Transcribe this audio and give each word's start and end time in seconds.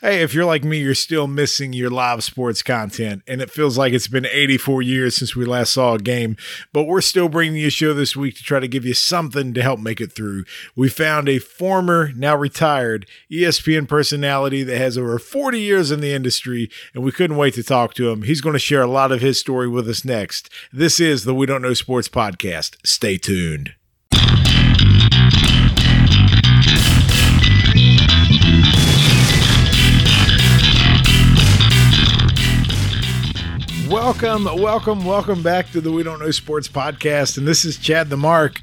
Hey, 0.00 0.22
if 0.22 0.32
you're 0.32 0.44
like 0.44 0.62
me, 0.62 0.78
you're 0.78 0.94
still 0.94 1.26
missing 1.26 1.72
your 1.72 1.90
live 1.90 2.22
sports 2.22 2.62
content, 2.62 3.24
and 3.26 3.42
it 3.42 3.50
feels 3.50 3.76
like 3.76 3.92
it's 3.92 4.06
been 4.06 4.26
84 4.26 4.80
years 4.80 5.16
since 5.16 5.34
we 5.34 5.44
last 5.44 5.72
saw 5.72 5.94
a 5.94 5.98
game, 5.98 6.36
but 6.72 6.84
we're 6.84 7.00
still 7.00 7.28
bringing 7.28 7.56
you 7.56 7.66
a 7.66 7.70
show 7.70 7.92
this 7.92 8.14
week 8.14 8.36
to 8.36 8.44
try 8.44 8.60
to 8.60 8.68
give 8.68 8.84
you 8.84 8.94
something 8.94 9.52
to 9.54 9.60
help 9.60 9.80
make 9.80 10.00
it 10.00 10.12
through. 10.12 10.44
We 10.76 10.88
found 10.88 11.28
a 11.28 11.40
former, 11.40 12.12
now 12.14 12.36
retired 12.36 13.06
ESPN 13.28 13.88
personality 13.88 14.62
that 14.62 14.78
has 14.78 14.96
over 14.96 15.18
40 15.18 15.58
years 15.58 15.90
in 15.90 16.00
the 16.00 16.14
industry, 16.14 16.70
and 16.94 17.02
we 17.02 17.10
couldn't 17.10 17.36
wait 17.36 17.54
to 17.54 17.64
talk 17.64 17.94
to 17.94 18.08
him. 18.08 18.22
He's 18.22 18.40
going 18.40 18.52
to 18.52 18.60
share 18.60 18.82
a 18.82 18.86
lot 18.86 19.10
of 19.10 19.20
his 19.20 19.40
story 19.40 19.66
with 19.66 19.88
us 19.88 20.04
next. 20.04 20.48
This 20.72 21.00
is 21.00 21.24
the 21.24 21.34
We 21.34 21.46
Don't 21.46 21.62
Know 21.62 21.74
Sports 21.74 22.08
podcast. 22.08 22.76
Stay 22.86 23.18
tuned. 23.18 23.74
Welcome, 33.88 34.44
welcome, 34.44 35.06
welcome 35.06 35.42
back 35.42 35.70
to 35.70 35.80
the 35.80 35.90
We 35.90 36.02
Don't 36.02 36.20
Know 36.20 36.30
Sports 36.30 36.68
podcast. 36.68 37.38
And 37.38 37.48
this 37.48 37.64
is 37.64 37.78
Chad 37.78 38.10
the 38.10 38.18
Mark. 38.18 38.60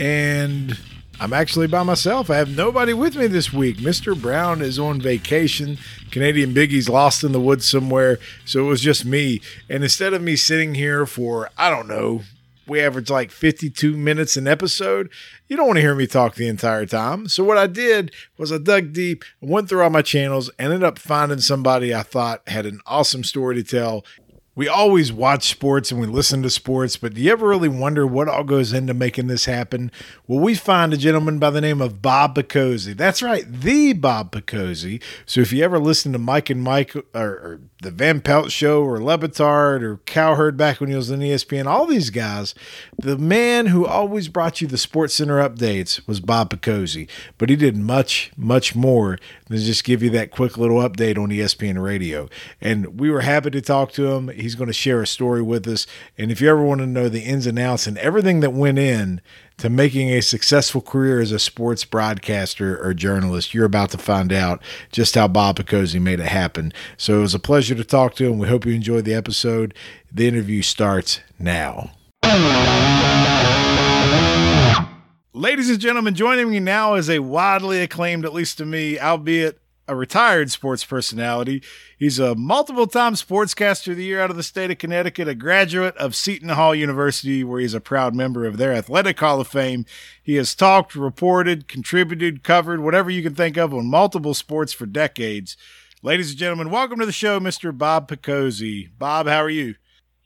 And 0.00 0.76
I'm 1.20 1.32
actually 1.32 1.68
by 1.68 1.84
myself. 1.84 2.28
I 2.28 2.38
have 2.38 2.56
nobody 2.56 2.92
with 2.92 3.14
me 3.14 3.28
this 3.28 3.52
week. 3.52 3.76
Mr. 3.76 4.20
Brown 4.20 4.62
is 4.62 4.76
on 4.80 5.00
vacation. 5.00 5.78
Canadian 6.10 6.52
Biggie's 6.52 6.88
lost 6.88 7.22
in 7.22 7.30
the 7.30 7.38
woods 7.38 7.70
somewhere. 7.70 8.18
So 8.46 8.64
it 8.64 8.68
was 8.68 8.80
just 8.80 9.04
me. 9.04 9.40
And 9.70 9.84
instead 9.84 10.12
of 10.12 10.22
me 10.22 10.34
sitting 10.34 10.74
here 10.74 11.06
for, 11.06 11.50
I 11.56 11.70
don't 11.70 11.86
know, 11.86 12.22
we 12.66 12.80
average 12.80 13.10
like 13.10 13.30
52 13.30 13.96
minutes 13.96 14.36
an 14.36 14.48
episode. 14.48 15.08
You 15.46 15.56
don't 15.56 15.66
want 15.68 15.76
to 15.76 15.82
hear 15.82 15.94
me 15.94 16.08
talk 16.08 16.34
the 16.34 16.48
entire 16.48 16.86
time. 16.86 17.28
So 17.28 17.44
what 17.44 17.58
I 17.58 17.68
did 17.68 18.10
was 18.38 18.50
I 18.50 18.58
dug 18.58 18.92
deep, 18.92 19.24
went 19.40 19.68
through 19.68 19.84
all 19.84 19.90
my 19.90 20.02
channels, 20.02 20.50
ended 20.58 20.82
up 20.82 20.98
finding 20.98 21.38
somebody 21.38 21.94
I 21.94 22.02
thought 22.02 22.48
had 22.48 22.66
an 22.66 22.80
awesome 22.86 23.22
story 23.22 23.54
to 23.54 23.62
tell 23.62 24.04
we 24.56 24.68
always 24.68 25.12
watch 25.12 25.48
sports 25.48 25.90
and 25.90 26.00
we 26.00 26.06
listen 26.06 26.42
to 26.42 26.50
sports, 26.50 26.96
but 26.96 27.14
do 27.14 27.20
you 27.20 27.32
ever 27.32 27.48
really 27.48 27.68
wonder 27.68 28.06
what 28.06 28.28
all 28.28 28.44
goes 28.44 28.72
into 28.72 28.94
making 28.94 29.26
this 29.26 29.46
happen? 29.46 29.90
Well, 30.26 30.38
we 30.38 30.54
find 30.54 30.92
a 30.92 30.96
gentleman 30.96 31.38
by 31.38 31.50
the 31.50 31.60
name 31.60 31.80
of 31.80 32.00
Bob 32.00 32.36
Picozzi. 32.36 32.96
That's 32.96 33.22
right, 33.22 33.44
the 33.50 33.94
Bob 33.94 34.32
Picozzi. 34.32 35.02
So 35.26 35.40
if 35.40 35.52
you 35.52 35.64
ever 35.64 35.78
listen 35.78 36.12
to 36.12 36.18
Mike 36.18 36.50
and 36.50 36.62
Mike 36.62 36.94
or, 36.94 37.04
or 37.14 37.60
the 37.82 37.90
Van 37.90 38.20
Pelt 38.20 38.52
Show 38.52 38.82
or 38.84 39.02
Le 39.02 39.18
Batard 39.18 39.82
or 39.82 39.96
Cowherd 40.06 40.56
back 40.56 40.80
when 40.80 40.88
he 40.88 40.96
was 40.96 41.10
in 41.10 41.20
ESPN, 41.20 41.66
all 41.66 41.86
these 41.86 42.10
guys, 42.10 42.54
the 42.96 43.18
man 43.18 43.66
who 43.66 43.84
always 43.86 44.28
brought 44.28 44.60
you 44.60 44.68
the 44.68 44.78
Sports 44.78 45.14
Center 45.14 45.46
updates 45.46 46.06
was 46.06 46.20
Bob 46.20 46.50
Picozzi. 46.50 47.08
But 47.38 47.50
he 47.50 47.56
did 47.56 47.76
much, 47.76 48.30
much 48.36 48.76
more 48.76 49.18
than 49.46 49.58
just 49.58 49.84
give 49.84 50.02
you 50.02 50.10
that 50.10 50.30
quick 50.30 50.56
little 50.56 50.78
update 50.78 51.18
on 51.18 51.28
ESPN 51.28 51.82
radio. 51.82 52.28
And 52.60 52.98
we 52.98 53.10
were 53.10 53.20
happy 53.20 53.50
to 53.50 53.60
talk 53.60 53.92
to 53.92 54.06
him. 54.12 54.28
He's 54.28 54.54
going 54.54 54.68
to 54.68 54.72
share 54.74 55.02
a 55.02 55.06
story 55.06 55.42
with 55.42 55.66
us. 55.66 55.86
And 56.16 56.30
if 56.30 56.40
you 56.40 56.48
ever 56.48 56.62
want 56.62 56.80
to 56.80 56.86
know 56.86 57.08
the 57.08 57.22
ins 57.22 57.46
and 57.46 57.58
outs 57.58 57.86
and 57.86 57.98
everything 57.98 58.40
that 58.40 58.52
went 58.52 58.78
in 58.78 59.20
to 59.58 59.70
making 59.70 60.08
a 60.10 60.20
successful 60.20 60.80
career 60.80 61.20
as 61.20 61.30
a 61.30 61.38
sports 61.38 61.84
broadcaster 61.84 62.82
or 62.82 62.94
journalist, 62.94 63.54
you're 63.54 63.64
about 63.64 63.90
to 63.90 63.98
find 63.98 64.32
out 64.32 64.62
just 64.90 65.14
how 65.14 65.28
Bob 65.28 65.58
Picozzi 65.58 66.00
made 66.00 66.20
it 66.20 66.26
happen. 66.26 66.72
So 66.96 67.18
it 67.18 67.22
was 67.22 67.34
a 67.34 67.38
pleasure 67.38 67.74
to 67.74 67.84
talk 67.84 68.14
to 68.16 68.30
him. 68.30 68.38
We 68.38 68.48
hope 68.48 68.66
you 68.66 68.72
enjoyed 68.72 69.04
the 69.04 69.14
episode. 69.14 69.74
The 70.12 70.26
interview 70.26 70.62
starts 70.62 71.20
now. 71.38 71.90
Ladies 75.36 75.68
and 75.68 75.80
gentlemen, 75.80 76.14
joining 76.14 76.48
me 76.48 76.60
now 76.60 76.94
is 76.94 77.10
a 77.10 77.18
widely 77.18 77.82
acclaimed, 77.82 78.24
at 78.24 78.32
least 78.32 78.56
to 78.58 78.64
me, 78.64 79.00
albeit 79.00 79.58
a 79.88 79.96
retired 79.96 80.52
sports 80.52 80.84
personality. 80.84 81.60
He's 81.98 82.20
a 82.20 82.36
multiple 82.36 82.86
time 82.86 83.14
sportscaster 83.14 83.90
of 83.90 83.96
the 83.96 84.04
year 84.04 84.20
out 84.20 84.30
of 84.30 84.36
the 84.36 84.44
state 84.44 84.70
of 84.70 84.78
Connecticut, 84.78 85.26
a 85.26 85.34
graduate 85.34 85.96
of 85.96 86.14
Seton 86.14 86.50
Hall 86.50 86.72
University, 86.72 87.42
where 87.42 87.58
he's 87.58 87.74
a 87.74 87.80
proud 87.80 88.14
member 88.14 88.46
of 88.46 88.58
their 88.58 88.72
athletic 88.72 89.18
hall 89.18 89.40
of 89.40 89.48
fame. 89.48 89.86
He 90.22 90.36
has 90.36 90.54
talked, 90.54 90.94
reported, 90.94 91.66
contributed, 91.66 92.44
covered, 92.44 92.78
whatever 92.78 93.10
you 93.10 93.24
can 93.24 93.34
think 93.34 93.56
of 93.56 93.74
on 93.74 93.90
multiple 93.90 94.34
sports 94.34 94.72
for 94.72 94.86
decades. 94.86 95.56
Ladies 96.00 96.30
and 96.30 96.38
gentlemen, 96.38 96.70
welcome 96.70 97.00
to 97.00 97.06
the 97.06 97.10
show, 97.10 97.40
Mr. 97.40 97.76
Bob 97.76 98.06
Picozzi. 98.08 98.88
Bob, 98.96 99.26
how 99.26 99.42
are 99.42 99.50
you? 99.50 99.74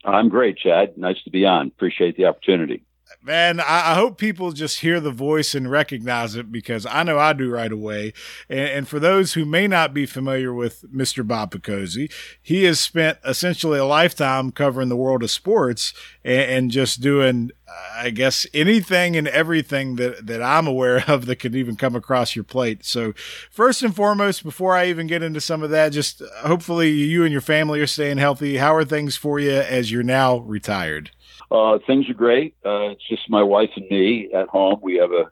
I'm 0.05 0.29
great, 0.29 0.59
Chad. 0.59 0.99
Nice 0.99 1.23
to 1.23 1.31
be 1.31 1.47
on. 1.47 1.65
Appreciate 1.65 2.15
the 2.15 2.25
opportunity 2.25 2.83
man, 3.21 3.59
I, 3.59 3.91
I, 3.91 3.95
hope 3.95 4.17
people 4.17 4.51
just 4.51 4.79
hear 4.79 4.99
the 4.99 5.11
voice 5.11 5.53
and 5.53 5.69
recognize 5.69 6.35
it 6.35 6.51
because 6.51 6.85
I 6.85 7.03
know 7.03 7.19
I 7.19 7.33
do 7.33 7.49
right 7.49 7.71
away. 7.71 8.13
And, 8.49 8.59
and 8.59 8.87
for 8.87 8.99
those 8.99 9.33
who 9.33 9.45
may 9.45 9.67
not 9.67 9.93
be 9.93 10.05
familiar 10.05 10.53
with 10.53 10.85
Mr. 10.91 11.27
Bob 11.27 11.51
Picozzi, 11.51 12.11
he 12.41 12.63
has 12.63 12.79
spent 12.79 13.17
essentially 13.25 13.79
a 13.79 13.85
lifetime 13.85 14.51
covering 14.51 14.89
the 14.89 14.95
world 14.95 15.23
of 15.23 15.31
sports 15.31 15.93
and, 16.23 16.41
and 16.51 16.71
just 16.71 17.01
doing, 17.01 17.51
I 17.93 18.09
guess, 18.11 18.47
anything 18.53 19.15
and 19.15 19.27
everything 19.27 19.97
that, 19.97 20.25
that 20.25 20.41
I'm 20.41 20.67
aware 20.67 21.03
of 21.07 21.25
that 21.25 21.37
could 21.37 21.55
even 21.55 21.75
come 21.75 21.95
across 21.95 22.35
your 22.35 22.45
plate. 22.45 22.85
So, 22.85 23.13
first 23.51 23.83
and 23.83 23.95
foremost, 23.95 24.43
before 24.43 24.75
I 24.75 24.87
even 24.87 25.07
get 25.07 25.23
into 25.23 25.41
some 25.41 25.61
of 25.61 25.69
that, 25.71 25.89
just 25.89 26.21
hopefully 26.37 26.91
you 26.91 27.23
and 27.23 27.31
your 27.31 27.41
family 27.41 27.81
are 27.81 27.87
staying 27.87 28.17
healthy. 28.17 28.57
How 28.57 28.73
are 28.75 28.85
things 28.85 29.17
for 29.17 29.39
you 29.39 29.51
as 29.51 29.91
you're 29.91 30.03
now 30.03 30.37
retired? 30.37 31.11
Uh, 31.51 31.79
things 31.85 32.09
are 32.09 32.13
great. 32.13 32.55
Uh, 32.65 32.89
it's 32.89 33.07
just 33.07 33.29
my 33.29 33.41
wife 33.41 33.71
and 33.75 33.89
me 33.89 34.29
at 34.33 34.47
home. 34.47 34.79
We 34.81 34.97
have 34.97 35.11
a 35.11 35.31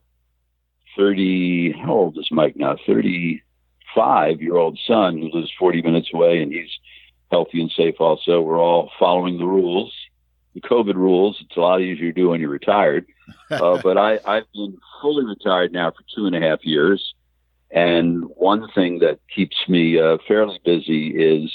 30, 0.96 1.74
how 1.74 1.94
old 1.94 2.18
is 2.18 2.30
Mike 2.32 2.56
now? 2.56 2.76
35 2.88 4.42
year 4.42 4.56
old 4.56 4.80
son 4.88 5.18
who 5.18 5.30
lives 5.32 5.52
40 5.60 5.84
minutes 5.84 6.10
away 6.14 6.42
and 6.42 6.52
he's 6.52 6.72
healthy 7.30 7.62
and 7.62 7.72
safe 7.72 7.96
also. 8.00 8.42
We're 8.42 8.60
all 8.60 8.92
following 8.98 9.38
the 9.38 9.46
rules, 9.46 9.94
the 10.56 10.62
COVID 10.62 10.96
rules. 10.96 11.38
It's 11.42 11.56
a 11.56 11.60
lot 11.60 11.82
easier 11.82 12.12
to 12.12 12.14
do 12.14 12.30
when 12.30 12.42
you're 12.42 12.50
retired. 12.50 13.06
Uh, 13.50 13.80
but 13.82 13.98
I, 13.98 14.20
I've 14.26 14.52
been 14.54 14.78
fully 15.02 15.26
retired 15.26 15.72
now 15.72 15.92
for 15.92 16.04
two 16.16 16.28
and 16.28 16.36
a 16.36 16.40
half 16.40 16.66
years. 16.66 17.14
And 17.72 18.24
one 18.36 18.68
thing 18.74 19.00
that 19.00 19.20
keeps 19.34 19.56
me 19.68 20.00
uh, 20.00 20.18
fairly 20.28 20.60
busy 20.64 21.10
is 21.10 21.52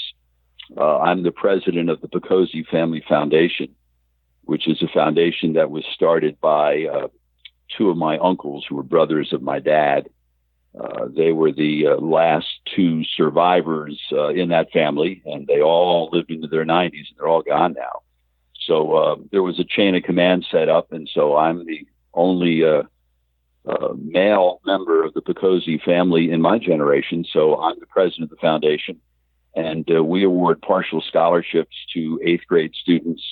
uh, 0.77 0.99
I'm 0.99 1.23
the 1.23 1.31
president 1.31 1.89
of 1.89 2.01
the 2.01 2.07
Picozzi 2.07 2.65
Family 2.67 3.03
Foundation 3.07 3.75
which 4.45 4.67
is 4.67 4.81
a 4.81 4.87
foundation 4.87 5.53
that 5.53 5.71
was 5.71 5.85
started 5.93 6.39
by 6.41 6.85
uh, 6.85 7.07
two 7.77 7.89
of 7.89 7.97
my 7.97 8.17
uncles 8.17 8.65
who 8.67 8.75
were 8.75 8.83
brothers 8.83 9.33
of 9.33 9.41
my 9.41 9.59
dad. 9.59 10.09
Uh, 10.79 11.07
they 11.15 11.31
were 11.31 11.51
the 11.51 11.87
uh, 11.87 11.95
last 11.97 12.47
two 12.75 13.03
survivors 13.15 13.99
uh, 14.11 14.29
in 14.29 14.49
that 14.49 14.71
family, 14.71 15.21
and 15.25 15.45
they 15.47 15.61
all 15.61 16.09
lived 16.11 16.31
into 16.31 16.47
their 16.47 16.65
90s, 16.65 16.93
and 16.93 17.17
they're 17.17 17.27
all 17.27 17.43
gone 17.43 17.73
now. 17.73 18.01
So 18.65 18.93
uh, 18.93 19.15
there 19.31 19.43
was 19.43 19.59
a 19.59 19.63
chain 19.63 19.95
of 19.95 20.03
command 20.03 20.45
set 20.49 20.69
up, 20.69 20.91
and 20.91 21.09
so 21.13 21.35
I'm 21.35 21.65
the 21.65 21.85
only 22.13 22.63
uh, 22.63 22.83
male 23.97 24.61
member 24.65 25.03
of 25.03 25.13
the 25.13 25.21
Picozzi 25.21 25.81
family 25.83 26.31
in 26.31 26.41
my 26.41 26.57
generation. 26.57 27.25
So 27.31 27.61
I'm 27.61 27.79
the 27.79 27.85
president 27.85 28.23
of 28.23 28.29
the 28.31 28.41
foundation, 28.41 28.99
and 29.55 29.87
we 29.87 30.23
award 30.23 30.61
partial 30.61 31.01
scholarships 31.01 31.75
to 31.93 32.19
eighth 32.23 32.47
grade 32.47 32.73
students 32.73 33.23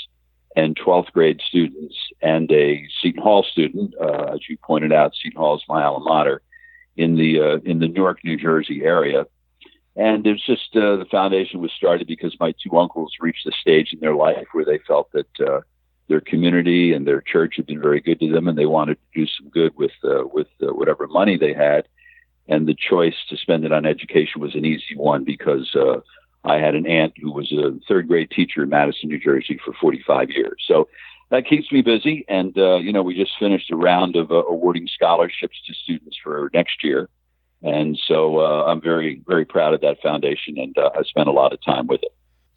and 0.55 0.75
12th 0.75 1.11
grade 1.13 1.41
students 1.47 1.95
and 2.21 2.51
a 2.51 2.87
Seton 3.01 3.21
Hall 3.21 3.43
student, 3.43 3.93
uh, 4.01 4.33
as 4.33 4.39
you 4.49 4.57
pointed 4.57 4.91
out, 4.91 5.13
Seton 5.15 5.37
Hall 5.37 5.55
is 5.55 5.63
my 5.67 5.83
alma 5.83 6.03
mater 6.03 6.41
in 6.97 7.15
the 7.15 7.39
uh, 7.39 7.57
in 7.63 7.79
the 7.79 7.87
Newark, 7.87 8.23
New 8.23 8.37
Jersey 8.37 8.83
area. 8.83 9.25
And 9.95 10.25
it's 10.25 10.45
just 10.45 10.75
uh, 10.75 10.95
the 10.95 11.07
foundation 11.09 11.59
was 11.59 11.71
started 11.71 12.07
because 12.07 12.35
my 12.39 12.53
two 12.63 12.77
uncles 12.77 13.13
reached 13.19 13.45
a 13.45 13.51
stage 13.51 13.91
in 13.91 13.99
their 13.99 14.15
life 14.15 14.47
where 14.53 14.65
they 14.65 14.79
felt 14.79 15.11
that 15.11 15.39
uh, 15.39 15.61
their 16.07 16.21
community 16.21 16.93
and 16.93 17.05
their 17.05 17.21
church 17.21 17.55
had 17.57 17.65
been 17.65 17.81
very 17.81 17.99
good 17.99 18.19
to 18.19 18.31
them, 18.31 18.47
and 18.47 18.57
they 18.57 18.65
wanted 18.65 18.95
to 18.95 19.19
do 19.19 19.27
some 19.37 19.49
good 19.49 19.75
with 19.75 19.91
uh, 20.03 20.23
with 20.31 20.47
uh, 20.61 20.67
whatever 20.67 21.07
money 21.07 21.37
they 21.37 21.53
had. 21.53 21.87
And 22.47 22.67
the 22.67 22.75
choice 22.75 23.15
to 23.29 23.37
spend 23.37 23.63
it 23.63 23.71
on 23.71 23.85
education 23.85 24.41
was 24.41 24.55
an 24.55 24.65
easy 24.65 24.95
one 24.95 25.23
because 25.23 25.73
I 26.43 26.57
had 26.57 26.75
an 26.75 26.87
aunt 26.87 27.13
who 27.21 27.31
was 27.31 27.51
a 27.51 27.79
third 27.87 28.07
grade 28.07 28.31
teacher 28.31 28.63
in 28.63 28.69
Madison, 28.69 29.09
New 29.09 29.19
Jersey 29.19 29.59
for 29.63 29.73
45 29.79 30.29
years. 30.29 30.63
So 30.67 30.87
that 31.29 31.45
keeps 31.47 31.71
me 31.71 31.81
busy. 31.81 32.25
And, 32.27 32.57
uh, 32.57 32.77
you 32.77 32.91
know, 32.91 33.03
we 33.03 33.15
just 33.15 33.31
finished 33.39 33.71
a 33.71 33.75
round 33.75 34.15
of 34.15 34.31
uh, 34.31 34.43
awarding 34.45 34.87
scholarships 34.87 35.55
to 35.67 35.73
students 35.73 36.17
for 36.21 36.49
next 36.53 36.83
year. 36.83 37.09
And 37.63 37.99
so 38.07 38.39
uh, 38.39 38.65
I'm 38.65 38.81
very, 38.81 39.21
very 39.27 39.45
proud 39.45 39.73
of 39.73 39.81
that 39.81 40.01
foundation, 40.01 40.57
and 40.57 40.75
uh, 40.77 40.89
I 40.97 41.03
spent 41.03 41.27
a 41.27 41.31
lot 41.31 41.53
of 41.53 41.63
time 41.63 41.87
with 41.87 42.01
it. 42.01 42.11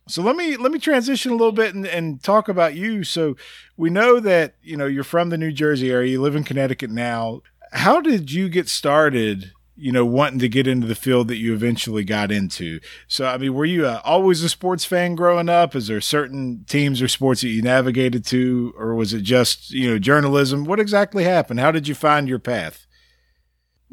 So 0.06 0.22
let 0.22 0.36
me 0.36 0.56
let 0.56 0.70
me 0.70 0.78
transition 0.78 1.32
a 1.32 1.34
little 1.34 1.52
bit 1.52 1.74
and, 1.74 1.86
and 1.86 2.22
talk 2.22 2.48
about 2.48 2.74
you. 2.74 3.04
So 3.04 3.36
we 3.76 3.88
know 3.88 4.20
that 4.20 4.54
you 4.62 4.76
know 4.76 4.86
you're 4.86 5.04
from 5.04 5.30
the 5.30 5.38
New 5.38 5.52
Jersey 5.52 5.90
area. 5.90 6.12
You 6.12 6.22
live 6.22 6.36
in 6.36 6.44
Connecticut 6.44 6.90
now. 6.90 7.40
How 7.72 8.00
did 8.00 8.30
you 8.30 8.48
get 8.48 8.68
started 8.68 9.52
you 9.76 9.92
know, 9.92 10.04
wanting 10.04 10.38
to 10.38 10.48
get 10.48 10.66
into 10.66 10.86
the 10.86 10.94
field 10.94 11.28
that 11.28 11.36
you 11.36 11.52
eventually 11.52 12.04
got 12.04 12.30
into. 12.30 12.80
So, 13.08 13.26
I 13.26 13.38
mean, 13.38 13.54
were 13.54 13.64
you 13.64 13.86
uh, 13.86 14.00
always 14.04 14.42
a 14.42 14.48
sports 14.48 14.84
fan 14.84 15.14
growing 15.14 15.48
up? 15.48 15.74
Is 15.74 15.88
there 15.88 16.00
certain 16.00 16.64
teams 16.68 17.02
or 17.02 17.08
sports 17.08 17.40
that 17.40 17.48
you 17.48 17.62
navigated 17.62 18.24
to, 18.26 18.72
or 18.78 18.94
was 18.94 19.12
it 19.12 19.22
just, 19.22 19.70
you 19.70 19.90
know, 19.90 19.98
journalism? 19.98 20.64
What 20.64 20.80
exactly 20.80 21.24
happened? 21.24 21.60
How 21.60 21.70
did 21.70 21.88
you 21.88 21.94
find 21.94 22.28
your 22.28 22.38
path? 22.38 22.86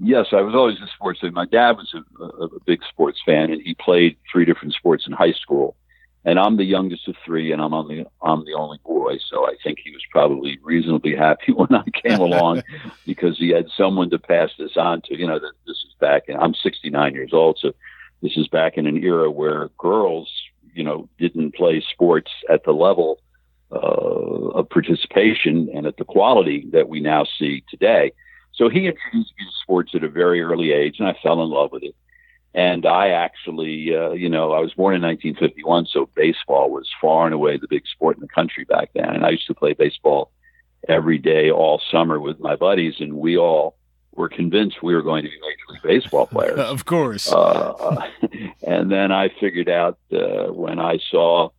yes, 0.01 0.27
I 0.31 0.41
was 0.41 0.55
always 0.55 0.77
a 0.81 0.87
sports 0.87 1.19
fan. 1.21 1.33
My 1.33 1.45
dad 1.45 1.77
was 1.77 1.93
a, 1.93 2.23
a, 2.23 2.45
a 2.47 2.59
big 2.65 2.81
sports 2.89 3.21
fan, 3.25 3.51
and 3.51 3.61
he 3.61 3.75
played 3.75 4.17
three 4.31 4.45
different 4.45 4.73
sports 4.73 5.05
in 5.07 5.13
high 5.13 5.33
school. 5.33 5.75
And 6.23 6.39
I'm 6.39 6.57
the 6.57 6.63
youngest 6.63 7.07
of 7.07 7.15
three, 7.25 7.51
and 7.51 7.61
I'm 7.61 7.73
on 7.73 7.87
the 7.87 8.05
I'm 8.21 8.45
the 8.45 8.53
only 8.53 8.77
boy, 8.85 9.17
so 9.27 9.47
I 9.47 9.55
think 9.63 9.79
he 9.83 9.91
was 9.91 10.03
probably 10.11 10.59
reasonably 10.61 11.15
happy 11.15 11.51
when 11.55 11.73
I 11.73 11.83
came 12.03 12.19
along 12.19 12.61
because 13.05 13.37
he 13.37 13.49
had 13.49 13.67
someone 13.75 14.09
to 14.11 14.19
pass 14.19 14.51
this 14.57 14.77
on 14.77 15.01
to. 15.05 15.17
You 15.17 15.27
know, 15.27 15.39
that 15.39 15.53
this 15.65 15.77
is 15.77 15.95
back, 15.99 16.23
and 16.27 16.37
I'm 16.37 16.53
69 16.53 17.13
years 17.13 17.31
old, 17.33 17.57
so 17.59 17.73
this 18.21 18.37
is 18.37 18.47
back 18.47 18.77
in 18.77 18.85
an 18.85 19.03
era 19.03 19.31
where 19.31 19.69
girls, 19.79 20.31
you 20.73 20.83
know, 20.83 21.09
didn't 21.17 21.55
play 21.55 21.83
sports 21.91 22.31
at 22.49 22.63
the 22.65 22.71
level 22.71 23.19
uh, 23.71 23.77
of 23.77 24.69
participation 24.69 25.69
and 25.73 25.87
at 25.87 25.97
the 25.97 26.05
quality 26.05 26.67
that 26.71 26.87
we 26.87 26.99
now 26.99 27.25
see 27.39 27.63
today. 27.69 28.11
So 28.53 28.69
he 28.69 28.85
introduced 28.85 29.33
me 29.39 29.45
to 29.45 29.51
sports 29.63 29.91
at 29.95 30.03
a 30.03 30.09
very 30.09 30.41
early 30.41 30.71
age, 30.71 30.97
and 30.99 31.07
I 31.07 31.15
fell 31.23 31.41
in 31.41 31.49
love 31.49 31.71
with 31.71 31.83
it. 31.83 31.95
And 32.53 32.85
I 32.85 33.09
actually, 33.09 33.95
uh, 33.95 34.11
you 34.11 34.27
know, 34.27 34.51
I 34.51 34.59
was 34.59 34.73
born 34.73 34.95
in 34.95 35.01
1951, 35.01 35.85
so 35.85 36.09
baseball 36.15 36.69
was 36.69 36.89
far 36.99 37.25
and 37.25 37.33
away 37.33 37.57
the 37.57 37.67
big 37.67 37.87
sport 37.87 38.17
in 38.17 38.21
the 38.21 38.27
country 38.27 38.65
back 38.65 38.89
then. 38.93 39.09
And 39.09 39.25
I 39.25 39.29
used 39.29 39.47
to 39.47 39.53
play 39.53 39.73
baseball 39.73 40.31
every 40.87 41.17
day 41.17 41.49
all 41.49 41.81
summer 41.91 42.19
with 42.19 42.39
my 42.39 42.55
buddies, 42.55 42.95
and 42.99 43.13
we 43.13 43.37
all 43.37 43.77
were 44.13 44.27
convinced 44.27 44.83
we 44.83 44.93
were 44.93 45.01
going 45.01 45.23
to 45.23 45.29
be 45.29 45.35
major 45.35 45.57
league 45.69 46.01
baseball 46.01 46.25
players. 46.31 46.59
of 46.59 46.83
course. 46.85 47.31
Uh, 47.31 48.05
and 48.63 48.91
then 48.91 49.11
I 49.11 49.29
figured 49.39 49.69
out 49.69 49.97
uh, 50.11 50.47
when 50.51 50.79
I 50.79 50.99
saw 51.09 51.49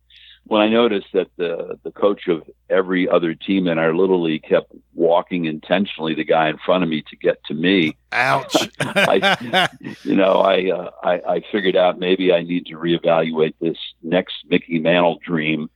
when 0.45 0.61
I 0.61 0.67
noticed 0.67 1.07
that 1.13 1.29
the 1.37 1.79
the 1.83 1.91
coach 1.91 2.27
of 2.27 2.43
every 2.69 3.07
other 3.07 3.33
team 3.33 3.67
in 3.67 3.77
our 3.77 3.95
little 3.95 4.21
league 4.21 4.43
kept 4.43 4.73
walking 4.93 5.45
intentionally 5.45 6.13
the 6.15 6.25
guy 6.25 6.49
in 6.49 6.57
front 6.57 6.83
of 6.83 6.89
me 6.89 7.01
to 7.09 7.15
get 7.15 7.43
to 7.45 7.53
me. 7.53 7.95
Ouch! 8.11 8.55
I, 8.79 9.69
you 10.03 10.15
know, 10.15 10.41
I, 10.41 10.69
uh, 10.69 10.89
I 11.01 11.13
I 11.35 11.43
figured 11.51 11.75
out 11.75 11.99
maybe 11.99 12.33
I 12.33 12.41
need 12.41 12.65
to 12.67 12.75
reevaluate 12.75 13.55
this 13.61 13.77
next 14.01 14.35
Mickey 14.47 14.79
Mantle 14.79 15.19
dream. 15.25 15.69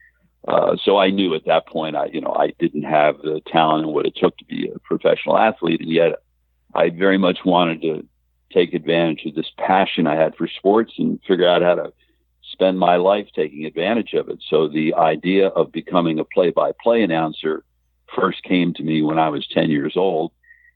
Uh, 0.47 0.77
so 0.81 0.97
I 0.97 1.09
knew 1.09 1.33
at 1.33 1.45
that 1.45 1.67
point 1.67 1.95
I 1.95 2.07
you 2.07 2.21
know 2.21 2.35
I 2.37 2.53
didn't 2.59 2.83
have 2.83 3.21
the 3.21 3.41
talent 3.47 3.85
and 3.85 3.93
what 3.93 4.05
it 4.05 4.15
took 4.17 4.37
to 4.37 4.45
be 4.45 4.69
a 4.73 4.79
professional 4.79 5.37
athlete, 5.37 5.81
and 5.81 5.89
yet 5.89 6.19
I 6.75 6.89
very 6.89 7.17
much 7.17 7.39
wanted 7.45 7.81
to 7.83 8.05
take 8.51 8.73
advantage 8.73 9.25
of 9.25 9.35
this 9.35 9.51
passion 9.57 10.07
I 10.07 10.15
had 10.15 10.35
for 10.35 10.47
sports 10.47 10.93
and 10.97 11.19
figure 11.27 11.47
out 11.47 11.61
how 11.61 11.75
to 11.75 11.93
spend 12.57 12.79
my 12.79 12.95
life 12.95 13.27
taking 13.35 13.65
advantage 13.65 14.13
of 14.13 14.29
it. 14.29 14.39
So 14.49 14.67
the 14.67 14.95
idea 14.95 15.49
of 15.49 15.71
becoming 15.71 16.17
a 16.17 16.25
play 16.25 16.49
by 16.49 16.71
play 16.81 17.03
announcer 17.03 17.63
first 18.15 18.41
came 18.41 18.73
to 18.73 18.83
me 18.83 19.03
when 19.03 19.19
I 19.19 19.29
was 19.29 19.47
10 19.53 19.69
years 19.69 19.93
old 19.95 20.31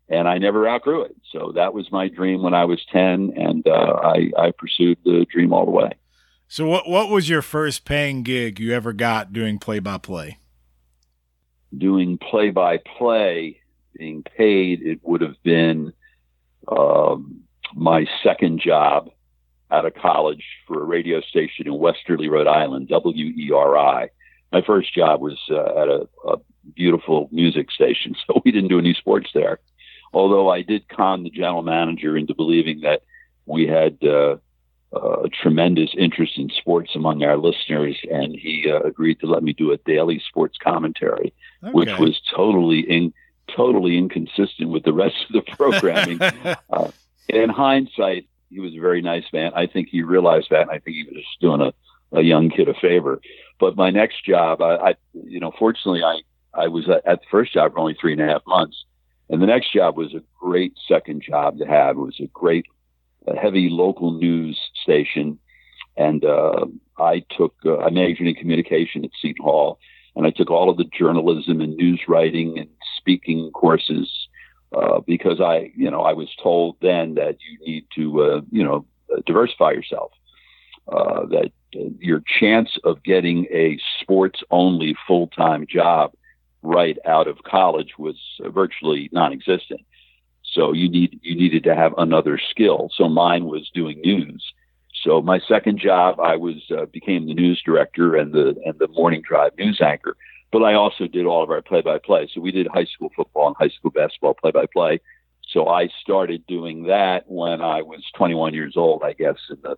and 0.07 0.28
I 0.28 0.38
never 0.38 0.69
outgrew 0.69 1.01
it. 1.04 1.16
So 1.31 1.54
that 1.56 1.74
was 1.74 1.92
my 1.92 2.07
dream 2.07 2.44
when 2.44 2.54
I 2.54 2.66
was 2.66 2.86
10 2.92 3.33
and 3.36 3.68
uh, 3.68 4.00
I, 4.04 4.31
I 4.38 4.51
pursued 4.51 5.00
the 5.04 5.25
dream 5.31 5.54
all 5.54 5.66
the 5.66 5.72
way. 5.72 5.92
So 6.48 6.68
what, 6.68 6.88
what 6.88 7.10
was 7.10 7.30
your 7.30 7.42
first 7.42 7.84
paying 7.84 8.22
gig 8.22 8.60
you 8.60 8.74
ever 8.74 8.94
got 8.94 9.34
doing 9.34 9.57
play 9.57 9.80
by 9.80 9.98
play? 9.98 10.38
Doing 11.75 12.19
play 12.19 12.51
by 12.51 12.77
play, 12.77 13.60
being 13.98 14.22
paid, 14.22 14.84
it 14.84 15.00
would 15.01 15.22
have 15.22 15.42
been 15.42 15.94
um, 16.68 17.42
my 17.74 18.06
second 18.22 18.60
job 18.60 19.10
out 19.71 19.85
of 19.85 19.94
college 19.95 20.44
for 20.68 20.81
a 20.81 20.85
radio 20.85 21.21
station 21.21 21.68
in 21.68 21.77
Westerly, 21.77 22.27
Rhode 22.27 22.47
Island, 22.47 22.89
WERI. 22.89 24.09
My 24.51 24.62
first 24.62 24.94
job 24.94 25.21
was 25.21 25.39
uh, 25.50 25.81
at 25.81 25.88
a, 25.88 26.07
a 26.27 26.38
beautiful 26.75 27.29
music 27.31 27.71
station, 27.71 28.15
so 28.27 28.41
we 28.44 28.51
didn't 28.51 28.69
do 28.69 28.79
any 28.79 28.94
sports 28.94 29.29
there. 29.33 29.59
Although 30.13 30.50
I 30.50 30.62
did 30.62 30.89
con 30.89 31.23
the 31.23 31.29
general 31.29 31.63
manager 31.63 32.18
into 32.18 32.35
believing 32.35 32.81
that 32.81 33.03
we 33.45 33.65
had 33.65 33.97
uh, 34.03 34.38
uh, 34.94 35.23
a 35.23 35.29
tremendous 35.29 35.91
interest 35.97 36.38
in 36.38 36.50
sports 36.50 36.91
among 36.95 37.24
our 37.24 37.38
listeners, 37.38 37.97
and 38.12 38.35
he 38.35 38.69
uh, 38.69 38.79
agreed 38.81 39.19
to 39.21 39.25
let 39.25 39.41
me 39.41 39.53
do 39.53 39.71
a 39.71 39.77
daily 39.77 40.21
sports 40.27 40.57
commentary, 40.62 41.33
okay. 41.63 41.71
which 41.71 41.97
was 41.97 42.19
totally 42.35 42.81
in, 42.81 43.13
totally 43.56 43.97
inconsistent 43.97 44.69
with 44.69 44.83
the 44.83 44.91
rest 44.91 45.15
of 45.29 45.33
the 45.33 45.56
programming. 45.56 46.21
uh, 46.69 46.91
in 47.29 47.50
hindsight, 47.50 48.27
he 48.51 48.59
was 48.59 48.74
a 48.75 48.80
very 48.80 49.01
nice 49.01 49.24
man. 49.31 49.51
I 49.56 49.65
think 49.65 49.88
he 49.89 50.03
realized 50.03 50.48
that. 50.51 50.63
And 50.63 50.71
I 50.71 50.80
think 50.80 50.98
he 50.98 51.03
was 51.03 51.15
just 51.15 51.39
doing 51.39 51.62
a, 51.62 51.74
a 52.18 52.21
young 52.21 52.50
kid 52.50 52.68
a 52.68 52.74
favor. 52.74 53.21
But 53.59 53.77
my 53.77 53.89
next 53.89 54.25
job, 54.25 54.62
I, 54.62 54.75
I 54.75 54.95
you 55.13 55.39
know, 55.39 55.53
fortunately, 55.57 56.03
I 56.03 56.19
I 56.53 56.68
was 56.68 56.89
at, 56.89 57.03
the 57.06 57.18
first 57.31 57.53
job 57.53 57.71
for 57.71 57.80
only 57.80 57.95
three 58.00 58.12
and 58.12 58.21
a 58.21 58.27
half 58.27 58.42
months, 58.45 58.83
and 59.30 59.42
the 59.42 59.45
next 59.45 59.71
job 59.71 59.95
was 59.95 60.13
a 60.13 60.21
great 60.38 60.74
second 60.86 61.24
job 61.24 61.59
to 61.59 61.65
have. 61.65 61.95
It 61.95 62.01
was 62.01 62.19
a 62.19 62.27
great, 62.27 62.65
a 63.25 63.38
heavy 63.38 63.69
local 63.69 64.12
news 64.12 64.59
station, 64.83 65.39
and 65.95 66.25
uh, 66.25 66.65
I 67.00 67.24
took 67.38 67.56
uh, 67.65 67.77
I 67.77 67.89
majored 67.89 68.27
in 68.27 68.36
communication 68.36 69.06
at 69.06 69.12
Seton 69.21 69.45
Hall, 69.45 69.80
and 70.18 70.27
I 70.27 70.31
took 70.31 70.51
all 70.51 70.69
of 70.69 70.75
the 70.75 70.89
journalism 70.98 71.62
and 71.62 71.77
news 71.77 72.01
writing 72.09 72.59
and 72.59 72.68
speaking 72.98 73.50
courses 73.51 74.20
uh, 74.75 75.00
because 75.06 75.41
I, 75.41 75.71
you 75.75 75.91
know, 75.91 76.01
I 76.01 76.13
was 76.13 76.29
told 76.41 76.77
then 76.81 77.15
that 77.15 77.38
you 77.41 77.65
need 77.65 77.85
to, 77.95 78.21
uh, 78.23 78.41
you 78.51 78.63
know, 78.63 78.85
diversify 79.25 79.71
yourself. 79.71 80.12
Uh, 80.88 81.25
that 81.27 81.51
uh, 81.75 81.89
your 82.00 82.21
chance 82.39 82.77
of 82.83 83.03
getting 83.03 83.45
a 83.51 83.79
sports 84.01 84.44
only 84.50 84.95
full 85.07 85.27
time 85.27 85.65
job 85.68 86.12
right 86.63 86.97
out 87.06 87.27
of 87.27 87.44
college 87.44 87.94
was 87.97 88.15
virtually 88.39 89.09
non-existent. 89.12 89.81
So 90.53 90.74
you 90.74 90.89
need 90.89 91.19
you 91.21 91.35
needed 91.35 91.63
to 91.65 91.75
have 91.75 91.94
another 91.97 92.39
skill. 92.50 92.89
So 92.95 93.07
mine 93.07 93.45
was 93.45 93.69
doing 93.74 94.01
news. 94.01 94.44
So 95.03 95.21
my 95.21 95.39
second 95.47 95.79
job, 95.79 96.19
I 96.19 96.35
was 96.35 96.57
uh, 96.71 96.85
became 96.85 97.25
the 97.25 97.33
news 97.33 97.62
director 97.63 98.15
and 98.15 98.33
the 98.33 98.56
and 98.65 98.77
the 98.79 98.88
morning 98.89 99.21
drive 99.25 99.51
news 99.57 99.79
anchor 99.81 100.17
but 100.51 100.63
I 100.63 100.74
also 100.74 101.07
did 101.07 101.25
all 101.25 101.44
of 101.44 101.50
our 101.50 101.62
play 101.62 101.81
by 101.81 101.98
play. 101.98 102.30
So 102.33 102.42
we 102.42 102.51
did 102.51 102.68
high 102.68 102.86
school 102.86 103.12
football 103.15 103.48
and 103.48 103.56
high 103.57 103.74
school 103.75 103.92
basketball 103.92 104.33
play 104.33 104.51
by 104.51 104.65
play. 104.71 105.00
So 105.50 105.68
I 105.68 105.89
started 106.01 106.45
doing 106.48 106.83
that 106.83 107.24
when 107.27 107.62
I 107.62 107.81
was 107.81 108.03
21 108.15 108.53
years 108.53 108.74
old, 108.77 109.03
I 109.03 109.13
guess, 109.13 109.38
in 109.50 109.57
the, 109.63 109.77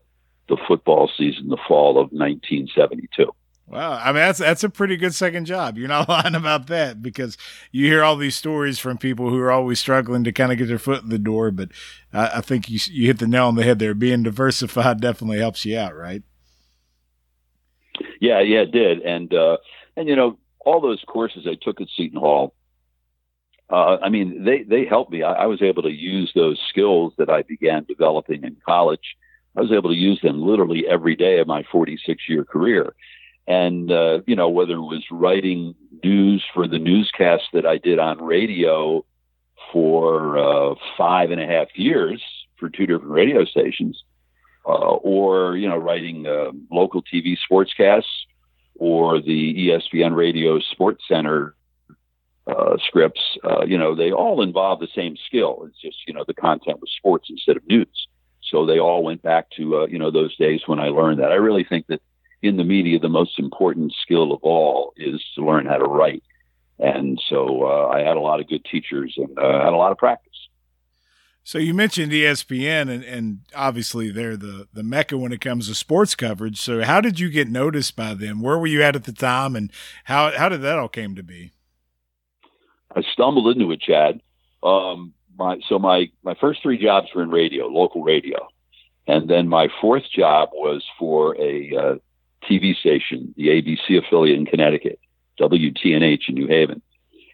the 0.49 0.57
football 0.67 1.09
season, 1.17 1.49
the 1.49 1.57
fall 1.67 1.91
of 1.91 2.11
1972. 2.11 3.31
Wow, 3.65 3.93
I 3.93 4.07
mean 4.07 4.15
that's 4.15 4.39
that's 4.39 4.63
a 4.65 4.69
pretty 4.69 4.97
good 4.97 5.15
second 5.15 5.45
job. 5.45 5.77
You're 5.77 5.87
not 5.87 6.09
lying 6.09 6.35
about 6.35 6.67
that 6.67 7.01
because 7.01 7.37
you 7.71 7.87
hear 7.87 8.03
all 8.03 8.17
these 8.17 8.35
stories 8.35 8.77
from 8.77 8.97
people 8.97 9.29
who 9.29 9.39
are 9.39 9.51
always 9.51 9.79
struggling 9.79 10.25
to 10.25 10.33
kind 10.33 10.51
of 10.51 10.57
get 10.57 10.67
their 10.67 10.77
foot 10.77 11.03
in 11.03 11.09
the 11.09 11.17
door. 11.17 11.49
But 11.49 11.69
I, 12.11 12.27
I 12.35 12.41
think 12.41 12.69
you 12.69 12.77
you 12.91 13.07
hit 13.07 13.19
the 13.19 13.27
nail 13.27 13.47
on 13.47 13.55
the 13.55 13.63
head 13.63 13.79
there. 13.79 13.93
Being 13.93 14.21
diversified 14.23 14.99
definitely 15.01 15.39
helps 15.39 15.65
you 15.65 15.77
out, 15.77 15.95
right? 15.95 16.23
Yeah, 18.19 18.41
yeah, 18.41 18.59
it 18.59 18.71
did, 18.71 19.01
and 19.01 19.33
uh, 19.33 19.57
and 19.95 20.09
you 20.09 20.15
know 20.17 20.37
all 20.65 20.81
those 20.81 21.03
courses 21.07 21.47
I 21.47 21.55
took 21.61 21.81
at 21.81 21.87
Seton 21.95 22.19
Hall, 22.19 22.53
uh, 23.69 23.97
I 24.01 24.09
mean, 24.09 24.43
they, 24.43 24.63
they 24.63 24.85
helped 24.85 25.11
me. 25.11 25.23
I, 25.23 25.33
I, 25.33 25.45
was 25.45 25.61
able 25.61 25.83
to 25.83 25.91
use 25.91 26.31
those 26.35 26.59
skills 26.69 27.13
that 27.17 27.29
I 27.29 27.43
began 27.43 27.85
developing 27.85 28.43
in 28.43 28.57
college. 28.65 29.15
I 29.57 29.61
was 29.61 29.71
able 29.71 29.89
to 29.89 29.95
use 29.95 30.19
them 30.21 30.41
literally 30.41 30.85
every 30.87 31.15
day 31.15 31.39
of 31.39 31.47
my 31.47 31.63
46 31.71 32.23
year 32.27 32.43
career. 32.43 32.93
And, 33.47 33.91
uh, 33.91 34.21
you 34.25 34.35
know, 34.35 34.49
whether 34.49 34.73
it 34.73 34.81
was 34.81 35.03
writing 35.11 35.75
news 36.03 36.43
for 36.53 36.67
the 36.67 36.79
newscast 36.79 37.43
that 37.53 37.65
I 37.65 37.77
did 37.77 37.99
on 37.99 38.21
radio 38.21 39.05
for 39.71 40.37
uh, 40.37 40.75
five 40.97 41.31
and 41.31 41.41
a 41.41 41.47
half 41.47 41.67
years 41.75 42.21
for 42.57 42.69
two 42.69 42.85
different 42.85 43.11
radio 43.11 43.43
stations, 43.43 44.03
uh, 44.65 44.69
or, 44.69 45.57
you 45.57 45.67
know, 45.67 45.77
writing 45.77 46.27
uh, 46.27 46.51
local 46.71 47.01
TV 47.01 47.37
sportscasts 47.49 48.03
or 48.83 49.21
the 49.21 49.69
ESPN 49.69 50.13
Radio 50.13 50.59
Sports 50.59 51.05
Center 51.07 51.55
uh, 52.45 52.75
scripts, 52.85 53.21
uh, 53.45 53.63
you 53.63 53.77
know, 53.77 53.95
they 53.95 54.11
all 54.11 54.41
involve 54.41 54.81
the 54.81 54.89
same 54.93 55.15
skill. 55.25 55.63
It's 55.69 55.79
just, 55.79 56.05
you 56.05 56.13
know, 56.13 56.25
the 56.27 56.33
content 56.33 56.81
was 56.81 56.91
sports 56.97 57.27
instead 57.29 57.55
of 57.55 57.65
news. 57.65 58.07
So 58.41 58.65
they 58.65 58.79
all 58.79 59.01
went 59.01 59.21
back 59.21 59.49
to, 59.51 59.77
uh, 59.77 59.85
you 59.85 59.97
know, 59.97 60.11
those 60.11 60.35
days 60.35 60.63
when 60.65 60.79
I 60.79 60.89
learned 60.89 61.19
that. 61.19 61.31
I 61.31 61.35
really 61.35 61.63
think 61.63 61.87
that 61.87 62.01
in 62.41 62.57
the 62.57 62.65
media, 62.65 62.99
the 62.99 63.07
most 63.07 63.39
important 63.39 63.93
skill 64.01 64.33
of 64.33 64.43
all 64.43 64.93
is 64.97 65.23
to 65.35 65.45
learn 65.45 65.65
how 65.65 65.77
to 65.77 65.85
write. 65.85 66.23
And 66.77 67.21
so 67.29 67.63
uh, 67.63 67.87
I 67.87 67.99
had 67.99 68.17
a 68.17 68.19
lot 68.19 68.41
of 68.41 68.49
good 68.49 68.65
teachers 68.65 69.13
and 69.15 69.39
uh, 69.39 69.63
had 69.63 69.71
a 69.71 69.77
lot 69.77 69.93
of 69.93 69.97
practice. 69.97 70.32
So 71.45 71.57
you 71.57 71.73
mentioned 71.73 72.13
ESPN, 72.13 72.89
and, 72.89 73.03
and 73.03 73.39
obviously 73.53 74.09
they're 74.11 74.37
the 74.37 74.67
the 74.71 74.83
mecca 74.83 75.17
when 75.17 75.33
it 75.33 75.41
comes 75.41 75.67
to 75.67 75.75
sports 75.75 76.15
coverage. 76.15 76.59
So 76.59 76.83
how 76.83 77.01
did 77.01 77.19
you 77.19 77.29
get 77.29 77.49
noticed 77.49 77.95
by 77.95 78.13
them? 78.13 78.41
Where 78.41 78.57
were 78.57 78.67
you 78.67 78.81
at 78.81 78.95
at 78.95 79.03
the 79.03 79.11
time, 79.11 79.55
and 79.55 79.71
how 80.05 80.31
how 80.31 80.47
did 80.47 80.61
that 80.61 80.79
all 80.79 80.87
came 80.87 81.15
to 81.15 81.23
be? 81.23 81.51
I 82.95 83.01
stumbled 83.01 83.55
into 83.55 83.71
it, 83.71 83.81
Chad. 83.81 84.21
Um, 84.61 85.13
my 85.37 85.59
so 85.67 85.77
my 85.77 86.09
my 86.23 86.35
first 86.39 86.61
three 86.61 86.77
jobs 86.77 87.07
were 87.13 87.23
in 87.23 87.29
radio, 87.29 87.67
local 87.67 88.03
radio, 88.03 88.47
and 89.07 89.29
then 89.29 89.49
my 89.49 89.67
fourth 89.81 90.09
job 90.15 90.49
was 90.53 90.83
for 90.97 91.35
a 91.37 91.75
uh, 91.75 91.95
TV 92.49 92.75
station, 92.75 93.33
the 93.35 93.47
ABC 93.47 93.97
affiliate 93.97 94.37
in 94.37 94.45
Connecticut, 94.45 94.99
WTNH 95.39 96.29
in 96.29 96.35
New 96.35 96.47
Haven. 96.47 96.81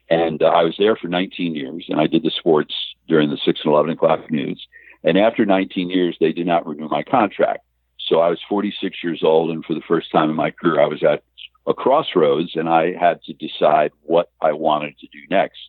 And 0.10 0.42
uh, 0.42 0.48
I 0.48 0.64
was 0.64 0.76
there 0.78 0.96
for 0.96 1.08
19 1.08 1.56
years, 1.56 1.86
and 1.90 2.00
I 2.00 2.08
did 2.08 2.24
the 2.24 2.32
sports 2.32 2.74
during 3.08 3.30
the 3.30 3.38
6 3.38 3.60
and 3.64 3.72
11 3.72 3.92
o'clock 3.92 4.32
news. 4.32 4.68
And 5.04 5.18
after 5.18 5.46
19 5.46 5.90
years, 5.90 6.18
they 6.20 6.32
did 6.32 6.48
not 6.48 6.66
renew 6.68 6.90
my 6.90 7.04
contract. 7.04 7.64
So 8.00 8.20
I 8.20 8.30
was 8.30 8.40
46 8.50 9.04
years 9.04 9.22
old, 9.24 9.52
and 9.52 9.64
for 9.64 9.74
the 9.74 9.82
first 9.88 10.12
time 10.12 10.30
in 10.30 10.36
my 10.36 10.52
career, 10.52 10.82
I 10.82 10.88
was 10.88 11.04
at 11.04 11.24
a 11.68 11.74
crossroads, 11.74 12.56
and 12.56 12.68
I 12.68 12.94
had 12.94 13.22
to 13.24 13.34
decide 13.34 13.92
what 14.02 14.32
I 14.42 14.54
wanted 14.54 14.98
to 15.00 15.08
do 15.08 15.20
next. 15.30 15.60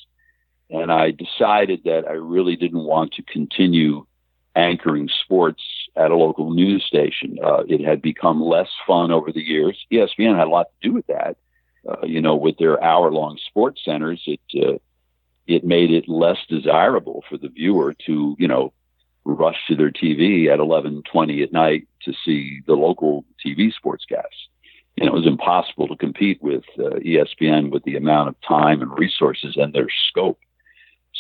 And 0.71 0.91
I 0.91 1.11
decided 1.11 1.83
that 1.85 2.07
I 2.09 2.13
really 2.13 2.57
didn't 2.57 2.85
want 2.85 3.13
to 3.15 3.23
continue 3.23 4.07
anchoring 4.57 5.09
sports 5.23 5.63
at 5.97 6.11
a 6.11 6.17
local 6.17 6.51
news 6.53 6.85
station. 6.85 7.39
Uh, 7.45 7.65
it 7.69 7.85
had 7.85 8.01
become 8.01 8.41
less 8.41 8.69
fun 8.87 9.11
over 9.11 9.33
the 9.33 9.43
years. 9.43 9.77
ESPN 9.93 10.37
had 10.37 10.47
a 10.47 10.51
lot 10.51 10.69
to 10.81 10.89
do 10.89 10.95
with 10.95 11.07
that. 11.09 11.37
Uh, 11.89 12.07
you 12.07 12.21
know, 12.21 12.37
with 12.37 12.59
their 12.59 12.83
hour-long 12.83 13.39
sports 13.49 13.81
centers, 13.85 14.23
it 14.27 14.41
uh, 14.57 14.79
it 15.47 15.65
made 15.65 15.91
it 15.91 16.09
less 16.09 16.39
desirable 16.49 17.25
for 17.29 17.39
the 17.39 17.49
viewer 17.49 17.95
to, 18.07 18.37
you 18.39 18.47
know, 18.47 18.73
rush 19.25 19.57
to 19.69 19.75
their 19.75 19.91
TV 19.91 20.49
at 20.49 20.59
11:20 20.59 21.43
at 21.43 21.53
night 21.53 21.89
to 22.03 22.13
see 22.25 22.61
the 22.67 22.75
local 22.75 23.25
TV 23.45 23.73
sportscasts. 23.73 24.49
You 24.97 25.07
know, 25.07 25.13
it 25.13 25.15
was 25.15 25.27
impossible 25.27 25.89
to 25.89 25.97
compete 25.97 26.43
with 26.43 26.65
uh, 26.79 26.99
ESPN 27.01 27.71
with 27.71 27.85
the 27.85 27.97
amount 27.97 28.29
of 28.29 28.41
time 28.47 28.83
and 28.83 28.99
resources 28.99 29.57
and 29.57 29.73
their 29.73 29.89
scope. 30.09 30.39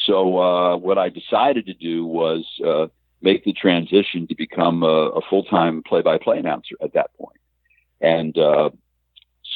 So 0.06 0.38
uh, 0.38 0.76
what 0.76 0.98
I 0.98 1.08
decided 1.08 1.66
to 1.66 1.74
do 1.74 2.04
was 2.04 2.44
uh, 2.64 2.86
make 3.22 3.44
the 3.44 3.52
transition 3.52 4.26
to 4.28 4.34
become 4.34 4.82
a, 4.82 4.86
a 4.86 5.20
full-time 5.28 5.82
play-by-play 5.82 6.38
announcer 6.38 6.76
at 6.82 6.94
that 6.94 7.14
point. 7.16 7.38
And 8.00 8.36
uh, 8.38 8.70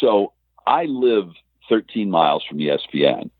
so 0.01 0.33
I 0.67 0.85
live 0.85 1.29
13 1.69 2.11
miles 2.11 2.45
from 2.49 2.59
ESPN, 2.59 3.31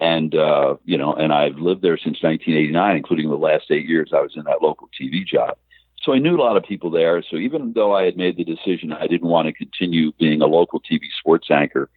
and 0.00 0.34
uh, 0.34 0.76
you 0.84 0.98
know, 0.98 1.14
and 1.14 1.32
I've 1.32 1.56
lived 1.56 1.82
there 1.82 1.96
since 1.96 2.22
1989, 2.22 2.96
including 2.96 3.28
the 3.28 3.36
last 3.36 3.70
eight 3.70 3.88
years 3.88 4.10
I 4.14 4.20
was 4.20 4.32
in 4.36 4.44
that 4.44 4.62
local 4.62 4.88
TV 5.00 5.26
job. 5.26 5.56
So 6.02 6.14
I 6.14 6.18
knew 6.18 6.36
a 6.36 6.40
lot 6.40 6.56
of 6.56 6.64
people 6.64 6.90
there. 6.90 7.22
So 7.28 7.36
even 7.36 7.74
though 7.74 7.94
I 7.94 8.04
had 8.04 8.16
made 8.16 8.36
the 8.36 8.44
decision 8.44 8.92
I 8.92 9.06
didn't 9.06 9.28
want 9.28 9.46
to 9.48 9.52
continue 9.52 10.12
being 10.18 10.40
a 10.40 10.46
local 10.46 10.80
TV 10.80 11.00
sports 11.18 11.48
anchor, 11.50 11.90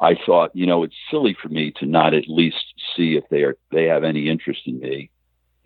I 0.00 0.14
thought, 0.26 0.54
you 0.54 0.66
know, 0.66 0.84
it's 0.84 0.94
silly 1.10 1.36
for 1.40 1.48
me 1.48 1.72
to 1.78 1.86
not 1.86 2.14
at 2.14 2.28
least 2.28 2.74
see 2.96 3.16
if 3.16 3.24
they 3.30 3.42
are 3.42 3.56
they 3.72 3.84
have 3.84 4.04
any 4.04 4.28
interest 4.28 4.62
in 4.66 4.78
me 4.78 5.10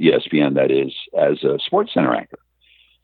ESPN, 0.00 0.54
that 0.54 0.70
is, 0.70 0.92
as 1.18 1.42
a 1.42 1.58
Sports 1.64 1.94
Center 1.94 2.14
anchor. 2.14 2.38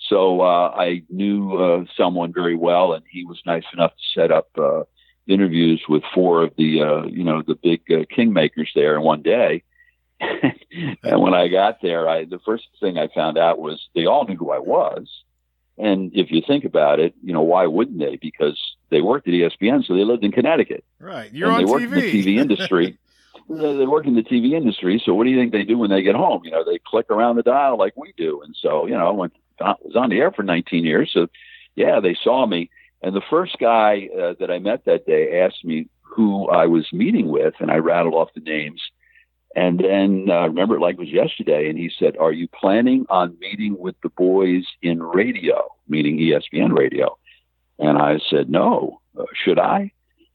So 0.09 0.41
uh, 0.41 0.75
I 0.77 1.03
knew 1.09 1.57
uh, 1.57 1.85
someone 1.97 2.33
very 2.33 2.57
well, 2.57 2.93
and 2.93 3.05
he 3.11 3.25
was 3.25 3.41
nice 3.47 3.65
enough 3.73 3.93
to 3.93 4.21
set 4.21 4.31
up 4.31 4.49
uh, 4.59 4.83
interviews 5.26 5.83
with 5.88 6.02
four 6.14 6.43
of 6.43 6.52
the, 6.57 6.83
uh, 6.83 7.05
you 7.05 7.25
know, 7.25 7.43
the 7.43 7.55
big 7.55 7.83
uh, 7.91 8.05
kingmakers 8.14 8.69
there 8.75 8.97
in 8.97 9.02
one 9.02 9.23
day. 9.23 9.62
and 11.02 11.21
when 11.21 11.35
I 11.35 11.49
got 11.49 11.83
there, 11.83 12.09
I 12.09 12.25
the 12.25 12.38
first 12.45 12.64
thing 12.81 12.99
I 12.99 13.09
found 13.09 13.38
out 13.38 13.59
was 13.59 13.88
they 13.95 14.07
all 14.07 14.25
knew 14.25 14.37
who 14.37 14.52
I 14.52 14.59
was. 14.59 15.09
And 15.79 16.12
if 16.14 16.31
you 16.31 16.43
think 16.47 16.64
about 16.64 17.00
it, 17.00 17.14
you 17.23 17.33
know, 17.33 17.43
why 17.43 17.67
wouldn't 17.67 17.99
they? 17.99 18.17
Because 18.17 18.61
they 18.91 19.00
worked 19.00 19.26
at 19.26 19.35
ESPN, 19.35 19.85
so 19.85 19.95
they 19.95 20.05
lived 20.05 20.23
in 20.23 20.31
Connecticut. 20.31 20.85
Right. 21.00 21.33
You're 21.33 21.49
and 21.49 21.57
on 21.57 21.64
they 21.64 21.71
worked 21.71 21.85
TV. 21.85 21.93
in 21.93 22.00
the 22.00 22.23
TV 22.23 22.38
industry. 22.41 22.99
they 23.49 23.87
work 23.87 24.07
in 24.07 24.14
the 24.14 24.23
TV 24.23 24.52
industry. 24.52 25.02
So 25.05 25.14
what 25.14 25.25
do 25.25 25.31
you 25.31 25.38
think 25.38 25.52
they 25.52 25.64
do 25.64 25.79
when 25.79 25.91
they 25.91 26.02
get 26.02 26.14
home? 26.14 26.43
You 26.45 26.50
know, 26.50 26.64
they 26.64 26.79
click 26.79 27.11
around 27.11 27.37
the 27.37 27.43
dial 27.43 27.79
like 27.79 27.97
we 27.97 28.12
do. 28.17 28.43
And 28.43 28.55
so, 28.61 28.87
you 28.87 28.97
know, 28.97 29.12
when 29.14 29.31
I 29.61 29.75
was 29.83 29.97
on 29.97 30.11
the 30.11 30.19
air 30.19 30.31
for 30.31 30.43
19 30.43 30.85
years, 30.85 31.11
so 31.12 31.29
yeah, 31.75 32.00
they 32.00 32.17
saw 32.23 32.47
me. 32.47 32.71
And 33.02 33.14
the 33.14 33.23
first 33.28 33.56
guy 33.59 34.09
uh, 34.16 34.35
that 34.38 34.50
I 34.50 34.59
met 34.59 34.85
that 34.85 35.06
day 35.06 35.40
asked 35.40 35.64
me 35.64 35.88
who 36.02 36.49
I 36.49 36.66
was 36.66 36.92
meeting 36.92 37.28
with, 37.28 37.54
and 37.59 37.71
I 37.71 37.76
rattled 37.76 38.14
off 38.14 38.35
the 38.35 38.40
names. 38.40 38.80
And 39.54 39.80
then 39.80 40.26
uh, 40.28 40.35
I 40.35 40.47
remember 40.47 40.76
it 40.76 40.80
like 40.80 40.94
it 40.94 41.00
was 41.00 41.09
yesterday. 41.09 41.68
And 41.68 41.78
he 41.78 41.90
said, 41.99 42.16
"Are 42.16 42.32
you 42.32 42.49
planning 42.49 43.06
on 43.11 43.38
meeting 43.40 43.78
with 43.78 43.97
the 44.02 44.09
boys 44.11 44.64
in 44.80 45.02
radio, 45.02 45.68
meaning 45.88 46.18
ESPN 46.18 46.76
radio?" 46.76 47.18
And 47.78 47.99
I 47.99 48.18
said, 48.30 48.49
"No. 48.49 49.00
Uh, 49.18 49.25
should 49.35 49.59
I?" 49.59 49.92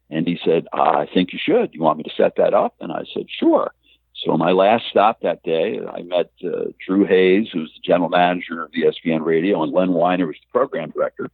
And 0.09 0.27
he 0.27 0.39
said, 0.43 0.67
I 0.73 1.05
think 1.13 1.33
you 1.33 1.39
should. 1.41 1.73
You 1.73 1.81
want 1.81 1.97
me 1.97 2.03
to 2.03 2.15
set 2.15 2.35
that 2.37 2.53
up? 2.53 2.75
And 2.79 2.91
I 2.91 3.03
said, 3.13 3.25
sure. 3.29 3.73
So 4.15 4.35
my 4.37 4.51
last 4.51 4.85
stop 4.89 5.21
that 5.21 5.43
day, 5.43 5.79
I 5.79 6.01
met 6.01 6.31
uh, 6.43 6.71
Drew 6.85 7.05
Hayes, 7.05 7.49
who's 7.51 7.71
the 7.75 7.81
general 7.83 8.09
manager 8.09 8.63
of 8.63 8.71
ESPN 8.71 9.23
Radio, 9.23 9.61
and 9.61 9.71
Len 9.71 9.93
Weiner 9.93 10.25
was 10.25 10.37
the 10.37 10.57
program 10.57 10.91
director. 10.91 11.29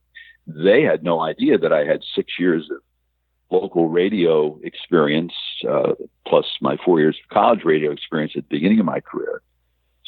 They 0.47 0.83
had 0.83 1.03
no 1.03 1.21
idea 1.21 1.57
that 1.57 1.71
I 1.71 1.85
had 1.85 2.01
six 2.15 2.33
years 2.39 2.69
of 2.69 2.81
local 3.49 3.87
radio 3.87 4.59
experience, 4.63 5.33
uh, 5.69 5.93
plus 6.27 6.45
my 6.59 6.77
four 6.83 6.99
years 6.99 7.17
of 7.23 7.29
college 7.29 7.63
radio 7.63 7.91
experience 7.91 8.33
at 8.35 8.43
the 8.43 8.55
beginning 8.55 8.79
of 8.79 8.85
my 8.85 8.99
career. 8.99 9.41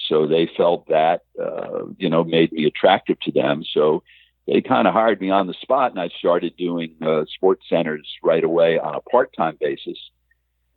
So 0.07 0.27
they 0.27 0.49
felt 0.57 0.87
that, 0.87 1.21
uh, 1.41 1.85
you 1.97 2.09
know, 2.09 2.23
made 2.23 2.51
me 2.51 2.65
attractive 2.65 3.19
to 3.21 3.31
them. 3.31 3.63
So 3.63 4.03
they 4.47 4.61
kind 4.61 4.87
of 4.87 4.93
hired 4.93 5.21
me 5.21 5.31
on 5.31 5.47
the 5.47 5.53
spot, 5.53 5.91
and 5.91 5.99
I 5.99 6.09
started 6.19 6.55
doing 6.57 6.95
uh, 7.01 7.25
sports 7.33 7.65
centers 7.69 8.07
right 8.23 8.43
away 8.43 8.77
on 8.77 8.95
a 8.95 9.01
part-time 9.01 9.57
basis. 9.59 9.97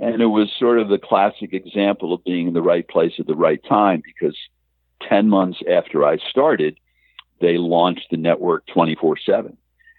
And 0.01 0.23
it 0.23 0.27
was 0.27 0.51
sort 0.59 0.79
of 0.79 0.89
the 0.89 0.99
classic 0.99 1.53
example 1.53 2.15
of 2.15 2.25
being 2.25 2.49
in 2.49 2.55
the 2.55 2.63
right 2.63 2.87
place 2.87 3.15
at 3.19 3.27
the 3.27 3.35
right 3.35 3.63
time 3.69 4.03
because 4.05 4.37
10 5.09 5.29
months 5.29 5.59
after 5.71 6.05
I 6.05 6.19
started, 6.31 6.79
they 7.41 7.59
launched 7.59 8.07
the 8.11 8.17
network 8.17 8.67
24 8.67 9.19
7. 9.19 9.57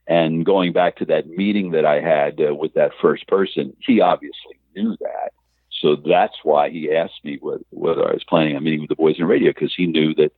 And 0.07 0.45
going 0.45 0.73
back 0.73 0.97
to 0.97 1.05
that 1.05 1.27
meeting 1.27 1.71
that 1.71 1.85
I 1.85 2.01
had 2.01 2.41
uh, 2.41 2.55
with 2.55 2.73
that 2.73 2.91
first 2.99 3.27
person, 3.27 3.75
he 3.79 4.01
obviously 4.01 4.59
knew 4.75 4.97
that. 5.01 5.33
So 5.81 5.95
that's 5.95 6.35
why 6.43 6.69
he 6.69 6.91
asked 6.91 7.23
me 7.23 7.37
whether, 7.39 7.63
whether 7.69 8.09
I 8.09 8.13
was 8.13 8.23
planning 8.23 8.55
on 8.55 8.63
meeting 8.63 8.81
with 8.81 8.89
the 8.89 8.95
boys 8.95 9.17
in 9.19 9.25
radio 9.25 9.51
because 9.51 9.73
he 9.75 9.85
knew 9.85 10.15
that 10.15 10.33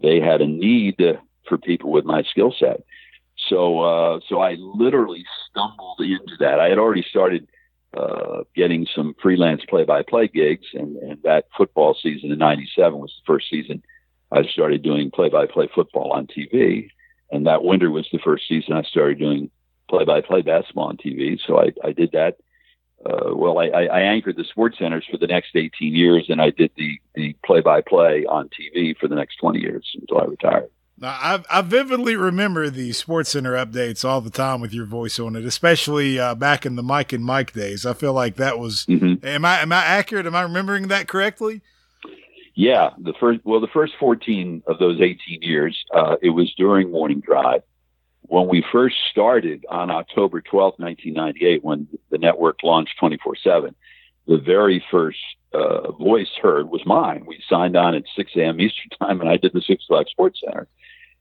they 0.00 0.20
had 0.20 0.40
a 0.40 0.46
need 0.46 1.00
uh, 1.02 1.14
for 1.48 1.58
people 1.58 1.90
with 1.90 2.04
my 2.04 2.22
skill 2.22 2.54
set. 2.56 2.84
So, 3.48 3.80
uh, 3.80 4.20
so 4.28 4.40
I 4.40 4.56
literally 4.58 5.24
stumbled 5.50 6.00
into 6.00 6.36
that. 6.40 6.60
I 6.60 6.68
had 6.68 6.78
already 6.78 7.04
started 7.08 7.48
uh, 7.96 8.44
getting 8.54 8.86
some 8.94 9.14
freelance 9.20 9.62
play-by-play 9.68 10.28
gigs, 10.28 10.66
and, 10.72 10.96
and 10.96 11.22
that 11.22 11.46
football 11.56 11.96
season 12.00 12.30
in 12.30 12.38
'97 12.38 12.98
was 12.98 13.12
the 13.16 13.26
first 13.26 13.48
season 13.50 13.82
I 14.32 14.44
started 14.44 14.82
doing 14.82 15.10
play-by-play 15.10 15.68
football 15.74 16.12
on 16.12 16.26
TV, 16.26 16.88
and 17.30 17.46
that 17.46 17.64
winter 17.64 17.90
was 17.90 18.08
the 18.12 18.18
first 18.18 18.48
season 18.48 18.72
I 18.72 18.82
started 18.82 19.18
doing 19.18 19.50
play-by-play 19.88 20.42
basketball 20.42 20.88
on 20.88 20.96
TV. 20.96 21.38
So 21.46 21.60
I, 21.60 21.72
I 21.84 21.92
did 21.92 22.12
that. 22.12 22.36
Uh, 23.04 23.34
well, 23.34 23.58
I, 23.58 23.66
I 23.68 24.00
anchored 24.00 24.36
the 24.36 24.44
sports 24.44 24.78
centers 24.78 25.04
for 25.08 25.18
the 25.18 25.26
next 25.26 25.54
18 25.54 25.94
years, 25.94 26.26
and 26.28 26.40
I 26.40 26.50
did 26.50 26.72
the 26.76 26.98
the 27.14 27.36
play-by-play 27.44 28.24
on 28.26 28.48
TV 28.48 28.96
for 28.96 29.06
the 29.06 29.14
next 29.14 29.36
20 29.36 29.60
years 29.60 29.88
until 29.94 30.20
I 30.20 30.24
retired. 30.24 30.70
Now, 30.98 31.10
I, 31.10 31.42
I 31.50 31.60
vividly 31.60 32.16
remember 32.16 32.70
the 32.70 32.92
Sports 32.92 33.30
Center 33.30 33.52
updates 33.52 34.02
all 34.02 34.22
the 34.22 34.30
time 34.30 34.62
with 34.62 34.72
your 34.72 34.86
voice 34.86 35.18
on 35.18 35.36
it, 35.36 35.44
especially 35.44 36.18
uh, 36.18 36.34
back 36.34 36.64
in 36.64 36.76
the 36.76 36.82
Mike 36.82 37.12
and 37.12 37.22
Mike 37.22 37.52
days. 37.52 37.84
I 37.84 37.92
feel 37.92 38.14
like 38.14 38.36
that 38.36 38.58
was. 38.58 38.86
Mm-hmm. 38.86 39.24
Am 39.26 39.44
I 39.44 39.60
am 39.60 39.72
I 39.72 39.84
accurate? 39.84 40.26
Am 40.26 40.34
I 40.34 40.42
remembering 40.42 40.88
that 40.88 41.06
correctly? 41.06 41.60
Yeah, 42.56 42.90
the 42.98 43.12
first 43.20 43.40
well, 43.44 43.60
the 43.60 43.68
first 43.68 43.92
fourteen 44.00 44.62
of 44.66 44.78
those 44.78 44.98
eighteen 45.00 45.42
years, 45.42 45.84
uh, 45.94 46.16
it 46.22 46.30
was 46.30 46.52
during 46.56 46.90
morning 46.90 47.20
drive. 47.20 47.60
When 48.22 48.48
we 48.48 48.64
first 48.72 48.96
started 49.10 49.66
on 49.68 49.90
October 49.90 50.40
twelfth, 50.40 50.78
nineteen 50.78 51.12
ninety 51.12 51.46
eight, 51.46 51.62
when 51.62 51.86
the 52.10 52.16
network 52.16 52.62
launched 52.62 52.98
twenty 52.98 53.18
four 53.22 53.36
seven, 53.36 53.74
the 54.26 54.38
very 54.38 54.82
first 54.90 55.18
uh, 55.52 55.92
voice 55.92 56.30
heard 56.40 56.70
was 56.70 56.80
mine. 56.86 57.24
We 57.26 57.42
signed 57.46 57.76
on 57.76 57.94
at 57.94 58.04
six 58.16 58.32
a.m. 58.34 58.58
Eastern 58.58 58.88
time, 58.98 59.20
and 59.20 59.28
I 59.28 59.36
did 59.36 59.52
the 59.52 59.60
six 59.60 59.84
o'clock 59.84 60.08
Sports 60.08 60.40
Center. 60.42 60.66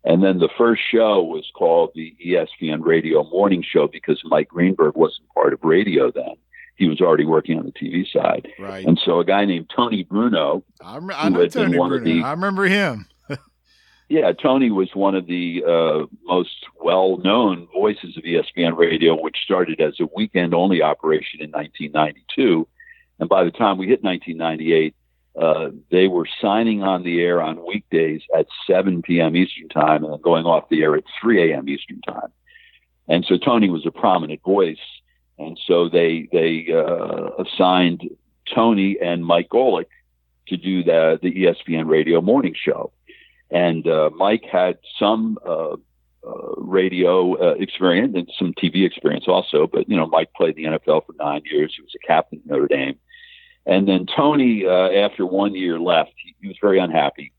And 0.05 0.23
then 0.23 0.39
the 0.39 0.49
first 0.57 0.83
show 0.89 1.21
was 1.21 1.51
called 1.53 1.91
the 1.95 2.15
ESPN 2.25 2.85
Radio 2.85 3.23
Morning 3.25 3.61
Show 3.67 3.89
because 3.89 4.21
Mike 4.23 4.47
Greenberg 4.47 4.95
wasn't 4.95 5.27
part 5.33 5.51
of 5.51 5.59
radio 5.63 6.11
then. 6.11 6.35
He 6.75 6.87
was 6.87 6.99
already 6.99 7.25
working 7.25 7.57
on 7.57 7.65
the 7.65 7.71
TV 7.71 8.05
side. 8.11 8.49
Right. 8.59 8.85
And 8.85 8.99
so 9.03 9.19
a 9.19 9.25
guy 9.25 9.45
named 9.45 9.71
Tony 9.73 10.03
Bruno. 10.03 10.63
I, 10.81 10.97
rem- 10.97 11.11
I 11.17 11.29
know 11.29 11.47
Tony 11.47 11.77
Bruno. 11.77 12.03
The, 12.03 12.21
I 12.21 12.31
remember 12.31 12.65
him. 12.65 13.07
yeah, 14.09 14.33
Tony 14.33 14.71
was 14.71 14.89
one 14.93 15.15
of 15.15 15.25
the 15.25 15.63
uh, 15.65 16.05
most 16.23 16.65
well 16.81 17.17
known 17.17 17.67
voices 17.73 18.17
of 18.17 18.23
ESPN 18.23 18.77
Radio, 18.77 19.19
which 19.19 19.37
started 19.43 19.79
as 19.79 19.99
a 19.99 20.07
weekend 20.15 20.53
only 20.53 20.81
operation 20.81 21.41
in 21.41 21.51
1992. 21.51 22.67
And 23.19 23.29
by 23.29 23.45
the 23.45 23.51
time 23.51 23.77
we 23.77 23.87
hit 23.87 24.03
1998, 24.03 24.95
uh, 25.39 25.69
they 25.91 26.07
were 26.07 26.27
signing 26.41 26.81
on 26.81 27.03
the 27.03 27.21
air 27.21 27.41
on 27.41 27.65
weekdays 27.65 28.21
at 28.37 28.47
7 28.67 29.01
p.m. 29.01 29.35
Eastern 29.35 29.69
Time 29.69 30.03
and 30.03 30.21
going 30.21 30.45
off 30.45 30.69
the 30.69 30.81
air 30.81 30.95
at 30.95 31.03
3 31.21 31.51
a.m. 31.51 31.67
Eastern 31.67 32.01
Time. 32.01 32.31
And 33.07 33.25
so 33.27 33.37
Tony 33.37 33.69
was 33.69 33.85
a 33.85 33.91
prominent 33.91 34.41
voice. 34.43 34.77
And 35.37 35.59
so 35.65 35.89
they 35.89 36.29
they 36.31 36.67
uh, 36.71 37.43
assigned 37.43 38.09
Tony 38.53 38.97
and 39.01 39.25
Mike 39.25 39.49
Golic 39.49 39.87
to 40.47 40.57
do 40.57 40.83
the 40.83 41.19
the 41.21 41.31
ESPN 41.31 41.87
Radio 41.87 42.21
morning 42.21 42.55
show. 42.55 42.91
And 43.51 43.87
uh, 43.87 44.09
Mike 44.15 44.43
had 44.49 44.77
some 44.97 45.37
uh, 45.45 45.73
uh, 46.25 46.55
radio 46.57 47.35
uh, 47.35 47.55
experience 47.55 48.15
and 48.15 48.31
some 48.37 48.53
TV 48.53 48.85
experience 48.85 49.25
also. 49.27 49.67
But 49.67 49.89
you 49.89 49.97
know, 49.97 50.07
Mike 50.07 50.33
played 50.33 50.55
the 50.55 50.63
NFL 50.63 51.05
for 51.05 51.13
nine 51.19 51.41
years. 51.45 51.73
He 51.75 51.81
was 51.81 51.93
a 51.95 52.07
captain 52.07 52.39
at 52.43 52.49
Notre 52.49 52.67
Dame 52.67 52.97
And 53.65 53.87
then 53.87 54.05
Tony, 54.05 54.65
uh, 54.65 54.89
after 55.05 55.25
one 55.25 55.53
year 55.53 55.79
left, 55.79 56.13
he, 56.23 56.35
he 56.41 56.47
was 56.47 56.57
very 56.61 56.79
unhappy. 56.79 57.31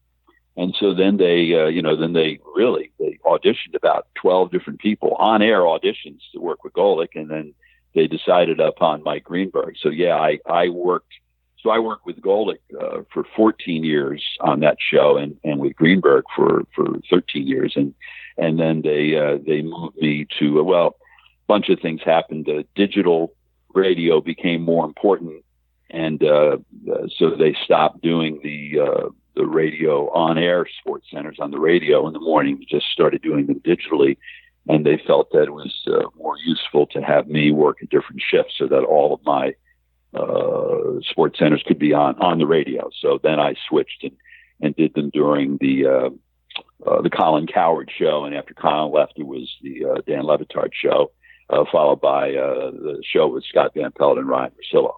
And 0.58 0.74
so 0.78 0.94
then 0.94 1.18
they, 1.18 1.42
you 1.42 1.82
know, 1.82 1.96
then 1.96 2.14
they 2.14 2.38
really 2.54 2.90
they 2.98 3.18
auditioned 3.26 3.74
about 3.74 4.06
twelve 4.14 4.50
different 4.50 4.80
people 4.80 5.14
on 5.18 5.42
air 5.42 5.60
auditions 5.60 6.20
to 6.32 6.40
work 6.40 6.64
with 6.64 6.72
Golic, 6.72 7.08
and 7.14 7.30
then 7.30 7.52
they 7.94 8.06
decided 8.06 8.60
upon 8.60 9.02
Mike 9.02 9.24
Greenberg. 9.24 9.76
So 9.80 9.88
yeah, 9.88 10.16
I 10.16 10.38
I 10.46 10.68
worked. 10.68 11.12
So 11.62 11.70
I 11.70 11.78
worked 11.78 12.06
with 12.06 12.20
Golic 12.20 12.58
uh, 12.80 13.02
for 13.12 13.24
14 13.34 13.82
years 13.82 14.22
on 14.40 14.60
that 14.60 14.76
show, 14.78 15.16
and, 15.16 15.36
and 15.42 15.58
with 15.58 15.74
Greenberg 15.74 16.22
for, 16.36 16.62
for 16.76 16.86
13 17.10 17.44
years, 17.46 17.72
and 17.74 17.92
and 18.38 18.58
then 18.60 18.82
they 18.82 19.16
uh, 19.16 19.38
they 19.44 19.62
moved 19.62 19.96
me 19.96 20.26
to 20.38 20.62
well, 20.62 20.86
a 20.88 21.46
bunch 21.46 21.68
of 21.68 21.80
things 21.80 22.00
happened. 22.04 22.48
Uh, 22.48 22.62
digital 22.74 23.32
radio 23.74 24.20
became 24.20 24.62
more 24.62 24.84
important, 24.84 25.44
and 25.90 26.22
uh, 26.22 26.58
uh, 26.92 27.06
so 27.16 27.30
they 27.30 27.56
stopped 27.64 28.02
doing 28.02 28.40
the 28.42 28.80
uh, 28.80 29.08
the 29.34 29.46
radio 29.46 30.10
on 30.12 30.38
air 30.38 30.66
sports 30.80 31.06
centers 31.12 31.38
on 31.38 31.50
the 31.50 31.60
radio 31.60 32.06
in 32.06 32.12
the 32.12 32.20
morning. 32.20 32.64
Just 32.68 32.86
started 32.86 33.22
doing 33.22 33.46
them 33.46 33.60
digitally, 33.60 34.16
and 34.68 34.84
they 34.84 35.00
felt 35.06 35.30
that 35.32 35.44
it 35.44 35.52
was 35.52 35.86
uh, 35.86 36.08
more 36.16 36.36
useful 36.44 36.86
to 36.88 37.00
have 37.00 37.28
me 37.28 37.50
work 37.50 37.78
at 37.82 37.90
different 37.90 38.20
shifts 38.20 38.54
so 38.58 38.66
that 38.66 38.82
all 38.82 39.14
of 39.14 39.20
my 39.24 39.54
uh, 40.14 41.00
sports 41.02 41.38
centers 41.38 41.62
could 41.66 41.78
be 41.78 41.92
on 41.92 42.16
on 42.16 42.38
the 42.38 42.46
radio. 42.46 42.90
So 43.00 43.18
then 43.22 43.38
I 43.38 43.54
switched 43.68 44.04
and 44.04 44.16
and 44.60 44.74
did 44.74 44.94
them 44.94 45.10
during 45.10 45.58
the 45.60 45.86
uh, 45.86 46.10
uh, 46.88 47.02
the 47.02 47.10
Colin 47.10 47.46
Cowherd 47.46 47.90
show, 47.96 48.24
and 48.24 48.34
after 48.34 48.54
Colin 48.54 48.92
left, 48.92 49.14
it 49.16 49.26
was 49.26 49.50
the 49.62 49.84
uh, 49.84 50.00
Dan 50.06 50.22
Le 50.22 50.38
Batard 50.38 50.70
show, 50.72 51.12
uh, 51.50 51.64
followed 51.70 52.00
by 52.00 52.30
the 52.30 53.02
show 53.12 53.28
with 53.28 53.44
Scott 53.44 53.72
Van 53.74 53.92
Pelt 53.92 54.18
and 54.18 54.28
Ryan 54.28 54.52
Russillo. 54.52 54.94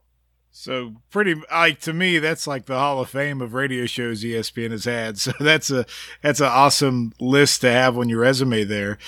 So 0.50 0.96
pretty 1.10 1.40
like 1.52 1.80
to 1.80 1.92
me, 1.92 2.18
that's 2.18 2.46
like 2.46 2.66
the 2.66 2.78
Hall 2.78 3.00
of 3.00 3.10
Fame 3.10 3.40
of 3.40 3.54
radio 3.54 3.86
shows 3.86 4.24
ESPN 4.24 4.70
has 4.70 4.84
had. 4.84 5.18
So 5.28 5.32
that's 5.40 5.70
a 5.70 5.84
that's 6.22 6.40
an 6.40 6.46
awesome 6.46 7.12
list 7.20 7.60
to 7.60 7.70
have 7.70 7.98
on 7.98 8.08
your 8.08 8.20
resume 8.20 8.64
there. 8.64 8.98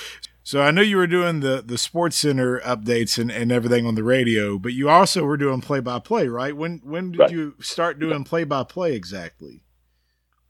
So 0.50 0.60
I 0.60 0.72
know 0.72 0.82
you 0.82 0.96
were 0.96 1.06
doing 1.06 1.38
the 1.38 1.62
the 1.64 1.78
Sports 1.78 2.16
Center 2.16 2.58
updates 2.62 3.18
and, 3.18 3.30
and 3.30 3.52
everything 3.52 3.86
on 3.86 3.94
the 3.94 4.02
radio, 4.02 4.58
but 4.58 4.72
you 4.72 4.88
also 4.88 5.22
were 5.22 5.36
doing 5.36 5.60
play 5.60 5.78
by 5.78 6.00
play, 6.00 6.26
right? 6.26 6.56
When 6.56 6.80
when 6.82 7.12
did 7.12 7.20
right. 7.20 7.30
you 7.30 7.54
start 7.60 8.00
doing 8.00 8.24
play 8.24 8.42
by 8.42 8.64
play 8.64 8.94
exactly? 8.94 9.62